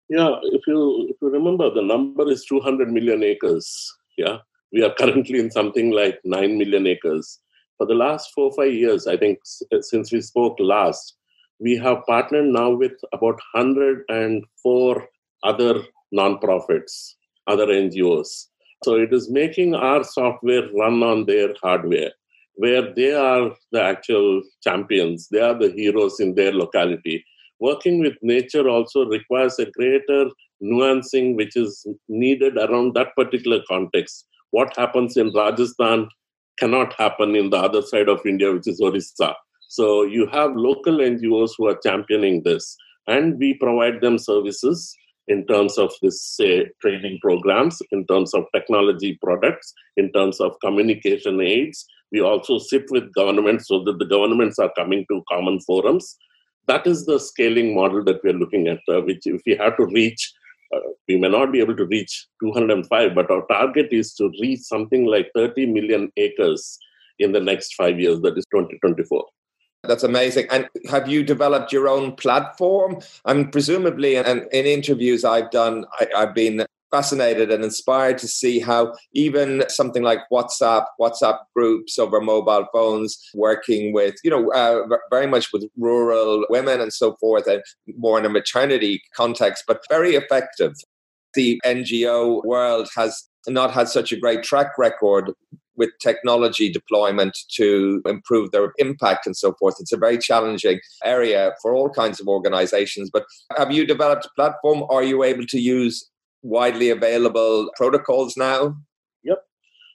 Yeah, 0.08 0.36
if 0.42 0.62
you 0.66 1.08
if 1.10 1.16
you 1.20 1.30
remember, 1.30 1.70
the 1.70 1.82
number 1.82 2.30
is 2.30 2.44
200 2.44 2.92
million 2.92 3.22
acres. 3.24 3.92
Yeah, 4.16 4.38
we 4.72 4.84
are 4.84 4.94
currently 4.94 5.40
in 5.40 5.50
something 5.50 5.90
like 5.90 6.20
9 6.24 6.58
million 6.58 6.86
acres. 6.86 7.40
For 7.76 7.86
the 7.86 7.94
last 7.94 8.30
four 8.34 8.50
or 8.50 8.54
five 8.54 8.72
years, 8.72 9.06
I 9.06 9.16
think 9.16 9.38
uh, 9.72 9.82
since 9.82 10.12
we 10.12 10.20
spoke 10.20 10.56
last, 10.60 11.16
we 11.58 11.76
have 11.76 12.06
partnered 12.06 12.46
now 12.46 12.70
with 12.70 12.92
about 13.12 13.40
104 13.54 15.08
other 15.42 15.82
nonprofits, 16.14 17.14
other 17.46 17.66
NGOs. 17.66 18.46
So 18.84 18.94
it 18.96 19.12
is 19.12 19.30
making 19.30 19.74
our 19.74 20.04
software 20.04 20.68
run 20.74 21.02
on 21.02 21.26
their 21.26 21.54
hardware 21.62 22.12
where 22.56 22.92
they 22.94 23.12
are 23.12 23.52
the 23.72 23.82
actual 23.82 24.42
champions, 24.62 25.28
they 25.28 25.40
are 25.40 25.58
the 25.58 25.70
heroes 25.70 26.20
in 26.20 26.34
their 26.34 26.52
locality. 26.52 27.24
Working 27.60 28.00
with 28.00 28.14
nature 28.22 28.68
also 28.68 29.06
requires 29.06 29.58
a 29.58 29.70
greater 29.70 30.30
nuancing 30.62 31.36
which 31.36 31.56
is 31.56 31.86
needed 32.08 32.56
around 32.56 32.94
that 32.94 33.14
particular 33.14 33.60
context. 33.68 34.26
What 34.50 34.74
happens 34.76 35.16
in 35.16 35.32
Rajasthan 35.32 36.08
cannot 36.58 36.94
happen 36.94 37.36
in 37.36 37.50
the 37.50 37.58
other 37.58 37.82
side 37.82 38.08
of 38.08 38.24
India, 38.24 38.52
which 38.52 38.66
is 38.66 38.80
Orissa. 38.80 39.34
So 39.68 40.04
you 40.04 40.26
have 40.28 40.56
local 40.56 40.98
NGOs 40.98 41.50
who 41.58 41.66
are 41.68 41.78
championing 41.82 42.42
this, 42.42 42.76
and 43.06 43.38
we 43.38 43.54
provide 43.54 44.00
them 44.00 44.16
services 44.16 44.96
in 45.28 45.44
terms 45.46 45.76
of 45.78 45.92
this 46.02 46.22
say 46.22 46.66
training 46.80 47.18
programs 47.20 47.82
in 47.90 48.06
terms 48.06 48.32
of 48.34 48.44
technology 48.54 49.18
products 49.22 49.72
in 49.96 50.12
terms 50.12 50.40
of 50.40 50.54
communication 50.60 51.40
aids 51.40 51.86
we 52.12 52.20
also 52.20 52.58
sit 52.58 52.84
with 52.90 53.12
governments 53.12 53.68
so 53.68 53.82
that 53.84 53.98
the 53.98 54.04
governments 54.04 54.58
are 54.58 54.72
coming 54.76 55.04
to 55.10 55.22
common 55.28 55.60
forums. 55.60 56.16
That 56.66 56.86
is 56.86 57.06
the 57.06 57.18
scaling 57.18 57.74
model 57.74 58.04
that 58.04 58.22
we 58.22 58.30
are 58.30 58.40
looking 58.42 58.68
at, 58.68 58.80
uh, 58.88 59.00
which 59.02 59.26
if 59.26 59.40
we 59.46 59.56
have 59.56 59.76
to 59.76 59.86
reach, 59.86 60.32
uh, 60.74 60.80
we 61.08 61.16
may 61.16 61.28
not 61.28 61.52
be 61.52 61.60
able 61.60 61.76
to 61.76 61.86
reach 61.86 62.26
205, 62.42 63.14
but 63.14 63.30
our 63.30 63.46
target 63.46 63.88
is 63.92 64.14
to 64.14 64.32
reach 64.40 64.60
something 64.60 65.06
like 65.06 65.30
30 65.34 65.66
million 65.66 66.10
acres 66.16 66.78
in 67.18 67.32
the 67.32 67.40
next 67.40 67.74
five 67.74 67.98
years, 67.98 68.20
that 68.20 68.36
is 68.36 68.44
2024. 68.52 69.24
That's 69.86 70.02
amazing. 70.02 70.46
And 70.50 70.68
have 70.90 71.08
you 71.08 71.22
developed 71.22 71.72
your 71.72 71.88
own 71.88 72.14
platform? 72.16 73.00
And 73.24 73.50
presumably, 73.50 74.16
and 74.16 74.46
in 74.52 74.66
interviews 74.66 75.24
I've 75.24 75.50
done, 75.50 75.84
I, 75.98 76.08
have 76.14 76.34
been 76.34 76.66
fascinated 76.90 77.50
and 77.50 77.64
inspired 77.64 78.18
to 78.18 78.28
see 78.28 78.60
how 78.60 78.94
even 79.12 79.64
something 79.68 80.02
like 80.02 80.20
WhatsApp, 80.32 80.86
WhatsApp 81.00 81.38
groups 81.54 81.98
over 81.98 82.20
mobile 82.20 82.66
phones, 82.72 83.18
working 83.34 83.92
with, 83.92 84.14
you 84.22 84.30
know, 84.30 84.50
uh, 84.52 84.96
very 85.10 85.26
much 85.26 85.52
with 85.52 85.68
rural 85.76 86.46
women 86.48 86.80
and 86.80 86.92
so 86.92 87.16
forth, 87.16 87.46
and 87.46 87.62
more 87.98 88.18
in 88.18 88.24
a 88.24 88.30
maternity 88.30 89.02
context, 89.14 89.64
but 89.66 89.84
very 89.88 90.14
effective. 90.14 90.74
The 91.34 91.60
NGO 91.64 92.44
world 92.44 92.88
has 92.96 93.28
not 93.48 93.72
had 93.72 93.88
such 93.88 94.12
a 94.12 94.16
great 94.16 94.42
track 94.42 94.78
record 94.78 95.32
with 95.76 95.90
technology 96.00 96.72
deployment 96.72 97.38
to 97.50 98.02
improve 98.06 98.50
their 98.50 98.72
impact 98.78 99.26
and 99.26 99.36
so 99.36 99.54
forth. 99.58 99.76
It's 99.78 99.92
a 99.92 99.98
very 99.98 100.18
challenging 100.18 100.80
area 101.04 101.52
for 101.60 101.74
all 101.74 101.90
kinds 101.90 102.20
of 102.20 102.28
organizations. 102.28 103.10
But 103.12 103.24
have 103.56 103.70
you 103.70 103.86
developed 103.86 104.26
a 104.26 104.30
platform? 104.36 104.84
Are 104.90 105.02
you 105.02 105.22
able 105.22 105.46
to 105.46 105.60
use 105.60 106.08
widely 106.42 106.90
available 106.90 107.70
protocols 107.76 108.36
now? 108.36 108.76
Yep. 109.24 109.42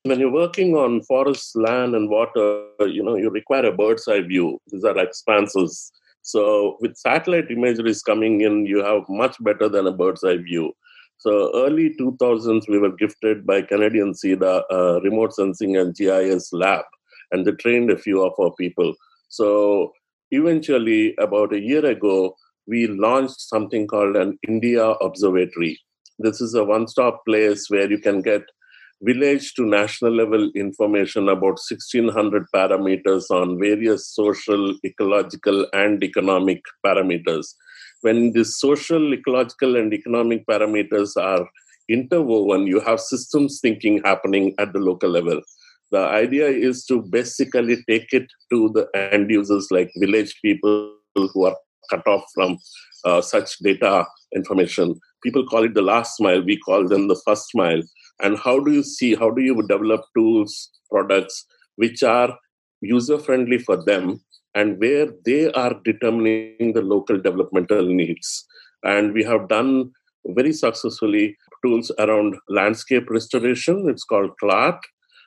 When 0.03 0.19
you're 0.19 0.31
working 0.31 0.75
on 0.75 1.01
forest, 1.03 1.55
land, 1.55 1.95
and 1.95 2.09
water, 2.09 2.65
you 2.81 3.03
know, 3.03 3.15
you 3.15 3.29
require 3.29 3.65
a 3.65 3.71
bird's 3.71 4.07
eye 4.07 4.21
view. 4.21 4.59
These 4.71 4.83
are 4.83 4.97
expanses. 4.97 5.91
So 6.23 6.77
with 6.81 6.95
satellite 6.97 7.49
imageries 7.49 8.03
coming 8.03 8.41
in, 8.41 8.65
you 8.67 8.83
have 8.83 9.03
much 9.09 9.35
better 9.43 9.67
than 9.67 9.87
a 9.87 9.91
bird's 9.91 10.23
eye 10.23 10.37
view. 10.37 10.73
So 11.21 11.51
early 11.53 11.95
2000s, 11.99 12.67
we 12.67 12.79
were 12.79 12.95
gifted 12.95 13.45
by 13.45 13.61
Canadian 13.61 14.13
CIDA 14.13 14.63
a 14.71 15.01
remote 15.01 15.35
sensing 15.35 15.77
and 15.77 15.93
GIS 15.95 16.51
lab, 16.51 16.83
and 17.31 17.45
they 17.45 17.51
trained 17.51 17.91
a 17.91 17.97
few 17.97 18.23
of 18.23 18.33
our 18.39 18.51
people. 18.55 18.95
So 19.29 19.91
eventually, 20.31 21.13
about 21.19 21.53
a 21.53 21.59
year 21.59 21.85
ago, 21.85 22.35
we 22.65 22.87
launched 22.87 23.39
something 23.39 23.85
called 23.85 24.15
an 24.15 24.39
India 24.47 24.83
Observatory. 24.83 25.79
This 26.17 26.41
is 26.41 26.55
a 26.55 26.63
one-stop 26.63 27.23
place 27.23 27.69
where 27.69 27.87
you 27.87 27.99
can 27.99 28.23
get 28.23 28.41
village 29.03 29.53
to 29.53 29.63
national 29.63 30.15
level 30.15 30.49
information 30.55 31.29
about 31.29 31.59
1600 31.69 32.47
parameters 32.51 33.29
on 33.29 33.59
various 33.59 34.09
social, 34.09 34.73
ecological, 34.83 35.67
and 35.73 36.03
economic 36.03 36.63
parameters. 36.83 37.53
When 38.01 38.33
the 38.33 38.43
social, 38.43 39.13
ecological, 39.13 39.75
and 39.75 39.93
economic 39.93 40.45
parameters 40.45 41.15
are 41.17 41.47
interwoven, 41.89 42.67
you 42.67 42.79
have 42.79 42.99
systems 42.99 43.59
thinking 43.61 44.01
happening 44.03 44.53
at 44.57 44.73
the 44.73 44.79
local 44.79 45.09
level. 45.09 45.41
The 45.91 45.99
idea 45.99 46.47
is 46.47 46.85
to 46.85 47.01
basically 47.01 47.83
take 47.87 48.13
it 48.13 48.27
to 48.51 48.69
the 48.69 48.87
end 48.95 49.29
users 49.29 49.67
like 49.71 49.91
village 49.97 50.35
people 50.41 50.95
who 51.15 51.45
are 51.45 51.55
cut 51.89 52.07
off 52.07 52.23
from 52.33 52.57
uh, 53.03 53.21
such 53.21 53.57
data 53.59 54.05
information. 54.35 54.99
People 55.21 55.45
call 55.45 55.65
it 55.65 55.73
the 55.73 55.81
last 55.81 56.21
mile, 56.21 56.41
we 56.41 56.57
call 56.57 56.87
them 56.87 57.07
the 57.07 57.21
first 57.25 57.49
mile. 57.53 57.81
And 58.21 58.37
how 58.39 58.59
do 58.59 58.71
you 58.71 58.83
see, 58.83 59.15
how 59.15 59.29
do 59.31 59.41
you 59.41 59.61
develop 59.67 60.01
tools, 60.15 60.71
products 60.89 61.45
which 61.75 62.03
are 62.03 62.37
user 62.81 63.19
friendly 63.19 63.57
for 63.57 63.83
them 63.83 64.21
and 64.55 64.79
where 64.79 65.07
they 65.25 65.51
are 65.51 65.75
determining 65.85 66.73
the 66.73 66.81
local 66.81 67.19
developmental 67.19 67.85
needs? 67.85 68.45
And 68.83 69.13
we 69.13 69.23
have 69.23 69.47
done 69.47 69.91
very 70.25 70.53
successfully 70.53 71.37
tools 71.63 71.91
around 71.99 72.35
landscape 72.49 73.09
restoration. 73.09 73.87
It's 73.89 74.03
called 74.03 74.31
CLART, 74.39 74.79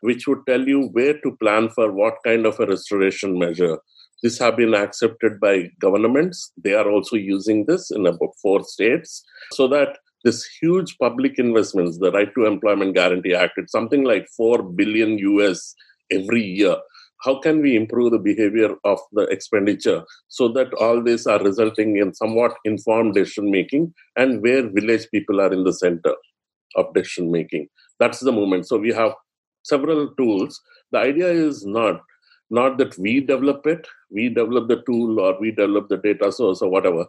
which 0.02 0.26
would 0.26 0.46
tell 0.48 0.66
you 0.66 0.88
where 0.92 1.18
to 1.20 1.36
plan 1.40 1.70
for 1.70 1.92
what 1.92 2.14
kind 2.24 2.46
of 2.46 2.58
a 2.60 2.66
restoration 2.66 3.38
measure 3.38 3.78
this 4.24 4.38
have 4.38 4.56
been 4.56 4.74
accepted 4.74 5.38
by 5.38 5.70
governments. 5.80 6.50
They 6.56 6.72
are 6.72 6.90
also 6.90 7.16
using 7.16 7.66
this 7.66 7.90
in 7.90 8.06
about 8.06 8.34
four 8.40 8.64
states 8.64 9.22
so 9.52 9.68
that 9.68 9.98
this 10.24 10.46
huge 10.62 10.96
public 10.98 11.38
investments, 11.38 11.98
the 11.98 12.10
Right 12.10 12.34
to 12.34 12.46
Employment 12.46 12.94
Guarantee 12.94 13.34
Act, 13.34 13.52
it's 13.58 13.70
something 13.70 14.02
like 14.02 14.26
4 14.34 14.62
billion 14.62 15.18
US 15.18 15.74
every 16.10 16.42
year. 16.42 16.76
How 17.24 17.38
can 17.38 17.62
we 17.62 17.74
improve 17.74 18.12
the 18.12 18.18
behavior 18.18 18.74
of 18.84 18.98
the 19.12 19.22
expenditure 19.22 20.04
so 20.28 20.48
that 20.48 20.74
all 20.74 21.02
these 21.02 21.26
are 21.26 21.42
resulting 21.42 21.96
in 21.96 22.12
somewhat 22.14 22.54
informed 22.64 23.14
decision 23.14 23.50
making 23.50 23.94
and 24.16 24.42
where 24.42 24.68
village 24.68 25.06
people 25.10 25.40
are 25.40 25.52
in 25.52 25.64
the 25.64 25.72
center 25.72 26.14
of 26.76 26.92
decision 26.92 27.30
making? 27.30 27.68
That's 27.98 28.20
the 28.20 28.32
moment. 28.32 28.66
So 28.68 28.76
we 28.76 28.92
have 28.92 29.12
several 29.62 30.14
tools. 30.16 30.60
The 30.92 30.98
idea 30.98 31.30
is 31.30 31.64
not 31.64 32.02
not 32.50 32.76
that 32.78 32.96
we 32.98 33.20
develop 33.20 33.66
it, 33.66 33.86
we 34.10 34.28
develop 34.28 34.68
the 34.68 34.82
tool 34.86 35.18
or 35.18 35.38
we 35.40 35.50
develop 35.50 35.88
the 35.88 35.96
data 35.96 36.30
source 36.30 36.60
or 36.60 36.70
whatever. 36.70 37.06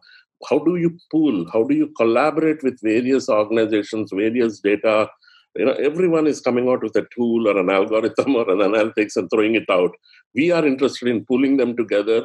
How 0.50 0.60
do 0.60 0.78
you 0.78 0.98
pool? 1.12 1.46
How 1.52 1.64
do 1.64 1.76
you 1.76 1.92
collaborate 1.98 2.64
with 2.64 2.80
various 2.82 3.30
organizations, 3.30 4.12
various 4.14 4.60
data? 4.60 5.10
You 5.56 5.66
know, 5.66 5.74
everyone 5.74 6.28
is 6.28 6.42
coming 6.42 6.68
out 6.68 6.84
with 6.84 6.96
a 6.98 7.08
tool 7.16 7.48
or 7.48 7.58
an 7.58 7.70
algorithm 7.70 8.36
or 8.36 8.50
an 8.50 8.60
analytics 8.60 9.16
and 9.16 9.30
throwing 9.30 9.56
it 9.56 9.70
out. 9.70 9.92
We 10.34 10.52
are 10.52 10.66
interested 10.66 11.08
in 11.08 11.26
pulling 11.26 11.58
them 11.58 11.78
together, 11.78 12.24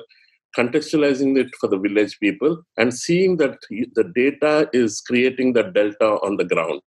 contextualizing 0.59 1.39
it 1.39 1.49
for 1.61 1.69
the 1.69 1.79
village 1.79 2.19
people, 2.19 2.63
and 2.77 2.93
seeing 2.93 3.37
that 3.37 3.59
the 3.71 4.11
data 4.15 4.69
is 4.73 5.01
creating 5.01 5.53
the 5.53 5.63
delta 5.63 6.19
on 6.23 6.39
the 6.39 6.45
ground. 6.45 6.81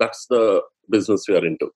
That's 0.00 0.26
the 0.26 0.62
business 0.90 1.26
we 1.28 1.36
are 1.36 1.46
into. 1.46 1.70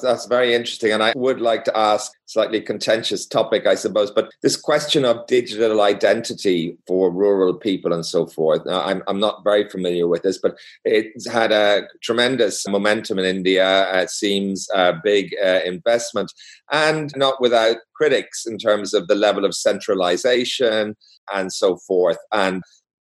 That's 0.00 0.26
very 0.26 0.54
interesting. 0.54 0.90
And 0.92 1.02
I 1.02 1.12
would 1.14 1.40
like 1.40 1.64
to 1.64 1.76
ask 1.76 2.12
slightly 2.26 2.60
contentious 2.60 3.26
topic, 3.26 3.66
I 3.66 3.74
suppose, 3.74 4.10
but 4.10 4.32
this 4.42 4.56
question 4.56 5.04
of 5.04 5.26
digital 5.26 5.80
identity 5.80 6.76
for 6.86 7.10
rural 7.10 7.54
people 7.54 7.92
and 7.92 8.04
so 8.04 8.26
forth. 8.26 8.64
Now, 8.66 8.82
I'm, 8.82 9.02
I'm 9.06 9.20
not 9.20 9.44
very 9.44 9.68
familiar 9.68 10.08
with 10.08 10.22
this, 10.22 10.38
but 10.38 10.58
it's 10.84 11.28
had 11.28 11.52
a 11.52 11.82
tremendous 12.02 12.66
momentum 12.66 13.18
in 13.18 13.24
India. 13.24 14.02
It 14.02 14.10
seems 14.10 14.68
a 14.74 14.94
big 15.04 15.34
uh, 15.44 15.60
investment 15.64 16.32
and 16.72 17.12
not 17.16 17.40
without 17.40 17.76
critics 17.94 18.46
in 18.46 18.58
terms 18.58 18.94
of 18.94 19.06
the 19.06 19.14
level 19.14 19.44
of 19.44 19.54
centralization 19.54 20.96
and 21.32 21.52
so 21.52 21.76
forth. 21.76 22.18
And 22.32 22.62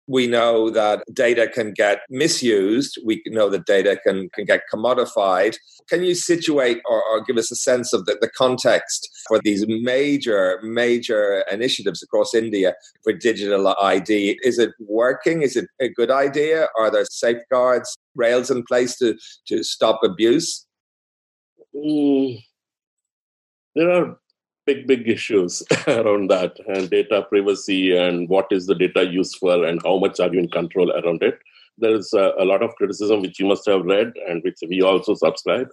we 0.08 0.26
know 0.26 0.70
that 0.70 1.04
data 1.12 1.46
can 1.46 1.72
get 1.72 2.00
misused. 2.08 2.98
We 3.04 3.22
know 3.26 3.50
that 3.50 3.66
data 3.66 4.00
can, 4.02 4.30
can 4.30 4.46
get 4.46 4.62
commodified. 4.72 5.56
Can 5.86 6.02
you 6.02 6.14
situate 6.14 6.80
or, 6.88 7.04
or 7.04 7.22
give 7.22 7.36
us 7.36 7.50
a 7.52 7.56
sense 7.56 7.92
of 7.92 8.06
the, 8.06 8.16
the 8.18 8.30
context 8.30 9.08
for 9.28 9.38
these 9.38 9.66
major, 9.68 10.60
major 10.62 11.44
initiatives 11.52 12.02
across 12.02 12.34
India 12.34 12.74
for 13.04 13.12
digital 13.12 13.74
ID? 13.80 14.38
Is 14.42 14.58
it 14.58 14.70
working? 14.80 15.42
Is 15.42 15.56
it 15.56 15.66
a 15.78 15.90
good 15.90 16.10
idea? 16.10 16.68
Are 16.78 16.90
there 16.90 17.04
safeguards, 17.04 17.94
rails 18.16 18.50
in 18.50 18.64
place 18.64 18.96
to, 18.98 19.14
to 19.48 19.62
stop 19.62 20.00
abuse? 20.02 20.66
Mm, 21.76 22.42
there 23.74 23.90
are 23.90 24.18
big, 24.68 24.86
big 24.86 25.08
issues 25.08 25.62
around 25.88 26.28
that 26.28 26.54
and 26.74 26.90
data 26.90 27.22
privacy 27.30 27.96
and 27.96 28.28
what 28.28 28.46
is 28.50 28.66
the 28.66 28.74
data 28.74 29.02
useful 29.06 29.64
and 29.64 29.80
how 29.82 29.98
much 29.98 30.20
are 30.20 30.32
you 30.32 30.40
in 30.40 30.50
control 30.50 30.90
around 30.92 31.22
it. 31.22 31.38
There's 31.78 32.12
a, 32.12 32.32
a 32.38 32.44
lot 32.44 32.62
of 32.62 32.74
criticism 32.74 33.22
which 33.22 33.40
you 33.40 33.46
must 33.46 33.66
have 33.66 33.86
read 33.86 34.12
and 34.28 34.42
which 34.42 34.58
we 34.68 34.82
also 34.82 35.14
subscribe. 35.14 35.68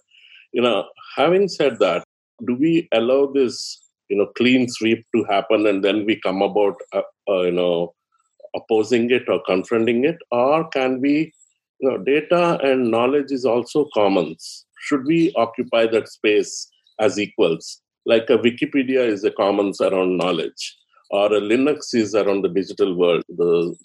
You 0.54 0.62
know, 0.62 0.86
having 1.18 1.50
said 1.50 1.80
that, 1.80 2.06
do 2.48 2.56
we 2.56 2.88
allow 2.94 3.26
this, 3.34 3.82
you 4.08 4.18
know, 4.18 4.28
clean 4.38 4.70
sweep 4.70 5.06
to 5.14 5.26
happen 5.26 5.68
and 5.68 5.84
then 5.84 6.06
we 6.06 6.22
come 6.22 6.42
about, 6.42 6.76
uh, 6.94 7.02
uh, 7.30 7.42
you 7.42 7.52
know, 7.52 7.94
opposing 8.56 9.12
it 9.12 9.28
or 9.28 9.42
confronting 9.46 10.06
it, 10.06 10.20
or 10.32 10.70
can 10.70 11.02
we, 11.02 11.34
you 11.80 11.90
know, 11.90 11.98
data 11.98 12.58
and 12.64 12.90
knowledge 12.90 13.32
is 13.32 13.44
also 13.44 13.90
commons. 13.94 14.66
Should 14.84 15.06
we 15.06 15.34
occupy 15.36 15.88
that 15.88 16.08
space 16.08 16.70
as 16.98 17.20
equals? 17.20 17.82
Like 18.06 18.30
a 18.30 18.38
Wikipedia 18.38 19.08
is 19.08 19.24
a 19.24 19.32
commons 19.32 19.82
around 19.82 20.18
knowledge, 20.18 20.78
or 21.10 21.28
a 21.34 21.42
Linux 21.42 21.94
is 21.94 22.16
around 22.16 22.44
the 22.44 22.50
digital 22.50 22.96
world. 22.96 23.24
The 23.30 23.76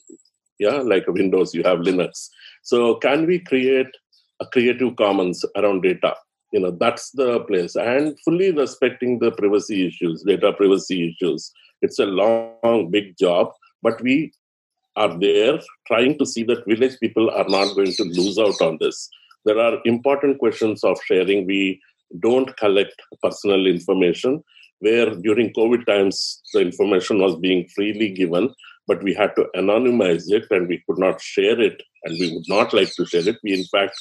yeah, 0.59 0.79
like 0.79 1.07
Windows, 1.07 1.55
you 1.55 1.63
have 1.63 1.79
Linux. 1.79 2.29
So 2.63 2.97
can 2.97 3.27
we 3.27 3.39
create 3.39 3.89
a 4.41 4.47
creative 4.47 4.97
commons 4.97 5.45
around 5.57 5.83
data? 5.83 6.15
You 6.53 6.61
know, 6.61 6.71
that's 6.73 7.11
the 7.13 7.41
place, 7.41 7.77
and 7.77 8.19
fully 8.25 8.51
respecting 8.51 9.21
the 9.21 9.31
privacy 9.31 9.87
issues, 9.87 10.23
data 10.27 10.53
privacy 10.53 11.09
issues. 11.09 11.53
It's 11.81 11.99
a 11.99 12.07
long, 12.07 12.91
big 12.91 13.17
job, 13.19 13.53
but 13.83 14.01
we 14.03 14.33
are 14.97 15.17
there 15.19 15.61
trying 15.87 16.19
to 16.19 16.27
see 16.27 16.43
that 16.45 16.67
village 16.67 16.99
people 17.01 17.31
are 17.31 17.49
not 17.49 17.75
going 17.75 17.93
to 17.93 18.03
lose 18.03 18.39
out 18.39 18.61
on 18.61 18.79
this. 18.81 19.09
There 19.45 19.59
are 19.59 19.79
important 19.85 20.39
questions 20.39 20.85
of 20.85 20.99
sharing. 21.07 21.47
We 21.47 21.81
don't 22.19 22.57
collect 22.57 23.01
personal 23.23 23.67
information 23.67 24.43
where 24.81 25.11
during 25.27 25.53
covid 25.53 25.85
times 25.87 26.41
the 26.53 26.61
information 26.61 27.21
was 27.21 27.37
being 27.37 27.67
freely 27.75 28.11
given 28.11 28.53
but 28.91 29.03
we 29.05 29.15
had 29.15 29.35
to 29.37 29.47
anonymize 29.55 30.25
it 30.31 30.47
and 30.51 30.67
we 30.67 30.83
could 30.87 30.99
not 30.99 31.21
share 31.21 31.61
it 31.61 31.83
and 32.05 32.19
we 32.19 32.33
would 32.35 32.49
not 32.49 32.73
like 32.73 32.93
to 32.95 33.07
share 33.07 33.29
it. 33.29 33.37
We 33.45 33.53
in 33.55 33.65
fact 33.65 33.97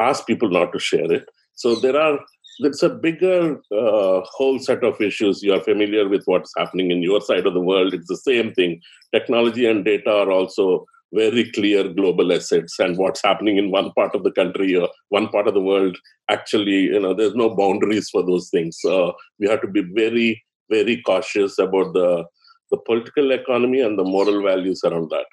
ask 0.00 0.26
people 0.26 0.50
not 0.50 0.72
to 0.72 0.80
share 0.80 1.10
it. 1.12 1.28
So 1.54 1.76
there 1.76 1.98
are 2.00 2.18
it's 2.58 2.82
a 2.82 2.88
bigger 2.88 3.60
uh, 3.70 4.20
whole 4.24 4.58
set 4.58 4.82
of 4.82 5.00
issues. 5.00 5.42
You 5.42 5.52
are 5.54 5.62
familiar 5.62 6.08
with 6.08 6.22
what's 6.24 6.52
happening 6.56 6.90
in 6.90 7.02
your 7.02 7.20
side 7.20 7.46
of 7.46 7.52
the 7.52 7.60
world. 7.60 7.92
It's 7.92 8.08
the 8.08 8.16
same 8.16 8.52
thing. 8.54 8.80
Technology 9.14 9.66
and 9.66 9.84
data 9.84 10.10
are 10.10 10.30
also 10.30 10.86
very 11.12 11.50
clear 11.52 11.88
global 11.88 12.32
assets 12.32 12.78
and 12.78 12.96
what's 12.96 13.22
happening 13.22 13.56
in 13.58 13.70
one 13.70 13.92
part 13.92 14.14
of 14.14 14.24
the 14.24 14.32
country 14.32 14.74
or 14.76 14.88
one 15.10 15.28
part 15.28 15.46
of 15.46 15.54
the 15.54 15.60
world. 15.60 15.96
Actually 16.28 16.80
you 16.94 17.00
know 17.00 17.14
there's 17.14 17.34
no 17.34 17.54
boundaries 17.54 18.08
for 18.10 18.24
those 18.24 18.48
things. 18.50 18.78
So 18.80 19.14
we 19.38 19.48
have 19.48 19.60
to 19.62 19.68
be 19.68 19.82
very 19.82 20.42
very 20.70 21.02
cautious 21.02 21.58
about 21.58 21.92
the 21.92 22.24
the 22.70 22.78
political 22.78 23.30
economy 23.30 23.80
and 23.80 23.98
the 23.98 24.04
moral 24.04 24.42
values 24.42 24.82
around 24.84 25.10
that. 25.10 25.26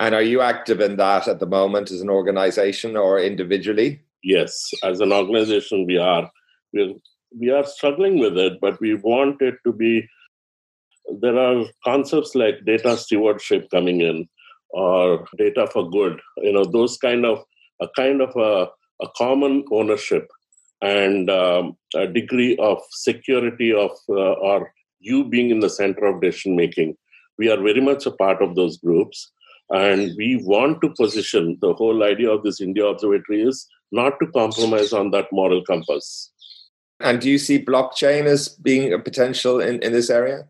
And 0.00 0.14
are 0.14 0.22
you 0.22 0.40
active 0.40 0.80
in 0.80 0.96
that 0.96 1.28
at 1.28 1.38
the 1.38 1.46
moment 1.46 1.92
as 1.92 2.00
an 2.00 2.10
organization 2.10 2.96
or 2.96 3.20
individually? 3.20 4.00
Yes 4.22 4.70
as 4.82 5.00
an 5.00 5.12
organization 5.12 5.86
we 5.86 5.98
are. 5.98 6.30
We 6.72 6.96
we 7.38 7.50
are 7.50 7.64
struggling 7.64 8.18
with 8.18 8.36
it 8.38 8.60
but 8.60 8.80
we 8.80 8.94
want 8.94 9.40
it 9.42 9.56
to 9.64 9.72
be 9.72 10.08
there 11.20 11.38
are 11.38 11.64
concepts 11.84 12.34
like 12.34 12.64
data 12.64 12.96
stewardship 12.96 13.68
coming 13.70 14.00
in 14.00 14.28
or 14.70 15.26
data 15.38 15.66
for 15.72 15.88
good 15.90 16.20
you 16.38 16.52
know 16.52 16.64
those 16.64 16.96
kind 16.98 17.24
of 17.24 17.42
a 17.80 17.88
kind 17.96 18.20
of 18.20 18.34
a, 18.36 18.68
a 19.04 19.08
common 19.16 19.64
ownership 19.72 20.28
and 20.82 21.30
um, 21.30 21.76
a 21.94 22.06
degree 22.06 22.56
of 22.56 22.80
security 22.90 23.72
of 23.72 23.90
uh, 24.08 24.34
or 24.48 24.72
you 25.00 25.24
being 25.24 25.50
in 25.50 25.60
the 25.60 25.70
center 25.70 26.06
of 26.06 26.20
decision 26.20 26.56
making 26.56 26.96
we 27.38 27.50
are 27.50 27.60
very 27.60 27.80
much 27.80 28.06
a 28.06 28.10
part 28.10 28.42
of 28.42 28.54
those 28.54 28.76
groups 28.78 29.30
and 29.70 30.12
we 30.16 30.40
want 30.44 30.80
to 30.80 30.90
position 30.90 31.56
the 31.60 31.72
whole 31.74 32.02
idea 32.02 32.30
of 32.30 32.42
this 32.42 32.60
india 32.60 32.84
observatory 32.84 33.42
is 33.42 33.66
not 33.94 34.18
to 34.20 34.26
compromise 34.32 34.92
on 34.92 35.10
that 35.12 35.28
moral 35.32 35.62
compass. 35.64 36.32
And 37.00 37.20
do 37.20 37.30
you 37.30 37.38
see 37.38 37.64
blockchain 37.64 38.24
as 38.24 38.48
being 38.48 38.92
a 38.92 38.98
potential 38.98 39.60
in, 39.60 39.80
in 39.82 39.92
this 39.92 40.10
area 40.10 40.44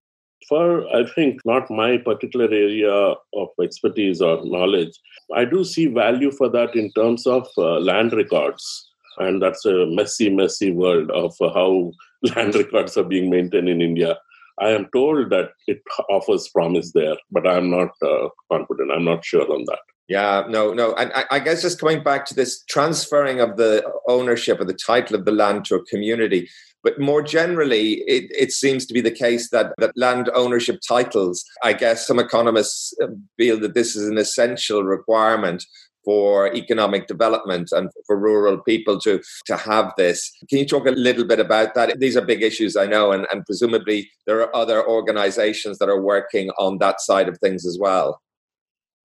for 0.49 0.87
I 0.95 1.05
think 1.15 1.41
not 1.45 1.71
my 1.71 1.99
particular 1.99 2.47
area 2.47 2.93
of 2.93 3.49
expertise 3.63 4.21
or 4.21 4.45
knowledge, 4.45 4.93
I 5.35 5.45
do 5.45 5.65
see 5.65 5.87
value 5.87 6.31
for 6.31 6.49
that 6.51 6.75
in 6.75 6.91
terms 6.93 7.27
of 7.27 7.49
uh, 7.59 7.81
land 7.81 8.13
records. 8.13 8.91
And 9.19 9.41
that's 9.41 9.65
a 9.65 9.87
messy, 9.87 10.29
messy 10.29 10.73
world 10.73 11.11
of 11.11 11.35
uh, 11.41 11.53
how 11.53 11.93
land 12.35 12.55
records 12.55 12.97
are 12.97 13.05
being 13.05 13.31
maintained 13.31 13.69
in 13.69 13.81
India. 13.81 14.19
I 14.61 14.71
am 14.71 14.89
told 14.95 15.31
that 15.31 15.51
it 15.67 15.83
offers 16.09 16.49
promise 16.49 16.93
there, 16.93 17.17
but 17.31 17.47
I'm 17.47 17.71
not 17.71 17.91
uh, 18.03 18.29
confident. 18.51 18.93
I'm 18.93 19.05
not 19.05 19.25
sure 19.25 19.51
on 19.51 19.65
that. 19.67 19.81
Yeah, 20.09 20.45
no, 20.49 20.75
no. 20.75 20.95
And 20.95 21.13
I, 21.15 21.25
I, 21.31 21.39
guess 21.39 21.63
just 21.63 21.81
coming 21.81 22.03
back 22.03 22.27
to 22.27 22.35
this 22.35 22.63
transferring 22.69 23.41
of 23.41 23.57
the 23.57 23.83
ownership 24.07 24.61
of 24.61 24.67
the 24.67 24.75
title 24.75 25.17
of 25.17 25.25
the 25.25 25.33
land 25.33 25.65
to 25.67 25.77
a 25.77 25.85
community, 25.87 26.49
but 26.85 27.01
more 27.01 27.23
generally, 27.23 28.03
it, 28.07 28.31
it 28.31 28.53
seems 28.53 28.85
to 28.87 28.95
be 28.95 29.01
the 29.01 29.11
case 29.11 29.49
that, 29.51 29.73
that 29.79 29.97
land 29.97 30.31
ownership 30.35 30.81
titles, 30.87 31.43
I 31.63 31.73
guess 31.73 32.07
some 32.07 32.19
economists 32.19 32.93
uh, 33.03 33.07
feel 33.39 33.59
that 33.61 33.73
this 33.73 33.97
is 33.97 34.07
an 34.07 34.19
essential 34.19 34.85
requirement 34.85 35.65
for 36.05 36.55
economic 36.55 37.07
development 37.07 37.71
and 37.73 37.89
for 38.07 38.19
rural 38.19 38.59
people 38.59 39.01
to 39.01 39.23
to 39.47 39.57
have 39.57 39.91
this. 39.97 40.31
Can 40.51 40.59
you 40.59 40.67
talk 40.67 40.87
a 40.87 40.91
little 40.91 41.25
bit 41.25 41.41
about 41.41 41.75
that? 41.75 41.99
These 41.99 42.19
are 42.19 42.21
big 42.21 42.43
issues, 42.43 42.77
I 42.77 42.85
know, 42.85 43.13
and, 43.13 43.27
and 43.33 43.47
presumably 43.47 44.11
there 44.27 44.41
are 44.41 44.55
other 44.55 44.87
organizations 44.87 45.79
that 45.79 45.89
are 45.89 46.03
working 46.03 46.51
on 46.59 46.77
that 46.79 47.01
side 47.01 47.27
of 47.27 47.39
things 47.39 47.65
as 47.65 47.79
well. 47.81 48.21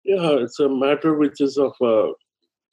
Yeah, 0.03 0.31
it's 0.31 0.59
a 0.59 0.67
matter 0.67 1.13
which 1.13 1.39
is 1.39 1.57
of 1.57 1.71
uh, 1.81 2.11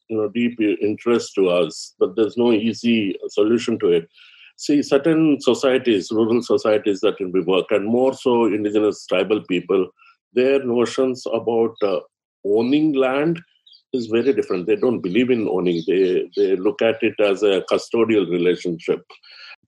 you 0.08 0.16
know 0.16 0.28
deep 0.28 0.60
interest 0.60 1.36
to 1.36 1.48
us, 1.48 1.94
but 2.00 2.16
there's 2.16 2.36
no 2.36 2.50
easy 2.50 3.16
solution 3.28 3.78
to 3.78 3.92
it 3.92 4.08
see 4.56 4.82
certain 4.82 5.40
societies, 5.40 6.10
rural 6.10 6.42
societies 6.42 7.00
that 7.00 7.16
we 7.20 7.40
work, 7.40 7.66
and 7.70 7.86
more 7.86 8.14
so 8.14 8.46
indigenous 8.46 9.06
tribal 9.06 9.42
people, 9.44 9.88
their 10.32 10.64
notions 10.64 11.24
about 11.32 11.74
uh, 11.82 12.00
owning 12.44 12.94
land 12.94 13.40
is 13.92 14.06
very 14.06 14.32
different. 14.32 14.66
They 14.66 14.76
don't 14.76 15.00
believe 15.00 15.30
in 15.30 15.48
owning. 15.48 15.82
They 15.86 16.28
they 16.36 16.56
look 16.56 16.82
at 16.82 17.02
it 17.02 17.18
as 17.20 17.42
a 17.42 17.64
custodial 17.70 18.28
relationship. 18.30 19.02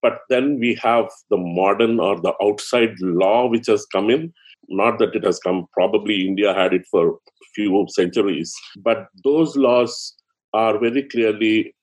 But 0.00 0.20
then 0.28 0.58
we 0.58 0.74
have 0.82 1.08
the 1.30 1.36
modern 1.36 1.98
or 1.98 2.20
the 2.20 2.34
outside 2.42 2.94
law 3.00 3.48
which 3.48 3.66
has 3.66 3.86
come 3.86 4.10
in. 4.10 4.32
Not 4.68 4.98
that 4.98 5.14
it 5.14 5.24
has 5.24 5.38
come. 5.38 5.66
Probably 5.72 6.26
India 6.26 6.54
had 6.54 6.74
it 6.74 6.86
for 6.90 7.08
a 7.08 7.46
few 7.54 7.86
centuries, 7.88 8.54
but 8.78 9.08
those 9.24 9.56
laws 9.56 10.14
are 10.52 10.78
very 10.78 11.02
clearly 11.02 11.74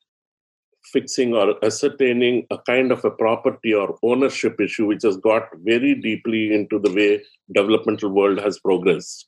fixing 0.91 1.33
or 1.33 1.55
ascertaining 1.63 2.45
a 2.51 2.57
kind 2.59 2.91
of 2.91 3.03
a 3.05 3.11
property 3.11 3.73
or 3.73 3.97
ownership 4.03 4.59
issue 4.59 4.85
which 4.85 5.03
has 5.03 5.17
got 5.17 5.43
very 5.63 5.95
deeply 5.95 6.53
into 6.53 6.79
the 6.79 6.91
way 6.91 7.23
developmental 7.53 8.09
world 8.09 8.39
has 8.39 8.59
progressed. 8.59 9.25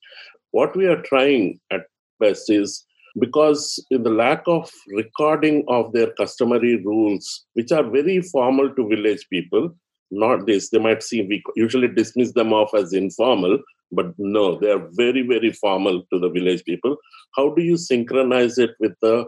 What 0.51 0.75
we 0.75 0.87
are 0.87 1.01
trying 1.01 1.59
at 1.71 1.81
best 2.19 2.49
is 2.49 2.85
because 3.19 3.83
in 3.91 4.03
the 4.03 4.09
lack 4.09 4.43
of 4.47 4.71
recording 4.89 5.63
of 5.67 5.91
their 5.93 6.11
customary 6.13 6.83
rules 6.83 7.45
which 7.53 7.71
are 7.71 7.83
very 7.83 8.21
formal 8.21 8.73
to 8.75 8.87
village 8.87 9.25
people 9.31 9.75
not 10.11 10.45
this 10.45 10.69
they 10.69 10.79
might 10.79 11.03
see 11.03 11.21
we 11.23 11.41
usually 11.55 11.87
dismiss 11.87 12.31
them 12.33 12.53
off 12.53 12.73
as 12.73 12.93
informal 12.93 13.57
but 13.91 14.07
no 14.17 14.57
they 14.59 14.71
are 14.71 14.87
very 14.91 15.21
very 15.21 15.51
formal 15.51 16.03
to 16.11 16.19
the 16.19 16.29
village 16.29 16.63
people. 16.65 16.95
How 17.35 17.53
do 17.53 17.61
you 17.61 17.77
synchronize 17.77 18.57
it 18.57 18.71
with 18.79 18.93
the 19.01 19.25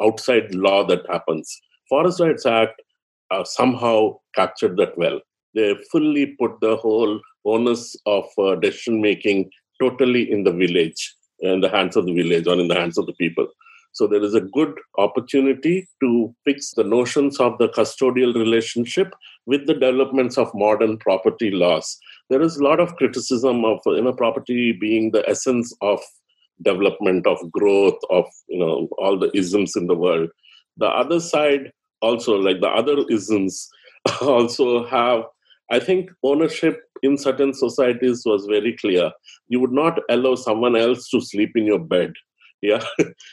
outside 0.00 0.54
law 0.54 0.84
that 0.86 1.04
happens 1.08 1.60
Forest 1.88 2.20
Rights 2.20 2.46
Act 2.46 2.82
uh, 3.30 3.44
somehow 3.44 4.18
captured 4.34 4.76
that 4.76 4.96
well. 4.96 5.20
They 5.54 5.74
fully 5.90 6.36
put 6.38 6.60
the 6.60 6.76
whole 6.76 7.20
onus 7.44 7.96
of 8.06 8.24
uh, 8.38 8.56
decision 8.56 9.00
making 9.00 9.50
totally 9.80 10.30
in 10.30 10.44
the 10.44 10.52
village, 10.52 11.14
in 11.40 11.60
the 11.60 11.68
hands 11.68 11.96
of 11.96 12.06
the 12.06 12.14
village 12.14 12.46
or 12.46 12.60
in 12.60 12.68
the 12.68 12.74
hands 12.74 12.98
of 12.98 13.06
the 13.06 13.14
people. 13.14 13.46
So 13.92 14.06
there 14.06 14.22
is 14.22 14.34
a 14.34 14.42
good 14.42 14.74
opportunity 14.98 15.88
to 16.00 16.34
fix 16.44 16.72
the 16.72 16.84
notions 16.84 17.40
of 17.40 17.56
the 17.58 17.68
custodial 17.70 18.34
relationship 18.34 19.14
with 19.46 19.66
the 19.66 19.74
developments 19.74 20.36
of 20.36 20.54
modern 20.54 20.98
property 20.98 21.50
laws. 21.50 21.98
There 22.28 22.42
is 22.42 22.58
a 22.58 22.64
lot 22.64 22.80
of 22.80 22.94
criticism 22.96 23.64
of 23.64 23.80
you 23.86 24.02
know 24.02 24.12
property 24.12 24.72
being 24.72 25.10
the 25.10 25.26
essence 25.28 25.74
of 25.80 26.00
development, 26.62 27.26
of 27.26 27.50
growth, 27.50 27.98
of 28.10 28.26
you 28.48 28.58
know 28.58 28.88
all 28.98 29.18
the 29.18 29.30
isms 29.36 29.76
in 29.76 29.86
the 29.86 29.94
world. 29.94 30.30
The 30.76 30.86
other 30.86 31.20
side 31.20 31.72
also 32.00 32.36
like 32.36 32.60
the 32.60 32.68
other 32.68 33.04
isms 33.10 33.68
also 34.22 34.86
have 34.86 35.24
i 35.72 35.80
think 35.80 36.08
ownership 36.22 36.80
in 37.02 37.16
certain 37.16 37.54
societies 37.54 38.22
was 38.24 38.46
very 38.46 38.76
clear. 38.76 39.10
You 39.48 39.60
would 39.60 39.72
not 39.72 40.00
allow 40.10 40.34
someone 40.34 40.76
else 40.76 41.08
to 41.10 41.20
sleep 41.20 41.52
in 41.54 41.64
your 41.64 41.78
bed. 41.78 42.12
Yeah. 42.60 42.82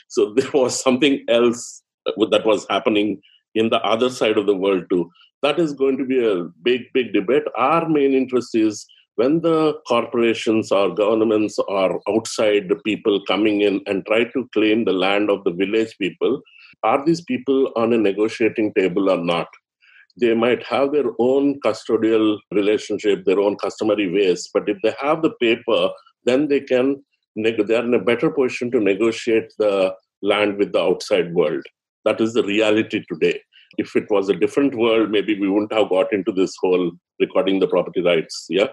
So 0.06 0.34
there 0.34 0.50
was 0.54 0.80
something 0.80 1.24
else 1.28 1.82
that 2.04 2.46
was 2.46 2.64
happening 2.70 3.20
in 3.56 3.70
the 3.70 3.82
other 3.82 4.08
side 4.08 4.38
of 4.38 4.46
the 4.46 4.54
world 4.54 4.84
too. 4.88 5.10
That 5.42 5.58
is 5.58 5.72
going 5.72 5.98
to 5.98 6.04
be 6.04 6.24
a 6.24 6.44
big 6.62 6.82
big 6.94 7.12
debate. 7.12 7.42
Our 7.56 7.88
main 7.88 8.12
interest 8.12 8.54
is 8.54 8.86
when 9.16 9.40
the 9.40 9.74
corporations 9.88 10.70
or 10.70 10.94
governments 10.94 11.58
or 11.68 12.00
outside 12.08 12.70
people 12.84 13.24
coming 13.26 13.62
in 13.62 13.80
and 13.86 14.04
try 14.06 14.24
to 14.24 14.48
claim 14.52 14.84
the 14.84 14.92
land 14.92 15.30
of 15.30 15.42
the 15.44 15.52
village 15.52 15.94
people 15.98 16.40
are 16.82 17.04
these 17.04 17.22
people 17.22 17.72
on 17.76 17.92
a 17.92 17.98
negotiating 17.98 18.72
table 18.74 19.10
or 19.10 19.16
not? 19.16 19.48
They 20.18 20.34
might 20.34 20.62
have 20.64 20.92
their 20.92 21.10
own 21.18 21.60
custodial 21.60 22.38
relationship, 22.52 23.24
their 23.24 23.40
own 23.40 23.56
customary 23.56 24.10
ways, 24.10 24.48
but 24.52 24.68
if 24.68 24.78
they 24.82 24.94
have 25.00 25.22
the 25.22 25.32
paper, 25.40 25.90
then 26.24 26.48
they 26.48 26.60
can 26.60 27.02
they 27.36 27.52
are 27.52 27.84
in 27.84 27.92
a 27.92 28.02
better 28.02 28.30
position 28.30 28.70
to 28.70 28.80
negotiate 28.80 29.52
the 29.58 29.94
land 30.22 30.56
with 30.56 30.72
the 30.72 30.80
outside 30.80 31.34
world. 31.34 31.62
That 32.06 32.20
is 32.20 32.32
the 32.32 32.42
reality 32.42 33.04
today. 33.10 33.40
If 33.76 33.94
it 33.94 34.06
was 34.08 34.30
a 34.30 34.34
different 34.34 34.74
world, 34.74 35.10
maybe 35.10 35.38
we 35.38 35.50
wouldn't 35.50 35.72
have 35.72 35.90
got 35.90 36.12
into 36.14 36.32
this 36.32 36.54
whole 36.62 36.92
recording 37.20 37.60
the 37.60 37.66
property 37.66 38.00
rights. 38.00 38.46
Yeah. 38.48 38.68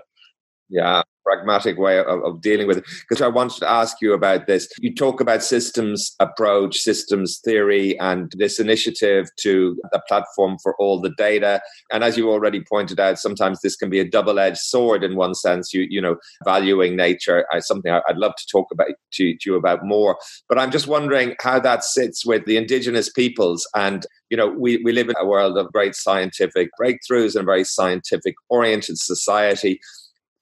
Yeah, 0.69 1.03
pragmatic 1.23 1.77
way 1.77 1.99
of, 1.99 2.23
of 2.23 2.41
dealing 2.41 2.67
with 2.67 2.77
it. 2.77 2.85
Because 3.07 3.21
I 3.21 3.27
wanted 3.27 3.59
to 3.59 3.69
ask 3.69 3.97
you 4.01 4.13
about 4.13 4.47
this. 4.47 4.67
You 4.79 4.93
talk 4.93 5.21
about 5.21 5.43
systems 5.43 6.15
approach, 6.19 6.77
systems 6.77 7.39
theory, 7.43 7.99
and 7.99 8.31
this 8.37 8.59
initiative 8.59 9.27
to 9.41 9.79
a 9.93 9.99
platform 10.07 10.57
for 10.61 10.75
all 10.77 10.99
the 10.99 11.13
data. 11.17 11.61
And 11.91 12.03
as 12.03 12.17
you 12.17 12.29
already 12.29 12.61
pointed 12.61 12.99
out, 12.99 13.19
sometimes 13.19 13.61
this 13.61 13.75
can 13.75 13.89
be 13.89 13.99
a 13.99 14.09
double-edged 14.09 14.57
sword 14.57 15.03
in 15.03 15.15
one 15.15 15.35
sense. 15.35 15.73
You 15.73 15.85
you 15.89 16.01
know, 16.01 16.15
valuing 16.43 16.95
nature 16.95 17.45
is 17.55 17.67
something 17.67 17.91
I'd 17.91 18.17
love 18.17 18.35
to 18.35 18.47
talk 18.51 18.67
about 18.71 18.87
to, 19.13 19.33
to 19.33 19.49
you 19.49 19.55
about 19.55 19.85
more. 19.85 20.17
But 20.49 20.59
I'm 20.59 20.71
just 20.71 20.87
wondering 20.87 21.35
how 21.39 21.59
that 21.59 21.83
sits 21.83 22.25
with 22.25 22.45
the 22.45 22.57
indigenous 22.57 23.09
peoples 23.09 23.67
and 23.75 24.05
you 24.29 24.37
know, 24.37 24.47
we, 24.47 24.81
we 24.83 24.93
live 24.93 25.09
in 25.09 25.15
a 25.19 25.27
world 25.27 25.59
of 25.59 25.71
great 25.71 25.93
scientific 25.93 26.69
breakthroughs 26.81 27.35
and 27.35 27.43
a 27.43 27.45
very 27.45 27.63
scientific 27.63 28.33
oriented 28.49 28.97
society 28.97 29.79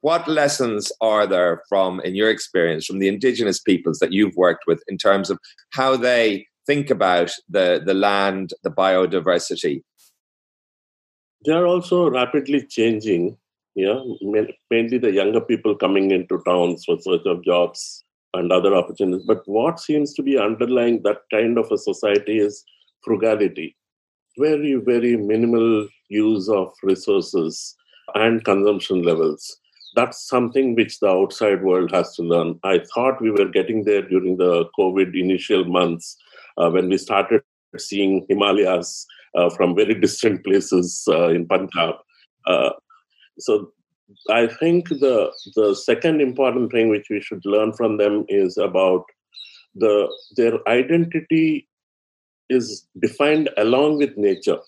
what 0.02 0.28
lessons 0.28 0.92
are 1.02 1.26
there 1.26 1.62
from, 1.70 2.00
in 2.02 2.16
your 2.16 2.30
experience, 2.30 2.86
from 2.86 3.00
the 3.00 3.08
indigenous 3.08 3.60
peoples 3.60 4.00
that 4.00 4.12
you've 4.12 4.36
worked 4.36 4.66
with 4.68 4.84
in 4.88 4.98
terms 4.98 5.30
of 5.30 5.40
how 5.72 5.96
they 5.96 6.46
think 6.68 6.90
about 6.90 7.32
the, 7.50 7.82
the 7.86 7.94
land, 7.94 8.54
the 8.64 8.70
biodiversity? 8.70 9.82
They 11.46 11.54
are 11.54 11.66
also 11.66 12.10
rapidly 12.10 12.66
changing. 12.68 13.38
Yeah, 13.74 14.00
mainly 14.70 14.98
the 14.98 15.14
younger 15.14 15.40
people 15.42 15.76
coming 15.76 16.12
into 16.12 16.42
towns 16.46 16.84
for 16.86 17.00
search 17.00 17.26
of 17.26 17.44
jobs. 17.44 18.04
and 18.34 18.52
other 18.52 18.76
opportunities. 18.76 19.26
But 19.26 19.42
what 19.46 19.80
seems 19.80 20.14
to 20.14 20.24
be 20.24 20.38
underlying 20.38 21.02
that 21.04 21.18
kind 21.32 21.58
of 21.58 21.72
a 21.72 21.78
society 21.78 22.40
is 22.40 22.64
frugality. 23.04 23.76
Very, 24.38 24.76
very 24.76 25.18
minimal 25.18 25.88
use 26.10 26.48
of 26.50 26.72
resources 26.84 27.76
and 28.16 28.44
consumption 28.44 29.04
levels. 29.04 29.58
That's 29.96 30.28
something 30.28 30.76
which 30.76 31.00
the 31.00 31.08
outside 31.10 31.64
world 31.64 31.92
has 31.92 32.16
to 32.16 32.24
learn. 32.24 32.60
I 32.64 32.80
thought 32.94 33.22
we 33.22 33.32
were 33.32 33.50
getting 33.50 33.84
there 33.84 34.02
during 34.02 34.38
the 34.38 34.66
COVID 34.78 35.20
initial 35.20 35.66
months 35.66 36.18
uh, 36.58 36.70
when 36.70 36.88
we 36.88 36.98
started 36.98 37.42
seeing 37.78 38.26
Himalayas 38.30 39.06
uh, 39.36 39.50
from 39.50 39.76
very 39.76 39.94
distant 39.94 40.44
places 40.44 41.04
uh, 41.10 41.30
in 41.30 41.46
Punjab. 41.48 41.96
Uh, 42.46 42.72
so 43.40 43.72
I 44.30 44.48
think 44.48 44.90
the 44.90 45.32
the 45.56 45.74
second 45.76 46.22
important 46.22 46.72
thing 46.72 46.90
which 46.90 47.08
we 47.10 47.22
should 47.22 47.44
learn 47.46 47.74
from 47.74 47.98
them 47.98 48.26
is 48.28 48.58
about 48.58 49.06
the 49.76 50.10
their 50.36 50.68
identity 50.68 51.68
is 52.50 52.86
defined 53.00 53.50
along 53.58 53.98
with 53.98 54.18
nature. 54.18 54.60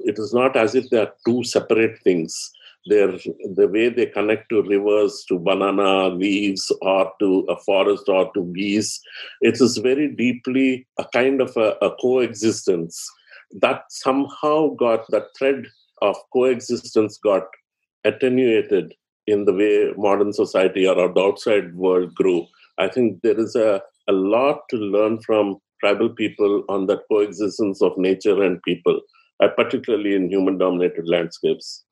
It 0.00 0.18
is 0.18 0.34
not 0.34 0.56
as 0.56 0.74
if 0.74 0.88
they 0.90 0.98
are 0.98 1.12
two 1.26 1.42
separate 1.44 1.98
things. 2.02 2.52
They're, 2.86 3.18
the 3.54 3.68
way 3.68 3.90
they 3.90 4.06
connect 4.06 4.48
to 4.48 4.62
rivers, 4.62 5.24
to 5.28 5.38
banana 5.38 6.08
leaves, 6.08 6.72
or 6.80 7.12
to 7.20 7.40
a 7.48 7.56
forest, 7.58 8.04
or 8.08 8.32
to 8.32 8.42
bees, 8.42 9.00
it 9.42 9.60
is 9.60 9.76
very 9.76 10.08
deeply 10.14 10.86
a 10.98 11.04
kind 11.12 11.40
of 11.40 11.56
a, 11.56 11.76
a 11.82 11.94
coexistence 12.00 13.06
that 13.60 13.82
somehow 13.90 14.68
got 14.74 15.04
that 15.10 15.26
thread 15.38 15.66
of 16.02 16.16
coexistence 16.32 17.18
got 17.18 17.44
attenuated 18.04 18.94
in 19.26 19.44
the 19.44 19.52
way 19.52 19.92
modern 19.96 20.32
society 20.32 20.86
or 20.86 20.94
the 20.94 21.20
outside 21.20 21.74
world 21.74 22.14
grew. 22.14 22.46
I 22.78 22.88
think 22.88 23.20
there 23.22 23.38
is 23.38 23.54
a, 23.54 23.82
a 24.08 24.12
lot 24.12 24.62
to 24.70 24.76
learn 24.76 25.20
from 25.20 25.58
tribal 25.80 26.10
people 26.10 26.64
on 26.68 26.86
that 26.86 27.02
coexistence 27.10 27.82
of 27.82 27.96
nature 27.98 28.42
and 28.42 28.62
people, 28.62 29.00
uh, 29.42 29.48
particularly 29.48 30.14
in 30.14 30.30
human 30.30 30.58
dominated 30.58 31.08
landscapes. 31.08 31.84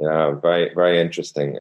Yeah, 0.00 0.34
very, 0.40 0.72
very 0.74 1.00
interesting. 1.00 1.58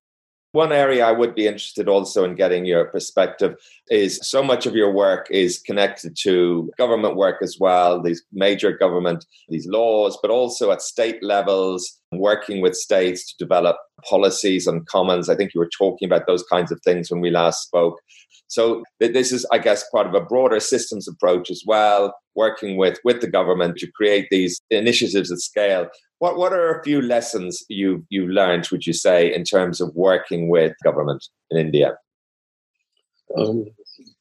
One 0.53 0.73
area 0.73 1.05
I 1.05 1.13
would 1.13 1.33
be 1.33 1.47
interested 1.47 1.87
also 1.87 2.25
in 2.25 2.35
getting 2.35 2.65
your 2.65 2.83
perspective 2.85 3.55
is 3.89 4.19
so 4.21 4.43
much 4.43 4.65
of 4.65 4.75
your 4.75 4.91
work 4.91 5.27
is 5.31 5.59
connected 5.59 6.17
to 6.23 6.69
government 6.77 7.15
work 7.15 7.37
as 7.41 7.55
well, 7.57 8.01
these 8.01 8.21
major 8.33 8.75
government, 8.75 9.25
these 9.47 9.65
laws, 9.65 10.17
but 10.21 10.29
also 10.29 10.71
at 10.71 10.81
state 10.81 11.23
levels, 11.23 11.97
working 12.11 12.59
with 12.59 12.75
states 12.75 13.31
to 13.31 13.45
develop 13.45 13.77
policies 14.03 14.67
and 14.67 14.85
commons. 14.87 15.29
I 15.29 15.35
think 15.35 15.53
you 15.53 15.61
were 15.61 15.69
talking 15.77 16.05
about 16.05 16.27
those 16.27 16.43
kinds 16.43 16.69
of 16.69 16.81
things 16.81 17.09
when 17.09 17.21
we 17.21 17.29
last 17.29 17.63
spoke. 17.63 18.01
So 18.47 18.83
this 18.99 19.31
is, 19.31 19.45
I 19.53 19.59
guess, 19.59 19.87
part 19.91 20.07
of 20.07 20.13
a 20.13 20.19
broader 20.19 20.59
systems 20.59 21.07
approach 21.07 21.49
as 21.49 21.63
well, 21.65 22.13
working 22.35 22.75
with, 22.75 22.99
with 23.05 23.21
the 23.21 23.29
government 23.29 23.77
to 23.77 23.89
create 23.89 24.27
these 24.29 24.59
initiatives 24.69 25.31
at 25.31 25.39
scale. 25.39 25.87
What 26.21 26.37
what 26.37 26.53
are 26.53 26.79
a 26.79 26.83
few 26.83 27.01
lessons 27.01 27.63
you 27.67 28.05
you 28.09 28.27
learned, 28.27 28.67
would 28.71 28.85
you 28.85 28.93
say, 28.93 29.33
in 29.33 29.43
terms 29.43 29.81
of 29.81 29.95
working 29.95 30.49
with 30.49 30.73
government 30.83 31.25
in 31.49 31.57
India? 31.57 31.97
Um, 33.35 33.65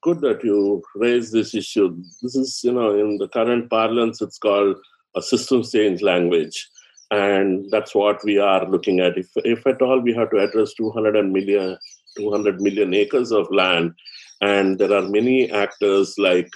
good 0.02 0.22
that 0.22 0.42
you 0.42 0.82
raised 0.94 1.34
this 1.34 1.54
issue. 1.54 1.94
This 2.22 2.36
is, 2.36 2.58
you 2.64 2.72
know, 2.72 2.98
in 2.98 3.18
the 3.18 3.28
current 3.28 3.68
parlance, 3.68 4.22
it's 4.22 4.38
called 4.38 4.76
a 5.14 5.20
systems 5.20 5.72
change 5.72 6.00
language. 6.00 6.70
And 7.10 7.70
that's 7.70 7.94
what 7.94 8.24
we 8.24 8.38
are 8.38 8.66
looking 8.70 9.00
at. 9.00 9.18
If, 9.18 9.28
if 9.36 9.66
at 9.66 9.82
all 9.82 10.00
we 10.00 10.14
have 10.14 10.30
to 10.30 10.38
address 10.38 10.72
200 10.78 11.30
million, 11.30 11.76
200 12.16 12.62
million 12.62 12.94
acres 12.94 13.30
of 13.30 13.46
land, 13.50 13.92
and 14.40 14.78
there 14.78 14.94
are 14.94 15.02
many 15.02 15.50
actors 15.50 16.14
like 16.16 16.48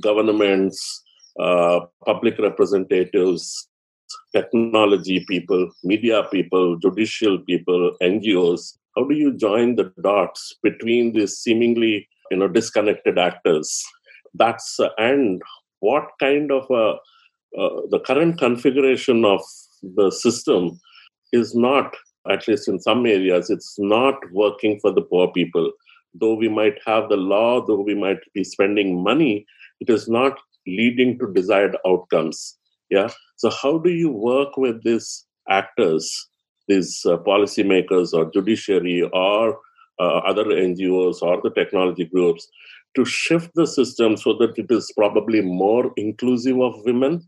governments, 0.00 1.04
uh, 1.38 1.80
public 2.04 2.36
representatives, 2.40 3.67
technology 4.34 5.24
people, 5.28 5.70
media 5.84 6.24
people, 6.30 6.76
judicial 6.78 7.38
people, 7.38 7.96
NGOs. 8.02 8.78
How 8.96 9.04
do 9.04 9.14
you 9.14 9.36
join 9.36 9.76
the 9.76 9.92
dots 10.02 10.56
between 10.62 11.12
these 11.12 11.38
seemingly 11.38 12.08
you 12.30 12.38
know 12.38 12.48
disconnected 12.48 13.18
actors? 13.18 13.84
That's 14.34 14.78
uh, 14.80 14.90
and 14.98 15.42
what 15.80 16.08
kind 16.20 16.50
of 16.50 16.70
a 16.70 16.96
uh, 17.56 17.80
the 17.90 18.00
current 18.00 18.38
configuration 18.38 19.24
of 19.24 19.40
the 19.82 20.10
system 20.10 20.78
is 21.32 21.54
not 21.54 21.94
at 22.30 22.46
least 22.46 22.68
in 22.68 22.78
some 22.78 23.06
areas 23.06 23.48
it's 23.48 23.76
not 23.78 24.16
working 24.32 24.78
for 24.80 24.92
the 24.92 25.00
poor 25.00 25.32
people 25.32 25.72
though 26.14 26.34
we 26.34 26.48
might 26.48 26.78
have 26.86 27.08
the 27.08 27.16
law 27.16 27.64
though 27.64 27.80
we 27.80 27.94
might 27.94 28.18
be 28.34 28.44
spending 28.44 29.02
money 29.02 29.46
it 29.80 29.88
is 29.88 30.08
not 30.08 30.38
leading 30.66 31.18
to 31.18 31.32
desired 31.32 31.76
outcomes 31.86 32.57
yeah? 32.90 33.10
So 33.36 33.50
how 33.50 33.78
do 33.78 33.90
you 33.90 34.10
work 34.10 34.56
with 34.56 34.82
these 34.84 35.24
actors 35.48 36.28
these 36.68 37.04
uh, 37.06 37.16
policymakers 37.16 38.12
or 38.12 38.30
judiciary 38.30 39.02
or 39.12 39.58
uh, 39.98 40.18
other 40.18 40.44
ngos 40.44 41.22
or 41.22 41.40
the 41.42 41.50
technology 41.50 42.04
groups 42.04 42.46
to 42.94 43.04
shift 43.04 43.50
the 43.54 43.66
system 43.66 44.16
so 44.16 44.34
that 44.34 44.56
it 44.56 44.70
is 44.70 44.92
probably 44.96 45.40
more 45.40 45.92
inclusive 45.96 46.60
of 46.60 46.74
women 46.84 47.26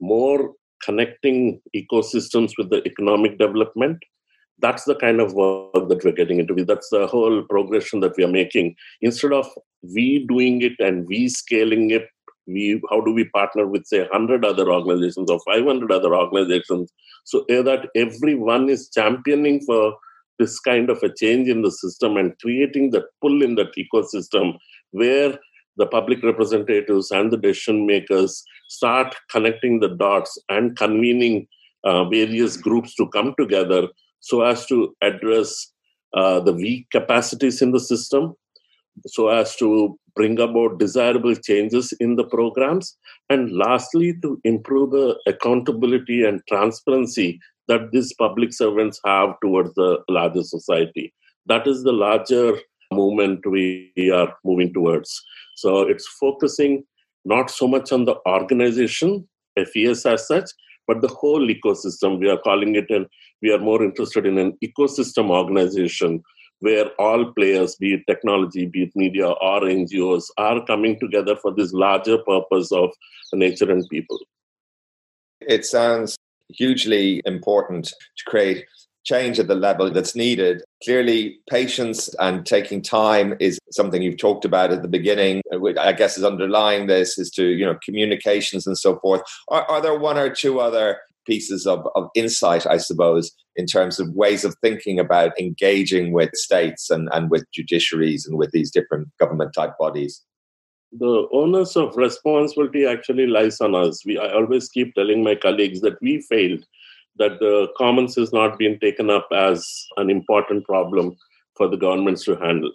more 0.00 0.52
connecting 0.84 1.60
ecosystems 1.74 2.52
with 2.58 2.68
the 2.70 2.82
economic 2.86 3.38
development? 3.38 3.98
That's 4.58 4.84
the 4.84 4.94
kind 4.94 5.20
of 5.20 5.32
work 5.32 5.88
that 5.88 6.04
we're 6.04 6.12
getting 6.12 6.38
into. 6.38 6.64
That's 6.64 6.88
the 6.90 7.06
whole 7.06 7.42
progression 7.42 8.00
that 8.00 8.16
we 8.16 8.24
are 8.24 8.28
making. 8.28 8.76
Instead 9.00 9.32
of 9.32 9.48
we 9.82 10.26
doing 10.26 10.62
it 10.62 10.74
and 10.78 11.06
we 11.08 11.28
scaling 11.28 11.90
it 11.90 12.06
we 12.46 12.80
how 12.90 13.00
do 13.00 13.12
we 13.12 13.24
partner 13.30 13.66
with 13.66 13.86
say 13.86 14.00
100 14.00 14.44
other 14.44 14.70
organizations 14.70 15.30
or 15.30 15.40
500 15.46 15.90
other 15.90 16.14
organizations? 16.14 16.92
So 17.24 17.44
that 17.48 17.88
everyone 17.94 18.68
is 18.68 18.90
championing 18.90 19.60
for 19.62 19.96
this 20.38 20.58
kind 20.60 20.90
of 20.90 21.02
a 21.02 21.12
change 21.12 21.48
in 21.48 21.62
the 21.62 21.70
system 21.70 22.16
and 22.16 22.38
creating 22.40 22.90
that 22.90 23.04
pull 23.20 23.42
in 23.42 23.54
that 23.54 23.74
ecosystem 23.76 24.58
where 24.90 25.38
the 25.76 25.86
public 25.86 26.22
representatives 26.22 27.10
and 27.10 27.32
the 27.32 27.36
decision 27.36 27.86
makers 27.86 28.44
start 28.68 29.14
connecting 29.30 29.80
the 29.80 29.88
dots 29.88 30.38
and 30.48 30.76
convening 30.76 31.46
uh, 31.84 32.04
various 32.04 32.56
groups 32.56 32.94
to 32.94 33.08
come 33.08 33.34
together 33.38 33.88
so 34.20 34.42
as 34.42 34.66
to 34.66 34.94
address 35.02 35.72
uh, 36.14 36.40
the 36.40 36.52
weak 36.52 36.88
capacities 36.90 37.60
in 37.60 37.72
the 37.72 37.80
system 37.80 38.34
so 39.06 39.28
as 39.28 39.56
to 39.56 39.98
bring 40.16 40.38
about 40.38 40.78
desirable 40.78 41.34
changes 41.34 41.92
in 42.00 42.16
the 42.16 42.24
programs, 42.24 42.96
and 43.30 43.52
lastly, 43.52 44.14
to 44.22 44.40
improve 44.44 44.90
the 44.92 45.18
accountability 45.26 46.24
and 46.24 46.40
transparency 46.48 47.40
that 47.68 47.90
these 47.92 48.12
public 48.14 48.52
servants 48.52 49.00
have 49.04 49.34
towards 49.42 49.74
the 49.74 49.98
larger 50.08 50.42
society. 50.42 51.12
That 51.46 51.66
is 51.66 51.82
the 51.82 51.92
larger 51.92 52.58
movement 52.92 53.44
we 53.46 53.92
are 54.12 54.34
moving 54.44 54.72
towards. 54.72 55.22
So 55.56 55.80
it's 55.80 56.06
focusing 56.06 56.84
not 57.24 57.50
so 57.50 57.66
much 57.66 57.90
on 57.92 58.04
the 58.04 58.16
organization, 58.26 59.26
FES 59.56 60.04
as 60.06 60.26
such, 60.26 60.50
but 60.86 61.00
the 61.00 61.08
whole 61.08 61.46
ecosystem. 61.48 62.18
We 62.18 62.28
are 62.28 62.38
calling 62.38 62.74
it, 62.74 62.90
and 62.90 63.06
we 63.40 63.50
are 63.52 63.58
more 63.58 63.82
interested 63.82 64.26
in 64.26 64.38
an 64.38 64.58
ecosystem 64.62 65.30
organization 65.30 66.22
where 66.64 66.86
all 66.98 67.30
players, 67.32 67.76
be 67.76 67.92
it 67.92 68.06
technology, 68.06 68.64
be 68.64 68.84
it 68.84 68.96
media 68.96 69.28
or 69.28 69.60
NGOs, 69.60 70.24
are 70.38 70.64
coming 70.64 70.98
together 70.98 71.36
for 71.36 71.52
this 71.54 71.74
larger 71.74 72.16
purpose 72.18 72.72
of 72.72 72.90
nature 73.34 73.70
and 73.70 73.86
people. 73.90 74.18
It 75.42 75.66
sounds 75.66 76.16
hugely 76.48 77.20
important 77.26 77.86
to 77.88 78.24
create 78.26 78.64
change 79.04 79.38
at 79.38 79.48
the 79.48 79.54
level 79.54 79.90
that's 79.90 80.16
needed. 80.16 80.62
Clearly, 80.82 81.38
patience 81.50 82.08
and 82.18 82.46
taking 82.46 82.80
time 82.80 83.34
is 83.40 83.58
something 83.70 84.00
you've 84.00 84.16
talked 84.16 84.46
about 84.46 84.72
at 84.72 84.80
the 84.80 84.88
beginning. 84.88 85.42
I 85.78 85.92
guess 85.92 86.16
is 86.16 86.24
underlying 86.24 86.86
this 86.86 87.18
is 87.18 87.30
to 87.32 87.44
you 87.44 87.66
know 87.66 87.78
communications 87.84 88.66
and 88.66 88.78
so 88.78 88.98
forth. 89.00 89.20
Are, 89.48 89.64
are 89.64 89.82
there 89.82 89.98
one 89.98 90.16
or 90.16 90.34
two 90.34 90.60
other 90.60 90.98
pieces 91.24 91.66
of, 91.66 91.86
of 91.94 92.08
insight, 92.14 92.66
I 92.66 92.76
suppose, 92.76 93.32
in 93.56 93.66
terms 93.66 94.00
of 94.00 94.08
ways 94.10 94.44
of 94.44 94.54
thinking 94.62 94.98
about 94.98 95.38
engaging 95.38 96.12
with 96.12 96.30
states 96.34 96.90
and, 96.90 97.08
and 97.12 97.30
with 97.30 97.44
judiciaries 97.56 98.26
and 98.26 98.36
with 98.36 98.50
these 98.52 98.70
different 98.70 99.08
government 99.18 99.52
type 99.54 99.72
bodies? 99.78 100.22
The 100.92 101.26
onus 101.32 101.76
of 101.76 101.96
responsibility 101.96 102.86
actually 102.86 103.26
lies 103.26 103.60
on 103.60 103.74
us. 103.74 104.04
We, 104.06 104.18
I 104.18 104.32
always 104.32 104.68
keep 104.68 104.94
telling 104.94 105.24
my 105.24 105.34
colleagues 105.34 105.80
that 105.80 106.00
we 106.00 106.22
failed, 106.22 106.64
that 107.16 107.40
the 107.40 107.68
commons 107.76 108.14
has 108.16 108.32
not 108.32 108.58
been 108.58 108.78
taken 108.78 109.10
up 109.10 109.28
as 109.32 109.86
an 109.96 110.10
important 110.10 110.64
problem 110.64 111.16
for 111.56 111.68
the 111.68 111.76
governments 111.76 112.24
to 112.24 112.36
handle. 112.36 112.70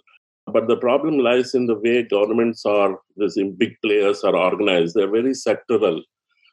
But 0.46 0.68
the 0.68 0.76
problem 0.76 1.18
lies 1.18 1.54
in 1.54 1.66
the 1.66 1.76
way 1.76 2.02
governments 2.02 2.64
are, 2.66 2.98
these 3.16 3.38
big 3.56 3.74
players 3.82 4.24
are 4.24 4.36
organized. 4.36 4.94
They're 4.94 5.10
very 5.10 5.32
sectoral. 5.32 6.00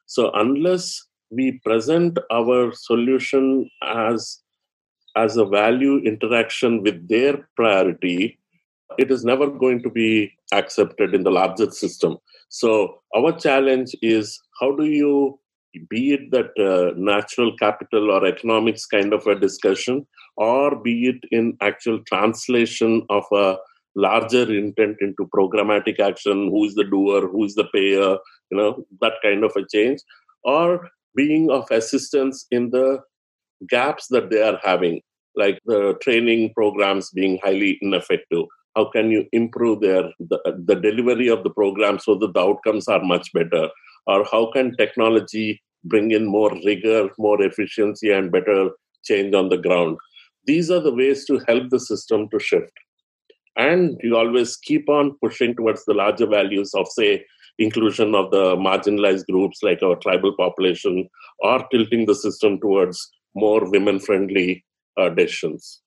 So 0.06 0.32
unless 0.36 1.06
we 1.30 1.59
present 1.63 2.17
our 2.32 2.71
solution 2.73 3.69
as 3.84 4.39
as 5.15 5.36
a 5.36 5.45
value 5.45 5.97
interaction 6.05 6.84
with 6.84 7.07
their 7.07 7.47
priority 7.55 8.38
it 8.97 9.11
is 9.11 9.23
never 9.23 9.47
going 9.47 9.84
to 9.84 9.89
be 9.89 10.34
accepted 10.53 11.13
in 11.13 11.23
the 11.23 11.32
larger 11.32 11.69
system. 11.71 12.17
So, 12.49 13.01
our 13.15 13.34
challenge 13.34 13.95
is 14.01 14.39
how 14.59 14.75
do 14.75 14.86
you, 14.86 15.39
be 15.89 16.13
it 16.13 16.32
that 16.32 16.57
uh, 16.57 16.97
natural 16.97 17.55
capital 17.57 18.09
or 18.11 18.25
economics 18.25 18.86
kind 18.86 19.13
of 19.13 19.28
a 19.28 19.36
discussion, 19.36 20.07
or 20.38 20.75
be 20.75 21.09
it 21.09 21.23
in 21.32 21.57
actual 21.61 21.99
translation 22.07 23.05
of 23.09 23.25
a 23.32 23.57
larger 23.95 24.51
intent 24.55 24.97
into 25.01 25.30
programmatic 25.36 25.99
action 25.99 26.49
who 26.49 26.65
is 26.65 26.75
the 26.75 26.84
doer 26.84 27.28
who 27.28 27.43
is 27.43 27.55
the 27.55 27.63
payer 27.73 28.15
you 28.51 28.57
know 28.57 28.86
that 29.01 29.13
kind 29.23 29.43
of 29.43 29.51
a 29.55 29.65
change 29.73 29.99
or 30.43 30.88
being 31.16 31.49
of 31.49 31.66
assistance 31.72 32.45
in 32.51 32.70
the 32.70 32.99
gaps 33.70 34.08
that 34.10 34.30
they 34.30 34.41
are 34.41 34.60
having 34.64 35.01
like 35.38 35.60
the 35.66 35.93
training 36.01 36.51
programs 36.53 37.12
being 37.12 37.39
highly 37.43 37.78
ineffective. 37.82 38.45
How 38.76 38.89
can 38.89 39.10
you 39.12 39.26
improve 39.32 39.82
their 39.82 40.03
the, 40.20 40.39
the 40.66 40.76
delivery 40.76 41.28
of 41.30 41.43
the 41.43 41.49
program 41.49 41.99
so 41.99 42.16
that 42.16 42.34
the 42.34 42.39
outcomes 42.39 42.88
are 42.88 43.03
much 43.03 43.32
better? 43.34 43.70
Or 44.08 44.26
how 44.32 44.51
can 44.51 44.76
technology 44.76 45.62
bring 45.84 46.12
in 46.12 46.26
more 46.26 46.51
rigor 46.66 47.10
more 47.18 47.41
efficiency 47.41 48.12
and 48.12 48.32
better 48.32 48.70
change 49.03 49.34
on 49.34 49.49
the 49.49 49.58
ground? 49.58 49.97
These 50.45 50.72
are 50.72 50.80
the 50.80 50.93
ways 50.93 51.26
to 51.26 51.41
help 51.47 51.70
the 51.70 51.80
system 51.80 52.30
to 52.30 52.39
shift. 52.39 52.72
And 53.55 53.99
you 54.03 54.16
always 54.16 54.55
keep 54.58 54.88
on 54.88 55.18
pushing 55.24 55.55
towards 55.55 55.84
the 55.86 55.93
larger 55.93 56.28
values 56.28 56.74
of 56.76 56.88
say 56.88 57.26
inclusion 57.60 58.16
of 58.16 58.32
the 58.32 58.55
marginalized 58.55 59.26
groups 59.28 59.64
like 59.64 59.82
our 59.82 59.95
tribal 59.95 60.34
population 60.36 61.10
or 61.39 61.66
tilting 61.72 62.05
the 62.05 62.16
system 62.16 62.60
towards 62.60 63.12
more 63.36 63.70
women 63.70 63.99
friendly 63.99 64.64
uh, 64.97 65.10
decisions 65.10 65.82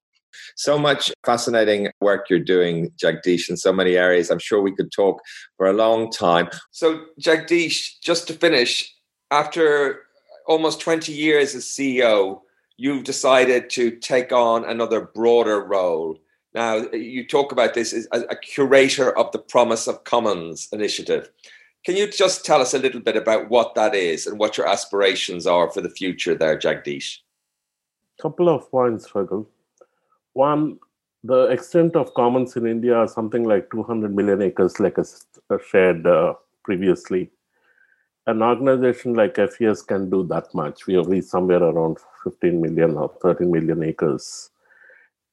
so 0.57 0.79
much 0.79 1.13
fascinating 1.25 1.91
work 2.01 2.29
you're 2.29 2.39
doing, 2.39 2.91
Jagdish, 3.03 3.49
in 3.49 3.57
so 3.57 3.73
many 3.73 3.97
areas. 3.97 4.31
I'm 4.31 4.39
sure 4.39 4.61
we 4.61 4.75
could 4.75 4.93
talk 4.93 5.21
for 5.57 5.67
a 5.67 5.73
long 5.73 6.11
time. 6.11 6.49
So, 6.71 7.05
Jagdish, 7.21 8.01
just 8.03 8.27
to 8.29 8.35
finish, 8.35 8.95
after 9.31 10.03
almost 10.47 10.81
20 10.81 11.13
years 11.13 11.55
as 11.55 11.65
CEO, 11.65 12.41
you've 12.77 13.05
decided 13.05 13.71
to 13.71 13.91
take 13.93 14.33
on 14.33 14.65
another 14.65 15.11
broader 15.15 15.65
role. 15.65 16.19
Now, 16.55 16.87
you 16.93 17.27
talk 17.27 17.53
about 17.53 17.75
this 17.75 17.93
as 17.93 18.09
a 18.13 18.37
curator 18.37 19.17
of 19.17 19.31
the 19.31 19.39
Promise 19.39 19.87
of 19.87 20.05
Commons 20.05 20.69
initiative. 20.73 21.31
Can 21.85 21.97
you 21.97 22.11
just 22.11 22.45
tell 22.45 22.61
us 22.61 22.75
a 22.75 22.79
little 22.79 23.01
bit 23.01 23.17
about 23.17 23.49
what 23.49 23.75
that 23.75 23.95
is 23.95 24.27
and 24.27 24.39
what 24.39 24.59
your 24.59 24.69
aspirations 24.69 25.47
are 25.47 25.71
for 25.71 25.81
the 25.81 25.89
future 25.89 26.35
there, 26.35 26.59
Jagdish? 26.59 27.19
Couple 28.21 28.51
of 28.51 28.71
points, 28.71 29.15
Raghu. 29.15 29.47
One, 30.35 30.79
the 31.25 31.45
extent 31.45 31.97
of 31.97 32.13
commons 32.13 32.55
in 32.57 32.67
India 32.67 32.95
are 32.95 33.09
something 33.09 33.45
like 33.45 33.71
200 33.71 34.15
million 34.15 34.43
acres, 34.43 34.79
like 34.79 34.99
I 34.99 35.05
shared 35.71 36.07
uh, 36.07 36.35
previously. 36.65 37.31
An 38.27 38.43
organization 38.43 39.15
like 39.15 39.37
FES 39.37 39.81
can 39.83 40.11
do 40.11 40.27
that 40.27 40.55
much. 40.55 40.87
We 40.87 40.95
have 40.95 41.07
reached 41.07 41.29
somewhere 41.29 41.63
around 41.63 41.99
15 42.25 42.61
million 42.61 42.97
or 42.97 43.11
13 43.23 43.51
million 43.51 43.83
acres 43.83 44.51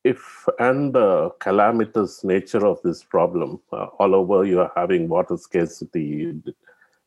if 0.09 0.47
and 0.59 0.93
the 0.93 1.29
calamitous 1.39 2.23
nature 2.23 2.65
of 2.65 2.81
this 2.83 3.03
problem 3.03 3.59
uh, 3.71 3.87
all 3.99 4.15
over 4.15 4.45
you 4.45 4.59
are 4.59 4.71
having 4.75 5.07
water 5.07 5.37
scarcity 5.37 6.33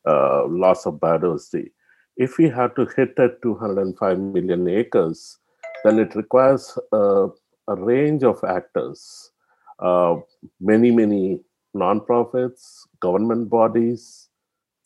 uh, 0.07 0.47
loss 0.47 0.87
of 0.87 0.95
biodiversity. 0.95 1.71
If 2.17 2.39
we 2.39 2.49
have 2.49 2.75
to 2.75 2.87
hit 2.97 3.19
at 3.19 3.41
205 3.43 4.19
million 4.19 4.69
acres 4.69 5.39
then 5.85 5.99
it 5.99 6.15
requires 6.15 6.79
a 6.93 7.29
range 7.69 8.25
of 8.25 8.43
actors 8.45 9.31
uh, 9.79 10.17
many 10.61 10.91
many 10.91 11.41
non-profits 11.73 12.87
government 13.01 13.49
bodies 13.49 14.29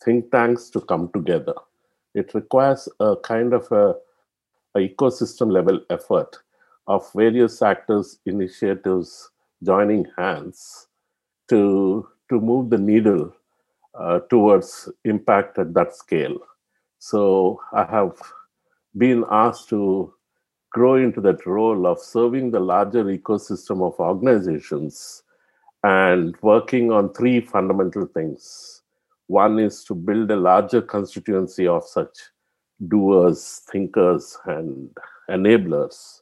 think 0.03 0.31
tanks 0.31 0.69
to 0.69 0.79
come 0.79 1.09
together. 1.13 1.55
It 2.13 2.33
requires 2.33 2.87
a 2.99 3.15
kind 3.17 3.53
of 3.53 3.69
a, 3.71 3.95
a 4.75 4.87
ecosystem 4.87 5.51
level 5.51 5.81
effort 5.89 6.37
of 6.87 7.11
various 7.13 7.61
actors, 7.61 8.19
initiatives 8.25 9.29
joining 9.63 10.05
hands 10.17 10.87
to, 11.49 12.07
to 12.29 12.39
move 12.39 12.69
the 12.69 12.77
needle 12.77 13.33
uh, 13.99 14.19
towards 14.29 14.89
impact 15.03 15.57
at 15.57 15.73
that 15.73 15.95
scale. 15.95 16.37
So 16.99 17.59
I 17.73 17.85
have 17.85 18.17
been 18.97 19.25
asked 19.29 19.69
to 19.69 20.13
grow 20.71 20.95
into 20.95 21.21
that 21.21 21.45
role 21.45 21.87
of 21.87 21.99
serving 21.99 22.51
the 22.51 22.59
larger 22.59 23.05
ecosystem 23.05 23.85
of 23.85 23.99
organizations 23.99 25.23
and 25.83 26.35
working 26.41 26.91
on 26.91 27.13
three 27.13 27.39
fundamental 27.39 28.05
things. 28.07 28.81
One 29.27 29.59
is 29.59 29.83
to 29.85 29.95
build 29.95 30.29
a 30.31 30.35
larger 30.35 30.81
constituency 30.81 31.67
of 31.67 31.85
such 31.85 32.17
doers, 32.87 33.61
thinkers, 33.71 34.37
and 34.45 34.89
enablers 35.29 36.21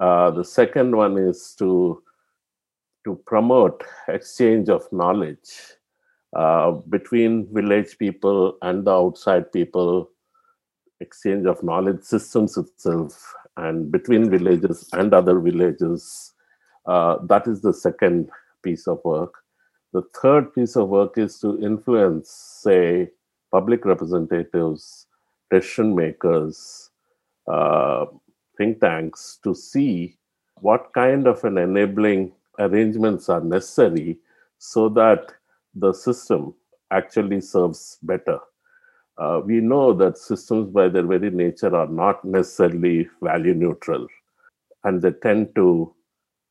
uh, 0.00 0.30
the 0.30 0.44
second 0.44 0.96
one 0.96 1.16
is 1.18 1.54
to 1.58 2.02
to 3.04 3.14
promote 3.24 3.84
exchange 4.08 4.68
of 4.68 4.82
knowledge 4.92 5.76
uh, 6.34 6.72
between 6.90 7.46
village 7.54 7.96
people 7.98 8.58
and 8.62 8.84
the 8.84 8.90
outside 8.90 9.50
people, 9.52 10.10
exchange 11.00 11.46
of 11.46 11.62
knowledge 11.62 12.02
systems 12.02 12.56
itself, 12.56 13.32
and 13.56 13.92
between 13.92 14.28
villages 14.28 14.88
and 14.92 15.14
other 15.14 15.38
villages. 15.38 16.32
Uh, 16.84 17.16
that 17.26 17.46
is 17.46 17.62
the 17.62 17.72
second 17.72 18.28
piece 18.62 18.86
of 18.88 19.00
work. 19.04 19.34
The 19.92 20.02
third 20.20 20.52
piece 20.52 20.76
of 20.76 20.88
work 20.88 21.16
is 21.16 21.38
to 21.40 21.58
influence, 21.62 22.28
say, 22.28 23.10
public 23.52 23.84
representatives, 23.84 25.06
decision 25.50 25.94
makers, 25.94 26.90
uh, 27.50 28.06
think 28.56 28.80
tanks 28.80 29.38
to 29.44 29.54
see 29.54 30.16
what 30.60 30.92
kind 30.94 31.26
of 31.26 31.44
an 31.44 31.58
enabling 31.58 32.32
arrangements 32.58 33.28
are 33.28 33.40
necessary 33.40 34.18
so 34.58 34.88
that 34.88 35.32
the 35.74 35.92
system 35.92 36.54
actually 36.90 37.40
serves 37.40 37.98
better. 38.02 38.38
Uh, 39.18 39.40
we 39.44 39.60
know 39.60 39.92
that 39.92 40.18
systems, 40.18 40.70
by 40.70 40.88
their 40.88 41.06
very 41.06 41.30
nature, 41.30 41.74
are 41.74 41.88
not 41.88 42.24
necessarily 42.24 43.08
value 43.22 43.54
neutral 43.54 44.06
and 44.84 45.02
they 45.02 45.10
tend 45.10 45.54
to 45.54 45.92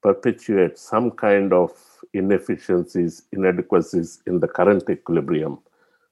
perpetuate 0.02 0.78
some 0.78 1.10
kind 1.12 1.54
of 1.54 1.72
inefficiencies, 2.14 3.24
inadequacies 3.32 4.22
in 4.28 4.40
the 4.40 4.48
current 4.48 4.90
equilibrium. 4.90 5.60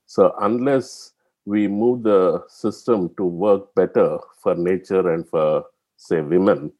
So, 0.05 0.33
unless 0.41 1.11
we 1.45 1.67
move 1.67 2.03
the 2.03 2.43
system 2.47 3.13
to 3.17 3.25
work 3.25 3.75
better 3.75 4.17
for 4.41 4.55
nature 4.55 5.13
and 5.13 5.27
for 5.27 5.65
say, 5.97 6.21
women, 6.21 6.71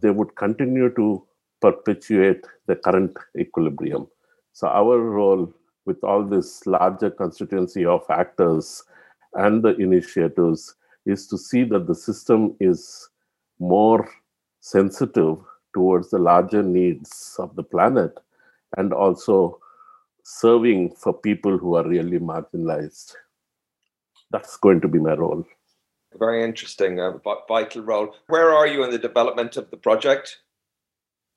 they 0.00 0.10
would 0.10 0.34
continue 0.36 0.90
to 0.94 1.24
perpetuate 1.60 2.44
the 2.66 2.76
current 2.76 3.16
equilibrium. 3.38 4.06
So, 4.52 4.68
our 4.68 4.98
role 4.98 5.52
with 5.86 6.02
all 6.04 6.24
this 6.24 6.66
larger 6.66 7.10
constituency 7.10 7.84
of 7.84 8.04
actors 8.10 8.82
and 9.34 9.62
the 9.62 9.74
initiatives 9.76 10.74
is 11.06 11.26
to 11.28 11.38
see 11.38 11.64
that 11.64 11.86
the 11.86 11.94
system 11.94 12.54
is 12.60 13.08
more 13.58 14.08
sensitive 14.60 15.38
towards 15.74 16.10
the 16.10 16.18
larger 16.18 16.62
needs 16.62 17.36
of 17.38 17.54
the 17.56 17.62
planet 17.62 18.12
and 18.76 18.92
also 18.92 19.58
serving 20.24 20.94
for 20.94 21.12
people 21.12 21.56
who 21.56 21.74
are 21.74 21.88
really 21.88 22.18
marginalized. 22.18 23.14
That's 24.30 24.56
going 24.58 24.80
to 24.82 24.88
be 24.88 24.98
my 24.98 25.14
role 25.14 25.46
very 26.16 26.42
interesting, 26.42 27.00
uh, 27.00 27.12
vital 27.48 27.82
role. 27.82 28.14
Where 28.28 28.50
are 28.50 28.66
you 28.66 28.84
in 28.84 28.90
the 28.90 28.98
development 28.98 29.56
of 29.56 29.70
the 29.70 29.76
project? 29.76 30.38